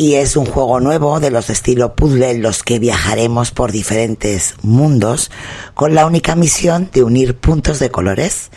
y 0.00 0.14
es 0.14 0.34
un 0.34 0.46
juego 0.46 0.80
nuevo 0.80 1.20
de 1.20 1.30
los 1.30 1.48
de 1.48 1.52
estilo 1.52 1.94
puzzle 1.94 2.30
en 2.30 2.40
los 2.40 2.62
que 2.62 2.78
viajaremos 2.78 3.50
por 3.50 3.70
diferentes 3.70 4.54
mundos 4.62 5.30
con 5.74 5.94
la 5.94 6.06
única 6.06 6.34
misión 6.36 6.88
de 6.90 7.04
unir 7.04 7.36
puntos 7.36 7.78
de 7.80 7.90
colores. 7.90 8.50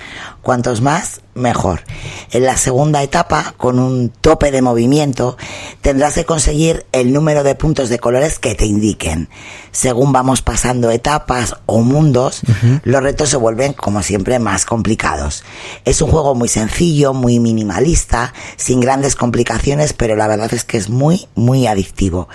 Cuantos 0.43 0.81
más, 0.81 1.21
mejor. 1.35 1.83
En 2.31 2.43
la 2.43 2.57
segunda 2.57 3.01
etapa, 3.01 3.53
con 3.55 3.79
un 3.79 4.09
tope 4.09 4.51
de 4.51 4.61
movimiento, 4.61 5.37
tendrás 5.81 6.15
que 6.15 6.25
conseguir 6.25 6.85
el 6.91 7.13
número 7.13 7.43
de 7.43 7.55
puntos 7.55 7.87
de 7.87 7.97
colores 7.97 8.39
que 8.39 8.53
te 8.53 8.65
indiquen. 8.65 9.29
Según 9.71 10.11
vamos 10.11 10.41
pasando 10.41 10.91
etapas 10.91 11.55
o 11.65 11.79
mundos, 11.81 12.41
los 12.83 13.01
retos 13.01 13.29
se 13.29 13.37
vuelven, 13.37 13.73
como 13.73 14.03
siempre, 14.03 14.37
más 14.37 14.65
complicados. 14.65 15.43
Es 15.85 16.01
un 16.01 16.11
juego 16.11 16.35
muy 16.35 16.49
sencillo, 16.49 17.13
muy 17.13 17.39
minimalista, 17.39 18.33
sin 18.55 18.81
grandes 18.81 19.15
complicaciones, 19.15 19.93
pero 19.93 20.15
la 20.15 20.27
verdad 20.27 20.53
es 20.53 20.63
que 20.63 20.77
es 20.77 20.89
muy, 20.89 21.27
muy 21.35 21.67
adictivo. 21.67 22.27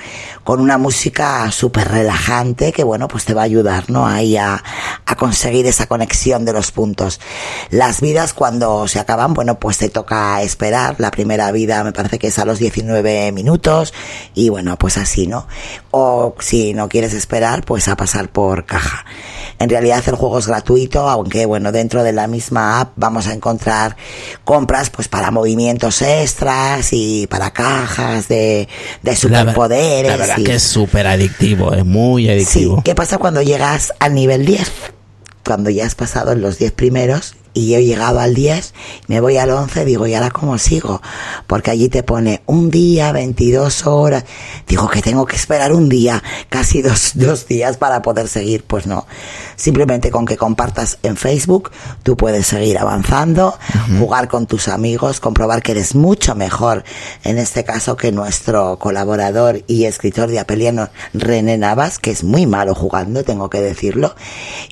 Con 0.42 0.60
una 0.60 0.78
música 0.78 1.50
súper 1.52 1.88
relajante 1.88 2.72
que, 2.72 2.82
bueno, 2.82 3.06
pues 3.06 3.24
te 3.24 3.34
va 3.34 3.42
a 3.42 3.44
ayudar, 3.44 3.90
¿no? 3.90 4.06
Ahí 4.06 4.36
a, 4.36 4.64
a 5.06 5.14
conseguir 5.16 5.66
esa 5.66 5.86
conexión 5.86 6.44
de 6.44 6.54
los 6.54 6.72
puntos. 6.72 7.20
Las 7.70 7.97
vidas 8.00 8.32
cuando 8.34 8.86
se 8.88 8.98
acaban, 8.98 9.34
bueno, 9.34 9.58
pues 9.58 9.78
te 9.78 9.88
toca 9.88 10.40
esperar. 10.42 10.96
La 10.98 11.10
primera 11.10 11.50
vida 11.52 11.82
me 11.84 11.92
parece 11.92 12.18
que 12.18 12.28
es 12.28 12.38
a 12.38 12.44
los 12.44 12.58
19 12.58 13.32
minutos 13.32 13.92
y 14.34 14.48
bueno, 14.48 14.76
pues 14.76 14.98
así, 14.98 15.26
¿no? 15.26 15.46
O 15.90 16.34
si 16.40 16.74
no 16.74 16.88
quieres 16.88 17.14
esperar, 17.14 17.64
pues 17.64 17.88
a 17.88 17.96
pasar 17.96 18.28
por 18.30 18.66
caja. 18.66 19.04
En 19.58 19.68
realidad 19.70 20.02
el 20.06 20.14
juego 20.14 20.38
es 20.38 20.46
gratuito, 20.46 21.08
aunque 21.08 21.46
bueno, 21.46 21.72
dentro 21.72 22.02
de 22.02 22.12
la 22.12 22.26
misma 22.26 22.80
app 22.80 22.92
vamos 22.96 23.26
a 23.26 23.32
encontrar 23.32 23.96
compras 24.44 24.90
pues 24.90 25.08
para 25.08 25.30
movimientos 25.30 26.00
extras 26.02 26.88
y 26.92 27.26
para 27.26 27.50
cajas 27.52 28.28
de, 28.28 28.68
de 29.02 29.16
superpoderes. 29.16 30.10
la 30.10 30.16
verdad 30.16 30.38
y- 30.38 30.44
que 30.44 30.54
es 30.54 30.62
súper 30.62 31.06
adictivo, 31.06 31.72
es 31.74 31.84
muy 31.84 32.24
Sí, 32.24 32.30
adictivo. 32.30 32.82
¿qué 32.84 32.94
pasa 32.94 33.18
cuando 33.18 33.42
llegas 33.42 33.92
al 33.98 34.14
nivel 34.14 34.46
10? 34.46 34.70
Cuando 35.44 35.70
ya 35.70 35.86
has 35.86 35.94
pasado 35.94 36.32
en 36.32 36.40
los 36.42 36.58
10 36.58 36.72
primeros 36.72 37.34
y 37.58 37.66
yo 37.66 37.78
he 37.78 37.84
llegado 37.84 38.20
al 38.20 38.34
10, 38.34 38.72
me 39.08 39.20
voy 39.20 39.36
al 39.36 39.50
11, 39.50 39.84
digo, 39.84 40.06
¿y 40.06 40.14
ahora 40.14 40.30
cómo 40.30 40.58
sigo? 40.58 41.02
Porque 41.48 41.72
allí 41.72 41.88
te 41.88 42.04
pone 42.04 42.42
un 42.46 42.70
día, 42.70 43.10
22 43.10 43.84
horas. 43.86 44.24
Digo 44.68 44.88
que 44.88 45.02
tengo 45.02 45.26
que 45.26 45.34
esperar 45.34 45.72
un 45.72 45.88
día, 45.88 46.22
casi 46.50 46.82
dos, 46.82 47.12
dos 47.14 47.48
días 47.48 47.76
para 47.76 48.00
poder 48.00 48.28
seguir. 48.28 48.62
Pues 48.62 48.86
no. 48.86 49.06
Simplemente 49.56 50.12
con 50.12 50.24
que 50.24 50.36
compartas 50.36 50.98
en 51.02 51.16
Facebook, 51.16 51.72
tú 52.04 52.16
puedes 52.16 52.46
seguir 52.46 52.78
avanzando, 52.78 53.58
jugar 53.98 54.28
con 54.28 54.46
tus 54.46 54.68
amigos, 54.68 55.18
comprobar 55.18 55.60
que 55.60 55.72
eres 55.72 55.96
mucho 55.96 56.36
mejor, 56.36 56.84
en 57.24 57.38
este 57.38 57.64
caso, 57.64 57.96
que 57.96 58.12
nuestro 58.12 58.78
colaborador 58.78 59.64
y 59.66 59.86
escritor 59.86 60.28
de 60.28 60.38
Apeliano, 60.38 60.90
René 61.12 61.58
Navas, 61.58 61.98
que 61.98 62.12
es 62.12 62.22
muy 62.22 62.46
malo 62.46 62.76
jugando, 62.76 63.24
tengo 63.24 63.50
que 63.50 63.60
decirlo. 63.60 64.14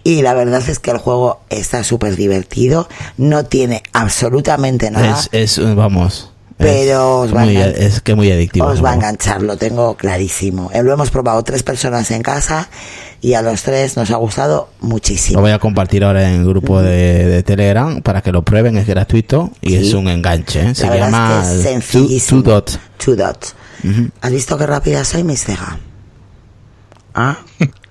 Y 0.04 0.22
la 0.22 0.34
verdad 0.34 0.62
es 0.68 0.78
que 0.78 0.92
el 0.92 0.98
juego 0.98 1.40
está 1.50 1.82
súper 1.82 2.14
divertido, 2.14 2.75
no 3.18 3.44
tiene 3.44 3.82
absolutamente 3.92 4.90
nada. 4.90 5.20
Es, 5.32 5.58
es, 5.58 5.74
vamos, 5.76 6.30
Pero 6.58 7.20
os 7.20 7.28
es, 7.28 7.34
va, 7.36 7.40
muy, 7.44 7.56
es 7.56 8.00
que 8.00 8.14
muy 8.14 8.30
adictivo. 8.32 8.66
os 8.66 8.82
va 8.84 8.90
a 8.92 8.94
enganchar, 8.94 9.42
lo 9.42 9.56
tengo 9.56 9.94
clarísimo. 9.96 10.70
Eh, 10.72 10.82
Lo 10.82 10.92
hemos 10.92 11.10
probado 11.10 11.42
tres 11.44 11.62
personas 11.62 12.10
en 12.10 12.22
casa 12.22 12.68
y 13.20 13.34
a 13.34 13.42
los 13.42 13.62
tres 13.62 13.96
nos 13.96 14.10
ha 14.10 14.16
gustado 14.16 14.68
Lo 14.80 14.88
muchísimo. 14.88 15.40
voy 15.40 15.50
a 15.50 15.58
compartir 15.58 16.04
ahora 16.04 16.28
en 16.28 16.40
el 16.40 16.46
grupo 16.46 16.80
de, 16.82 17.26
de 17.26 17.42
Telegram 17.42 18.00
para 18.02 18.22
que 18.22 18.32
lo 18.32 18.42
prueben, 18.42 18.76
es 18.78 18.86
gratuito 18.86 19.50
y 19.60 19.70
Sí. 19.70 19.76
es 19.88 19.94
un 19.94 20.08
enganche. 20.08 20.70
¿eh? 20.70 20.74
Se 20.74 20.86
llama 20.86 21.42
es 21.44 21.62
que 21.62 22.16
es 22.16 22.26
Two. 22.26 22.42
Two 22.42 22.52
Dot. 22.52 22.78
Two 23.04 23.16
Dots. 23.16 23.54
¿Has 24.20 24.30
visto 24.32 24.56
qué 24.58 24.66
rápida 24.66 25.04
soy, 25.04 25.24
Miss 25.24 25.46
Vega? 25.46 25.78
¿Ah? 27.14 27.38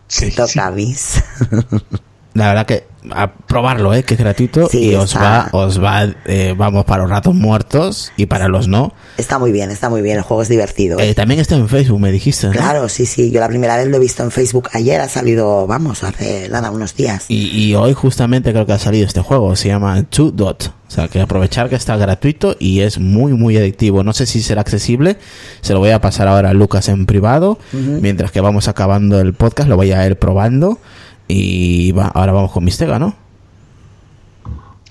Sí, 0.08 0.30
toca, 0.32 0.72
sí. 0.76 0.96
La 2.36 2.50
verdad 2.50 2.66
que 2.68 2.84
a 3.12 3.32
probarlo, 3.34 3.94
¿eh? 3.94 4.02
que 4.04 4.16
es 4.16 4.20
gratuito 4.20 4.68
Sí, 4.68 4.90
y 4.90 4.96
os 4.96 5.14
está- 5.14 5.50
va, 5.54 5.60
os 5.60 5.82
va, 5.82 6.08
eh, 6.26 6.54
vamos 6.58 6.86
para 6.86 7.04
los 7.04 7.12
ratos 7.12 7.34
muertos 7.36 8.12
y 8.18 8.26
para 8.26 8.48
los 8.48 8.68
no. 8.68 8.94
Está 9.18 9.38
muy 9.40 9.52
bien, 9.52 9.70
está 9.72 9.90
muy 9.90 10.02
bien. 10.02 10.18
El 10.18 10.24
juego 10.24 10.42
es 10.42 10.50
divertido. 10.50 11.00
Eh, 11.00 11.14
también 11.14 11.40
está 11.40 11.56
en 11.56 11.70
Facebook, 11.70 12.00
me 12.00 12.12
dijiste. 12.12 12.50
Claro, 12.50 12.90
sí, 12.90 13.06
sí. 13.06 13.32
Yo 13.32 13.40
la 13.40 13.48
primera 13.48 13.78
vez 13.78 13.88
lo 13.88 13.98
he 13.98 14.00
visto 14.00 14.22
en 14.24 14.32
Facebook 14.32 14.70
ayer. 14.74 15.00
Ha 15.02 15.08
salido, 15.08 15.66
vamos, 15.68 16.04
hace 16.04 16.50
nada, 16.50 16.72
unos 16.72 16.96
días. 16.96 17.26
Y, 17.30 17.48
y 17.58 17.76
hoy 17.76 17.94
justamente 17.94 18.52
creo 18.52 18.66
que 18.66 18.74
ha 18.74 18.80
salido 18.80 19.06
este 19.08 19.22
juego, 19.22 19.56
se 19.56 19.70
llama 19.70 20.04
Two 20.10 20.32
Dot. 20.32 20.74
O 20.88 20.92
sea, 20.92 21.08
que 21.08 21.20
aprovechar 21.22 21.70
que 21.70 21.76
está 21.76 21.96
gratuito 21.98 22.56
y 22.60 22.82
es 22.82 23.00
muy, 23.00 23.34
muy 23.34 23.56
adictivo. 23.58 24.04
No 24.04 24.14
sé 24.14 24.26
si 24.26 24.42
será 24.42 24.62
accesible, 24.62 25.18
se 25.62 25.74
lo 25.74 25.80
voy 25.80 25.92
a 25.92 26.02
pasar 26.02 26.28
ahora 26.28 26.50
a 26.50 26.54
Lucas 26.54 26.90
en 26.90 27.06
privado. 27.06 27.60
Mientras 27.72 28.32
que 28.32 28.42
vamos 28.42 28.68
acabando 28.68 29.20
el 29.22 29.34
podcast, 29.34 29.70
lo 29.70 29.78
voy 29.78 29.92
a 29.94 30.06
ir 30.06 30.18
probando. 30.18 30.80
Y 31.28 31.92
va, 31.94 32.08
ahora 32.08 32.32
vamos 32.32 32.52
con 32.52 32.64
Mistega, 32.64 33.00
¿no? 33.00 33.16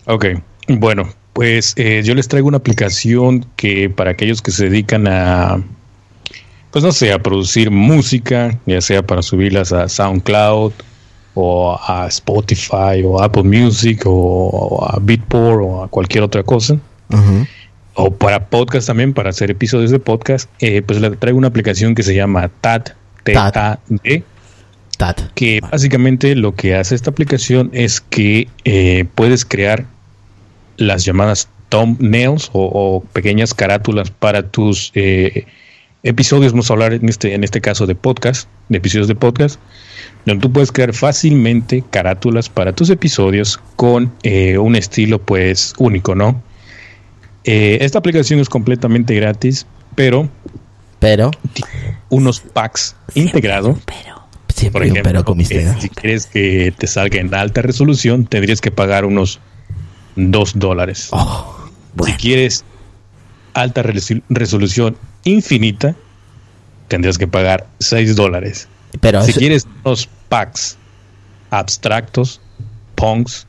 Ok, 0.07 0.27
bueno, 0.69 1.09
pues 1.33 1.75
eh, 1.77 2.03
yo 2.05 2.15
les 2.15 2.29
traigo 2.29 2.49
una 2.49 2.59
aplicación 2.59 3.47
que 3.57 3.91
para 3.91 4.13
aquellos 4.13 4.43
que 4.43 4.51
se 4.51 4.65
dedican 4.69 5.07
a, 5.09 5.63
pues 6.71 6.85
no 6.85 6.93
sé, 6.93 7.13
a 7.13 7.19
producir 7.19 7.71
música, 7.71 8.59
ya 8.67 8.81
sea 8.81 9.03
para 9.05 9.23
subirlas 9.23 9.73
a 9.73 9.89
SoundCloud 9.89 10.73
o 11.35 11.79
a 11.87 12.07
Spotify 12.09 13.03
o 13.05 13.21
Apple 13.23 13.43
Music 13.43 14.03
o, 14.07 14.11
o 14.13 14.85
a 14.85 14.99
Beatport 15.01 15.61
o 15.63 15.85
a 15.85 15.89
cualquier 15.89 16.25
otra 16.25 16.43
cosa, 16.43 16.79
o 17.95 18.11
para 18.11 18.47
podcast 18.47 18.87
también, 18.87 19.13
para 19.15 19.31
hacer 19.31 19.51
episodios 19.51 19.91
de 19.91 19.99
podcast, 19.99 20.51
eh, 20.61 20.83
pues 20.83 21.01
les 21.01 21.19
traigo 21.19 21.39
una 21.39 21.49
aplicación 21.49 21.95
que 21.95 22.03
se 22.03 22.15
llama 22.15 22.51
TAD, 22.61 22.83
T-A-D, 23.23 24.25
Que 25.35 25.61
básicamente 25.61 26.35
lo 26.35 26.55
que 26.55 26.75
hace 26.77 26.95
esta 26.95 27.11
aplicación 27.11 27.71
es 27.73 28.01
que 28.01 28.49
eh, 28.65 29.05
puedes 29.15 29.45
crear 29.45 29.87
las 30.77 31.05
llamadas 31.05 31.49
thumbnails 31.69 32.51
o, 32.53 32.71
o 32.73 33.01
pequeñas 33.01 33.55
carátulas 33.55 34.11
para 34.11 34.49
tus 34.49 34.93
eh, 34.95 35.47
episodios. 36.03 36.53
Vamos 36.53 36.71
a 36.71 36.75
hablar 36.75 36.93
en 36.93 37.09
este, 37.09 37.35
en 37.35 37.45
este 37.45 37.61
caso 37.61 37.87
de 37.87 37.95
podcast, 37.95 38.49
de 38.69 38.79
episodios 38.79 39.09
de 39.09 39.15
podcast, 39.15 39.59
donde 40.27 40.43
tú 40.43 40.53
puedes 40.53 40.71
crear 40.71 40.93
fácilmente 40.93 41.83
carátulas 41.91 42.49
para 42.49 42.73
tus 42.73 42.91
episodios 42.91 43.61
con 43.77 44.13
eh, 44.23 44.59
un 44.59 44.77
estilo 44.77 45.21
pues 45.21 45.75
único, 45.79 46.15
¿no? 46.15 46.43
Esta 47.47 47.99
aplicación 47.99 48.41
es 48.41 48.49
completamente 48.49 49.15
gratis, 49.15 49.67
pero 49.95 50.31
Pero, 50.99 51.31
tiene 51.53 51.99
unos 52.09 52.41
packs 52.41 52.97
integrados 53.15 53.77
Pero, 53.85 54.24
siempre 54.55 54.81
por 54.81 54.83
ejemplo, 54.85 55.03
pero 55.05 55.25
con 55.25 55.41
eh, 55.41 55.45
si 55.81 55.89
quieres 55.89 56.27
que 56.27 56.73
te 56.77 56.87
salga 56.87 57.21
en 57.21 57.35
alta 57.35 57.63
resolución, 57.63 58.27
tendrías 58.27 58.61
que 58.61 58.71
pagar 58.71 59.05
unos 59.05 59.41
2 60.17 60.53
dólares. 60.59 61.09
Oh, 61.11 61.69
bueno, 61.95 62.15
Si 62.17 62.21
quieres 62.23 62.65
alta 63.53 63.83
resolu- 63.83 64.23
resolución 64.29 64.97
infinita, 65.25 65.95
tendrías 66.89 67.19
que 67.19 67.27
pagar 67.27 67.67
6 67.81 68.15
dólares. 68.17 68.69
pero 69.01 69.23
Si 69.25 69.31
eso- 69.31 69.41
quieres 69.41 69.67
unos 69.85 70.09
packs 70.29 70.77
abstractos, 71.51 72.41
punks, 72.95 73.47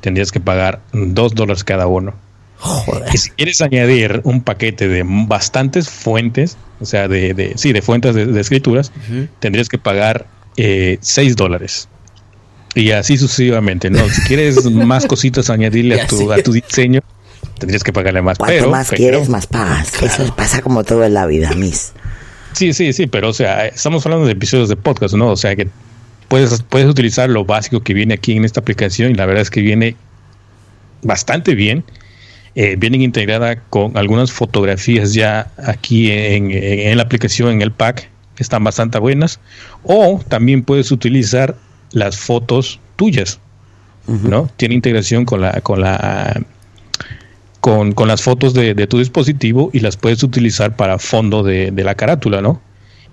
tendrías 0.00 0.30
que 0.32 0.40
pagar 0.40 0.80
2 0.92 1.34
dólares 1.34 1.64
cada 1.64 1.86
uno. 1.86 2.14
joder. 2.60 3.14
Y 3.14 3.18
si 3.18 3.30
quieres 3.30 3.60
añadir 3.60 4.20
un 4.24 4.40
paquete 4.42 4.88
de 4.88 5.04
bastantes 5.06 5.88
fuentes, 5.88 6.56
o 6.80 6.84
sea, 6.86 7.06
de, 7.06 7.32
de- 7.34 7.52
sí, 7.56 7.72
de 7.72 7.82
fuentes 7.82 8.14
de, 8.16 8.26
de 8.26 8.40
escrituras, 8.40 8.90
tendrías 9.38 9.68
que 9.68 9.78
pagar 9.78 10.26
6 11.00 11.36
dólares. 11.36 11.88
Y 12.74 12.90
así 12.92 13.16
sucesivamente, 13.16 13.90
¿no? 13.90 14.08
Si 14.08 14.20
quieres 14.22 14.64
más 14.66 15.06
cositas 15.08 15.50
añadirle 15.50 16.00
a 16.00 16.06
tu, 16.06 16.30
a 16.32 16.42
tu 16.42 16.52
diseño, 16.52 17.00
tendrías 17.58 17.82
que 17.82 17.92
pagarle 17.92 18.22
más. 18.22 18.38
cuanto 18.38 18.54
Pero, 18.56 18.70
más 18.70 18.88
pero- 18.90 18.96
quieres, 18.98 19.28
más 19.28 19.46
pagas. 19.46 20.00
Eso 20.02 20.34
pasa 20.36 20.60
como 20.62 20.84
todo 20.84 21.04
en 21.04 21.14
la 21.14 21.26
vida, 21.26 21.52
Miss. 21.54 21.92
Sí, 22.52 22.72
sí, 22.72 22.92
sí, 22.92 23.06
pero 23.06 23.28
o 23.28 23.32
sea, 23.32 23.66
estamos 23.66 24.04
hablando 24.06 24.26
de 24.26 24.32
episodios 24.32 24.68
de 24.68 24.76
podcast, 24.76 25.14
¿no? 25.14 25.28
O 25.28 25.36
sea 25.36 25.54
que 25.56 25.68
puedes, 26.28 26.62
puedes 26.68 26.88
utilizar 26.88 27.28
lo 27.30 27.44
básico 27.44 27.80
que 27.80 27.94
viene 27.94 28.14
aquí 28.14 28.32
en 28.36 28.44
esta 28.44 28.60
aplicación 28.60 29.10
y 29.10 29.14
la 29.14 29.26
verdad 29.26 29.42
es 29.42 29.50
que 29.50 29.60
viene 29.60 29.96
bastante 31.02 31.54
bien. 31.54 31.84
Eh, 32.54 32.74
vienen 32.76 33.02
integrada 33.02 33.62
con 33.70 33.96
algunas 33.96 34.32
fotografías 34.32 35.14
ya 35.14 35.52
aquí 35.64 36.10
en, 36.10 36.50
en- 36.50 36.80
en 36.90 36.96
la 36.96 37.04
aplicación, 37.04 37.50
en 37.50 37.62
el 37.62 37.70
pack, 37.72 38.08
están 38.42 38.64
bastante 38.64 38.98
buenas. 38.98 39.40
O 39.82 40.20
también 40.28 40.62
puedes 40.62 40.90
utilizar 40.92 41.56
las 41.92 42.18
fotos 42.18 42.80
tuyas, 42.96 43.40
¿no? 44.06 44.50
Tiene 44.56 44.74
integración 44.74 45.24
con 45.24 45.40
la, 45.42 45.60
con 45.60 45.80
la 45.80 46.42
con, 47.60 47.92
con 47.92 48.08
las 48.08 48.22
fotos 48.22 48.54
de, 48.54 48.74
de 48.74 48.86
tu 48.86 48.98
dispositivo 48.98 49.70
y 49.72 49.80
las 49.80 49.96
puedes 49.96 50.22
utilizar 50.22 50.76
para 50.76 50.98
fondo 50.98 51.42
de, 51.42 51.70
de 51.70 51.84
la 51.84 51.94
carátula, 51.94 52.40
¿no? 52.40 52.60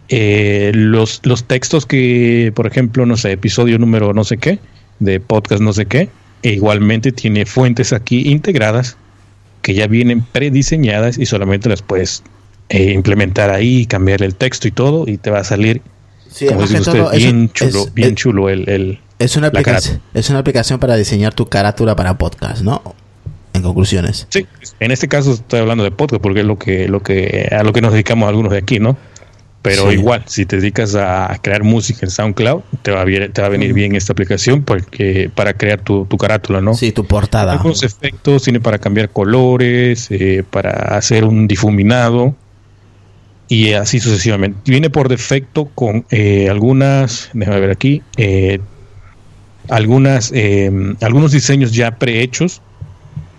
Eh, 0.09 0.71
los, 0.73 1.21
los 1.23 1.45
textos 1.45 1.85
que, 1.85 2.51
por 2.55 2.67
ejemplo, 2.67 3.05
no 3.05 3.17
sé, 3.17 3.31
episodio 3.31 3.79
número 3.79 4.13
no 4.13 4.23
sé 4.23 4.37
qué, 4.37 4.59
de 4.99 5.19
podcast 5.19 5.61
no 5.61 5.73
sé 5.73 5.87
qué, 5.87 6.09
e 6.43 6.53
igualmente 6.53 7.11
tiene 7.11 7.45
fuentes 7.45 7.91
aquí 7.91 8.29
integradas 8.29 8.97
que 9.63 9.73
ya 9.73 9.87
vienen 9.87 10.21
prediseñadas 10.21 11.17
y 11.17 11.25
solamente 11.25 11.69
las 11.69 11.81
puedes 11.81 12.21
eh, 12.69 12.91
implementar 12.91 13.49
ahí, 13.49 13.85
cambiarle 13.85 14.25
el 14.25 14.35
texto 14.35 14.67
y 14.67 14.71
todo, 14.71 15.05
y 15.07 15.17
te 15.17 15.29
va 15.31 15.39
a 15.39 15.43
salir, 15.43 15.81
Sí, 16.29 16.47
como 16.47 16.61
además 16.61 16.69
dice 16.69 16.73
que 16.83 16.89
usted, 16.89 16.99
todo 17.03 17.11
es- 17.13 17.23
bien 17.23 17.49
chulo, 17.53 17.79
es- 17.85 17.93
bien 17.93 18.15
chulo 18.15 18.49
el, 18.49 18.69
el- 18.69 18.99
Es 19.19 19.35
una, 19.37 19.47
aplicación, 19.47 20.01
es 20.13 20.29
una 20.29 20.39
aplicación 20.39 20.79
para 20.79 20.95
diseñar 20.97 21.33
tu 21.33 21.45
carátula 21.47 21.95
para 21.95 22.17
podcast, 22.17 22.61
¿no? 22.63 22.81
En 23.53 23.61
conclusiones. 23.61 24.27
Sí, 24.29 24.45
en 24.81 24.91
este 24.91 25.07
caso 25.07 25.33
estoy 25.33 25.61
hablando 25.61 25.83
de 25.85 25.91
podcast 25.91 26.21
porque 26.21 26.41
es 26.41 26.45
lo 26.45 26.59
que, 26.59 26.89
lo 26.89 27.01
que, 27.01 27.47
a 27.57 27.63
lo 27.63 27.71
que 27.71 27.79
nos 27.81 27.93
dedicamos 27.93 28.27
algunos 28.27 28.51
de 28.51 28.57
aquí, 28.57 28.79
¿no? 28.79 28.97
Pero 29.61 29.89
Sí. 29.89 29.95
igual, 29.95 30.23
si 30.27 30.45
te 30.45 30.57
dedicas 30.57 30.93
a 30.93 31.39
crear 31.41 31.63
música 31.63 31.99
en 32.03 32.11
SoundCloud, 32.11 32.61
te 32.83 32.91
va 32.91 33.01
a, 33.01 33.05
bien- 33.05 33.31
te 33.31 33.41
va 33.41 33.47
a 33.47 33.49
venir 33.49 33.73
bien 33.73 33.95
esta 33.95 34.11
aplicación 34.11 34.61
porque 34.63 35.31
para 35.33 35.53
crear 35.53 35.79
tu, 35.81 36.05
tu 36.05 36.17
carátula, 36.17 36.59
¿no? 36.61 36.73
Sí, 36.73 36.91
tu 36.91 37.05
portada. 37.05 37.53
Algunos 37.53 37.81
efectos, 37.83 38.43
tiene 38.43 38.59
para 38.59 38.77
cambiar 38.77 39.09
colores, 39.09 40.07
eh, 40.11 40.43
para 40.51 40.71
hacer 40.97 41.23
un 41.23 41.47
difuminado 41.47 42.35
y 43.47 43.73
así 43.73 43.99
sucesivamente. 43.99 44.59
Viene 44.71 44.89
por 44.89 45.09
defecto 45.09 45.65
con 45.75 46.05
eh, 46.09 46.49
algunas, 46.49 47.29
déjame 47.33 47.59
ver 47.59 47.71
aquí, 47.71 48.01
eh, 48.17 48.59
algunas, 49.69 50.31
eh, 50.33 50.71
algunos 51.01 51.31
diseños 51.31 51.73
ya 51.73 51.97
prehechos. 51.97 52.61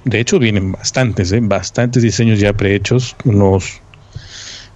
De 0.04 0.20
hecho, 0.20 0.38
vienen 0.38 0.72
bastantes, 0.72 1.32
eh, 1.32 1.40
bastantes 1.42 2.02
diseños 2.02 2.38
ya 2.38 2.52
prehechos, 2.52 3.16
unos 3.24 3.80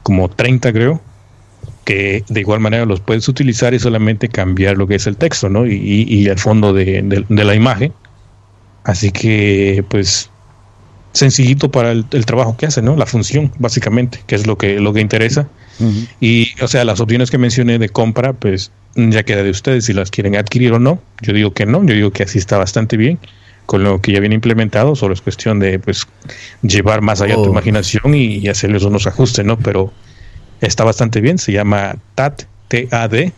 como 0.03 0.29
30 0.29 0.73
creo, 0.73 1.01
que 1.85 2.25
de 2.29 2.41
igual 2.41 2.61
manera 2.61 2.85
los 2.85 3.01
puedes 3.01 3.29
utilizar 3.29 3.75
y 3.75 3.79
solamente 3.79 4.29
cambiar 4.29 4.77
lo 4.77 4.87
que 4.87 4.97
es 4.97 5.07
el 5.07 5.17
texto, 5.17 5.49
¿no? 5.49 5.67
Y, 5.67 6.27
el 6.27 6.39
fondo 6.39 6.73
de 6.73 7.23
la 7.29 7.55
imagen. 7.55 7.93
Así 8.85 9.11
que, 9.11 9.85
pues, 9.89 10.30
sencillito 11.13 11.71
para 11.71 11.93
el, 11.93 12.05
el 12.13 12.27
trabajo 12.27 12.57
que 12.57 12.67
hace, 12.67 12.83
¿no? 12.83 12.97
La 12.97 13.07
función, 13.07 13.53
básicamente, 13.59 14.21
que 14.27 14.35
es 14.35 14.47
lo 14.47 14.57
que, 14.57 14.81
lo 14.81 14.93
que 14.93 15.01
interesa. 15.01 15.49
Y, 16.21 16.49
o 16.63 16.69
sea, 16.69 16.85
las 16.85 17.01
opciones 17.01 17.31
que 17.31 17.39
mencioné 17.39 17.79
de 17.79 17.89
compra, 17.89 18.35
pues, 18.35 18.71
ya 18.95 19.23
queda 19.23 19.43
de 19.43 19.49
ustedes 19.49 19.87
si 19.87 19.95
las 19.95 20.11
quieren 20.11 20.37
adquirir 20.37 20.73
o 20.73 20.79
no. 20.79 21.01
Yo 21.23 21.33
digo 21.33 21.55
que 21.55 21.65
no, 21.65 21.83
yo 21.85 21.95
digo 21.95 22.11
que 22.11 22.25
así 22.25 22.39
está 22.39 22.59
bastante 22.59 22.99
bien 22.99 23.19
con 23.65 23.85
lo 23.85 24.01
que 24.01 24.11
ya 24.13 24.19
viene 24.19 24.35
implementado, 24.35 24.97
solo 24.97 25.15
es 25.15 25.21
cuestión 25.21 25.61
de, 25.61 25.79
pues, 25.79 26.07
llevar 26.61 27.03
más 27.03 27.21
allá 27.21 27.37
Oh. 27.39 27.45
tu 27.45 27.51
imaginación 27.51 28.15
y, 28.15 28.39
y 28.39 28.49
hacerles 28.49 28.83
unos 28.83 29.07
ajustes, 29.07 29.45
¿no? 29.45 29.59
Pero 29.59 29.93
está 30.61 30.83
bastante 30.85 31.21
bien, 31.21 31.39
se 31.39 31.53
llama 31.53 31.97
TAT, 32.17 32.43
T-A-D, 32.69 33.33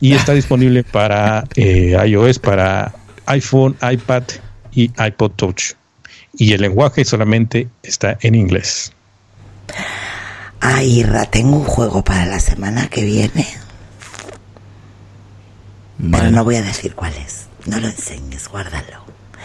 y 0.00 0.12
está 0.14 0.32
disponible 0.34 0.82
para 0.82 1.44
eh, 1.54 1.96
iOS, 2.04 2.40
para 2.40 2.92
iPhone, 3.26 3.76
iPad 3.80 4.24
y 4.72 4.90
iPod 4.98 5.30
Touch. 5.36 5.74
Y 6.34 6.52
el 6.52 6.62
lenguaje 6.62 7.04
solamente 7.04 7.68
está 7.82 8.16
en 8.20 8.34
inglés. 8.34 8.92
Ay, 10.60 11.00
Irra, 11.00 11.26
tengo 11.26 11.56
un 11.56 11.64
juego 11.64 12.04
para 12.04 12.26
la 12.26 12.38
semana 12.38 12.88
que 12.88 13.04
viene, 13.04 13.46
pero 15.98 16.22
Vale. 16.24 16.30
no 16.32 16.44
voy 16.44 16.56
a 16.56 16.62
decir 16.62 16.94
cuál 16.94 17.14
es. 17.16 17.46
No 17.66 17.78
lo 17.78 17.86
enseñes, 17.88 18.48
guárdalo. 18.48 19.04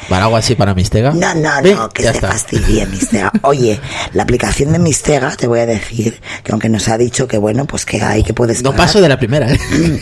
¿Para 0.10 0.26
algo 0.26 0.38
así 0.38 0.56
para 0.56 0.74
Mistega? 0.76 1.12
No, 1.12 1.34
no, 1.36 1.60
¿Eh? 1.60 1.74
no, 1.76 1.90
que 1.90 2.04
Ya 2.04 2.12
se 2.12 2.18
está. 2.18 2.28
fastidie 2.30 2.86
Mistega. 2.86 3.32
Oye, 3.42 3.80
la 4.14 4.24
aplicación 4.24 4.72
de 4.72 4.80
Mistega, 4.80 5.36
te 5.36 5.48
voy 5.48 5.60
a 5.60 5.66
decir 5.66 6.20
que 6.44 6.52
aunque 6.52 6.70
nos 6.70 6.88
ha 6.90 6.98
dicho 6.98 7.28
que 7.28 7.38
bueno, 7.38 7.66
pues 7.66 7.86
que 7.86 8.02
hay 8.02 8.24
que 8.24 8.34
puedes 8.34 8.62
No 8.64 8.76
paso 8.76 9.02
de 9.02 9.10
la 9.10 9.18
primera, 9.18 9.52
¿eh? 9.52 9.60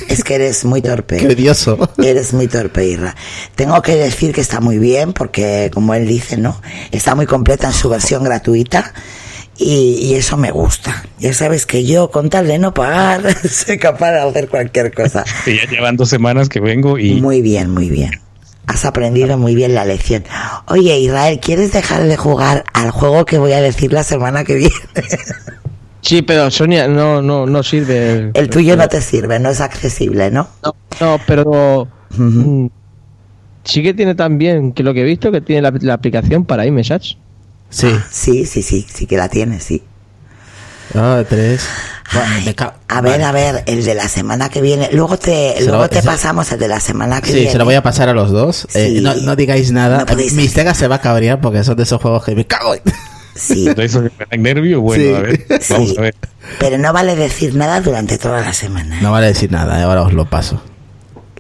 es 0.10 0.24
que 0.24 0.36
eres 0.36 0.66
muy 0.66 0.82
torpe. 0.84 1.18
Qué 1.18 1.28
odioso. 1.28 1.90
Eres 1.98 2.34
muy 2.34 2.48
torpe, 2.48 2.86
Irra. 2.86 3.16
Tengo 3.56 3.82
que 3.82 3.96
decir 3.96 4.34
que 4.34 4.42
está 4.42 4.60
muy 4.60 4.78
bien 4.78 5.14
porque, 5.14 5.72
como 5.74 5.94
él 5.94 6.08
dice, 6.08 6.38
¿no? 6.38 6.62
Está 6.92 7.16
muy 7.16 7.26
completa 7.26 7.68
en 7.68 7.74
su 7.74 7.88
versión 7.90 8.24
gratuita 8.24 8.94
y, 9.58 10.00
y 10.02 10.16
eso 10.16 10.36
me 10.36 10.52
gusta. 10.52 11.06
Ya 11.20 11.32
sabes 11.34 11.66
que 11.66 11.86
yo, 11.86 12.10
con 12.12 12.30
tal 12.30 12.48
de 12.48 12.60
no 12.60 12.74
pagar, 12.74 13.24
soy 13.50 13.78
capaz 13.78 14.12
de 14.12 14.20
hacer 14.20 14.50
cualquier 14.50 14.94
cosa. 14.94 15.24
Y 15.46 15.56
ya 15.58 15.66
llevan 15.70 15.96
dos 15.96 16.10
semanas 16.10 16.50
que 16.50 16.60
vengo 16.60 16.98
y 17.00 17.22
Muy 17.22 17.42
bien, 17.42 17.70
muy 17.70 17.90
bien. 17.90 18.20
Has 18.66 18.86
aprendido 18.86 19.38
muy 19.38 19.56
bien 19.56 19.76
la 19.76 19.86
lección. 19.86 20.24
Oye, 20.68 20.98
Israel, 21.00 21.40
¿quieres 21.42 21.74
dejar 21.74 22.04
de 22.04 22.16
jugar 22.16 22.64
al 22.74 22.92
juego 22.92 23.26
que 23.26 23.38
voy 23.38 23.52
a 23.52 23.62
decir 23.62 23.92
la 23.92 24.04
semana 24.04 24.44
que 24.44 24.56
viene? 24.56 24.76
Sí, 26.04 26.22
pero 26.22 26.52
Sonia, 26.52 26.86
no, 26.90 27.22
no, 27.22 27.46
no 27.46 27.64
sirve. 27.64 28.32
El 28.34 28.50
tuyo 28.50 28.76
no 28.76 28.90
te 28.90 29.00
sirve, 29.00 29.40
no 29.40 29.50
es 29.50 29.62
accesible, 29.62 30.30
¿no? 30.32 30.50
No, 30.62 30.76
no, 31.00 31.18
pero 31.26 31.88
mm, 32.18 32.68
sí 33.64 33.82
que 33.82 33.94
tiene 33.94 34.14
también, 34.14 34.74
que 34.74 34.84
lo 34.84 34.94
que 34.94 35.00
he 35.00 35.06
visto, 35.06 35.32
que 35.32 35.40
tiene 35.40 35.62
la, 35.62 35.74
la 35.80 35.94
aplicación 35.94 36.44
para 36.44 36.66
iMessage. 36.66 37.18
Sí. 37.70 37.88
Sí, 38.12 38.46
sí, 38.46 38.62
sí, 38.64 38.86
sí 38.86 39.06
que 39.08 39.16
la 39.16 39.30
tienes, 39.30 39.64
sí. 39.64 39.82
Ah, 40.96 41.24
tres. 41.28 41.66
Ay, 42.12 42.54
a 42.90 43.02
ver, 43.02 43.12
Vale. 43.12 43.24
a 43.24 43.32
ver, 43.32 43.64
el 43.66 43.84
de 43.84 43.96
la 43.96 44.08
semana 44.08 44.50
que 44.50 44.62
viene. 44.62 44.90
Luego 44.92 45.18
te, 45.18 45.56
Se 45.58 45.62
lo- 45.66 45.72
luego 45.72 45.90
te 45.90 46.04
pasamos 46.04 46.52
el 46.52 46.60
de 46.60 46.68
la 46.68 46.80
semana 46.80 47.22
que 47.22 47.28
Sí, 47.30 47.34
viene. 47.36 47.52
se 47.52 47.58
lo 47.58 47.66
voy 47.66 47.74
a 47.76 47.82
pasar 47.82 48.10
a 48.10 48.14
los 48.14 48.30
dos. 48.32 48.68
Eh, 48.76 48.94
Sí. 48.98 49.02
no, 49.02 49.16
no 49.16 49.36
digáis 49.36 49.72
nada. 49.72 50.00
No 50.00 50.06
podéis 50.06 50.34
Mistega 50.34 50.74
se 50.76 50.88
va 50.88 50.96
a 50.96 51.02
cabrear 51.02 51.42
porque 51.42 51.64
son 51.64 51.76
de 51.78 51.84
esos 51.84 52.00
juegos 52.02 52.24
que 52.24 52.36
me 52.36 52.46
cago. 52.46 52.76
en- 52.76 52.82
Sí, 53.36 53.68
eso 53.78 54.04
nervio. 54.38 54.82
Bueno, 54.82 55.04
Sí. 55.04 55.14
a 55.16 55.20
ver, 55.22 55.46
Sí. 55.62 55.74
vamos 55.74 55.98
a 55.98 56.02
ver. 56.02 56.16
pero 56.60 56.78
no 56.78 56.94
vale 56.94 57.16
decir 57.16 57.56
nada 57.56 57.82
durante 57.82 58.20
toda 58.20 58.42
la 58.42 58.54
semana. 58.54 59.02
No 59.02 59.12
vale 59.12 59.28
decir 59.28 59.52
nada, 59.52 59.80
eh, 59.80 59.84
ahora 59.84 60.04
os 60.04 60.14
lo 60.14 60.26
paso. 60.30 60.62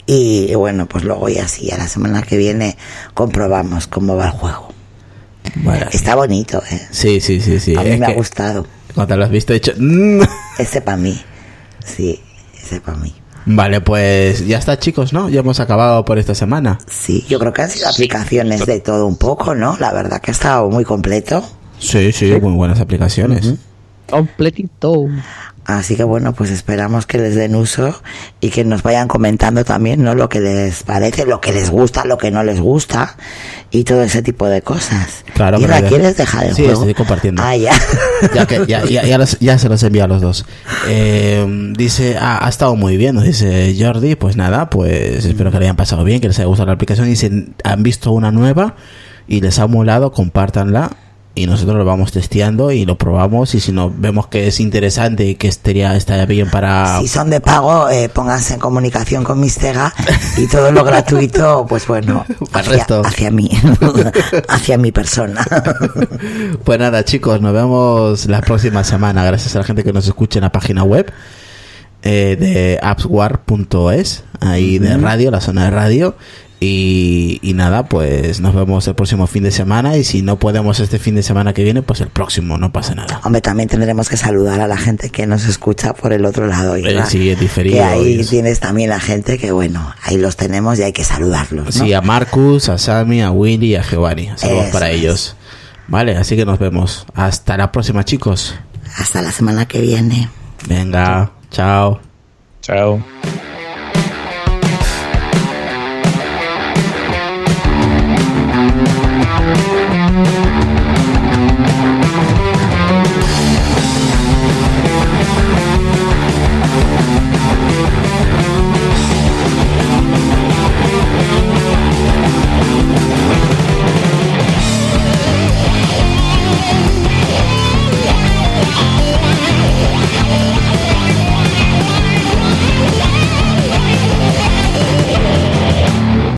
Y, 0.07 0.53
bueno, 0.55 0.87
pues 0.87 1.03
luego 1.03 1.29
ya 1.29 1.47
sí, 1.47 1.69
a 1.71 1.77
la 1.77 1.87
semana 1.87 2.23
que 2.23 2.35
viene 2.37 2.77
comprobamos 3.13 3.85
cómo 3.87 4.15
va 4.17 4.25
el 4.25 4.31
juego. 4.31 4.73
Vale. 5.57 5.87
Está 5.91 6.15
bonito, 6.15 6.63
¿eh? 6.71 6.81
Sí, 6.91 7.21
sí, 7.21 7.39
sí, 7.41 7.59
sí. 7.59 7.75
a 7.75 7.83
mí 7.83 7.91
Es 7.91 7.99
me 7.99 8.05
ha 8.05 8.09
que 8.09 8.15
gustado. 8.15 8.65
Cuando 8.95 9.17
lo 9.17 9.23
has 9.25 9.31
visto, 9.31 9.53
he 9.53 9.55
dicho. 9.55 9.73
"Mm". 9.77 10.21
Ese 10.59 10.81
para 10.81 10.97
mí. 10.97 11.19
Sí, 11.85 12.21
ese 12.57 12.79
para 12.79 12.97
mí. 12.97 13.13
Vale, 13.45 13.81
pues 13.81 14.47
ya 14.47 14.57
está, 14.57 14.79
chicos, 14.79 15.11
¿no? 15.11 15.27
Ya 15.27 15.41
hemos 15.41 15.59
acabado 15.59 16.05
por 16.05 16.17
esta 16.17 16.33
semana. 16.33 16.77
Sí, 16.89 17.25
yo 17.27 17.39
creo 17.39 17.51
que 17.51 17.61
han 17.63 17.69
sido 17.69 17.89
aplicaciones 17.89 18.65
de 18.65 18.79
todo 18.79 19.05
un 19.05 19.17
poco, 19.17 19.53
¿no? 19.53 19.75
La 19.81 19.91
verdad 19.91 20.21
que 20.21 20.31
ha 20.31 20.33
estado 20.33 20.69
muy 20.69 20.85
completo. 20.85 21.43
Sí, 21.77 22.13
sí, 22.13 22.31
muy 22.41 22.53
buenas 22.53 22.79
aplicaciones. 22.79 23.55
Completito. 24.09 25.07
Así 25.65 25.95
que 25.95 26.03
bueno, 26.03 26.33
pues 26.33 26.49
esperamos 26.49 27.05
que 27.05 27.17
les 27.17 27.35
den 27.35 27.55
uso 27.55 28.01
y 28.41 28.49
que 28.49 28.65
nos 28.65 28.83
vayan 28.83 29.07
comentando 29.07 29.63
también, 29.63 30.03
¿no? 30.03 30.13
Lo 30.13 30.27
que 30.27 30.41
les 30.41 30.83
parece, 30.83 31.25
lo 31.25 31.39
que 31.39 31.53
les 31.53 31.69
gusta, 31.69 32.03
lo 32.03 32.17
que 32.17 32.31
no 32.31 32.43
les 32.43 32.59
gusta 32.59 33.15
y 33.71 33.85
todo 33.85 34.03
ese 34.03 34.21
tipo 34.21 34.45
de 34.47 34.61
cosas. 34.61 35.23
Claro, 35.33 35.59
¿Y 35.59 35.65
la 35.65 35.79
ya- 35.79 35.87
quieres 35.87 36.17
dejar 36.17 36.45
el 36.47 36.55
Sí, 36.55 36.63
juego? 36.65 36.81
estoy 36.81 36.93
compartiendo. 36.93 37.41
Ah, 37.43 37.55
ya. 37.55 37.71
Ya, 38.33 38.45
que, 38.45 38.65
ya, 38.67 38.83
ya, 38.85 39.03
ya, 39.03 39.17
los- 39.17 39.39
ya 39.39 39.57
se 39.57 39.69
los 39.69 39.81
envía 39.83 40.03
a 40.03 40.07
los 40.07 40.21
dos. 40.21 40.45
Eh, 40.89 41.45
dice, 41.77 42.17
ah, 42.19 42.45
ha 42.45 42.49
estado 42.49 42.75
muy 42.75 42.97
bien, 42.97 43.15
nos 43.15 43.23
dice 43.23 43.73
Jordi. 43.79 44.15
Pues 44.15 44.35
nada, 44.35 44.69
pues 44.69 45.23
espero 45.25 45.49
que 45.51 45.59
le 45.59 45.65
hayan 45.65 45.75
pasado 45.77 46.03
bien, 46.03 46.19
que 46.19 46.27
les 46.27 46.37
haya 46.39 46.47
gustado 46.47 46.67
la 46.67 46.73
aplicación. 46.73 47.07
Dicen, 47.07 47.55
han 47.63 47.83
visto 47.83 48.11
una 48.11 48.31
nueva 48.31 48.75
y 49.27 49.39
les 49.41 49.59
ha 49.59 49.67
molado, 49.67 50.11
compártanla. 50.11 50.91
Y 51.35 51.47
nosotros 51.47 51.77
lo 51.77 51.83
vamos 51.83 52.11
testeando 52.11 52.71
y 52.71 52.85
lo 52.85 52.95
probamos. 52.95 53.55
Y 53.55 53.59
si 53.59 53.71
nos 53.71 53.99
vemos 53.99 54.27
que 54.27 54.47
es 54.47 54.59
interesante 54.59 55.25
y 55.25 55.33
que 55.33 55.47
estaría, 55.47 55.95
estaría 55.95 56.27
bien 56.27 56.51
para. 56.51 56.99
Si 56.99 57.07
son 57.07 57.31
de 57.31 57.41
pago, 57.41 57.89
eh, 57.89 58.07
pónganse 58.07 58.53
en 58.53 58.59
comunicación 58.59 59.23
con 59.23 59.39
Mistega 59.39 59.91
y 60.37 60.45
todo 60.45 60.71
lo 60.71 60.83
gratuito, 60.83 61.65
pues 61.67 61.87
bueno, 61.87 62.23
hacia, 62.51 62.71
resto. 62.71 63.01
hacia 63.03 63.31
mí, 63.31 63.49
hacia 64.47 64.77
mi 64.77 64.91
persona. 64.91 65.45
Pues 66.63 66.79
nada, 66.79 67.03
chicos, 67.03 67.41
nos 67.41 67.53
vemos 67.53 68.25
la 68.27 68.41
próxima 68.41 68.83
semana. 68.83 69.23
Gracias 69.23 69.55
a 69.55 69.59
la 69.59 69.65
gente 69.65 69.83
que 69.83 69.91
nos 69.91 70.05
escucha 70.07 70.39
en 70.39 70.43
la 70.43 70.51
página 70.51 70.83
web 70.83 71.11
eh, 72.03 72.37
de 72.39 72.79
appswar.es, 72.81 74.23
ahí 74.39 74.77
de 74.77 74.97
radio, 74.97 75.31
la 75.31 75.41
zona 75.41 75.65
de 75.65 75.69
radio. 75.71 76.15
Y, 76.65 77.39
y 77.41 77.53
nada, 77.53 77.87
pues 77.89 78.39
nos 78.39 78.55
vemos 78.55 78.87
el 78.87 78.95
próximo 78.95 79.27
fin 79.27 79.43
de 79.43 79.51
semana. 79.51 79.97
Y 79.97 80.05
si 80.05 80.21
no 80.21 80.39
podemos 80.39 80.79
este 80.79 80.97
fin 80.97 81.13
de 81.15 81.21
semana 81.21 81.51
que 81.53 81.61
viene, 81.63 81.81
pues 81.81 81.99
el 81.99 82.07
próximo, 82.07 82.57
no 82.57 82.71
pasa 82.71 82.95
nada. 82.95 83.19
Hombre, 83.25 83.41
también 83.41 83.67
tendremos 83.67 84.07
que 84.07 84.15
saludar 84.15 84.61
a 84.61 84.67
la 84.67 84.77
gente 84.77 85.09
que 85.09 85.27
nos 85.27 85.45
escucha 85.45 85.93
por 85.93 86.13
el 86.13 86.23
otro 86.25 86.47
lado. 86.47 86.77
Eh, 86.77 86.81
¿verdad? 86.81 87.05
sí, 87.09 87.29
es 87.29 87.37
diferido, 87.37 87.75
Que 87.75 87.83
ahí 87.83 88.19
es- 88.21 88.29
tienes 88.29 88.61
también 88.61 88.89
la 88.91 89.01
gente 89.01 89.37
que, 89.37 89.51
bueno, 89.51 89.93
ahí 90.03 90.17
los 90.17 90.37
tenemos 90.37 90.79
y 90.79 90.83
hay 90.83 90.93
que 90.93 91.03
saludarlos. 91.03 91.65
¿no? 91.65 91.85
Sí, 91.85 91.91
a 91.91 91.99
Marcus, 91.99 92.69
a 92.69 92.77
Sammy, 92.77 93.21
a 93.21 93.29
Willy 93.31 93.71
y 93.71 93.75
a 93.75 93.81
Giovanni. 93.83 94.29
Saludos 94.37 94.67
para 94.71 94.89
es. 94.89 95.01
ellos. 95.01 95.35
Vale, 95.89 96.15
así 96.15 96.37
que 96.37 96.45
nos 96.45 96.59
vemos. 96.59 97.05
Hasta 97.13 97.57
la 97.57 97.73
próxima, 97.73 98.05
chicos. 98.05 98.55
Hasta 98.97 99.21
la 99.21 99.33
semana 99.33 99.65
que 99.67 99.81
viene. 99.81 100.29
Venga, 100.69 101.29
chao. 101.51 101.99
Chao. 102.61 103.03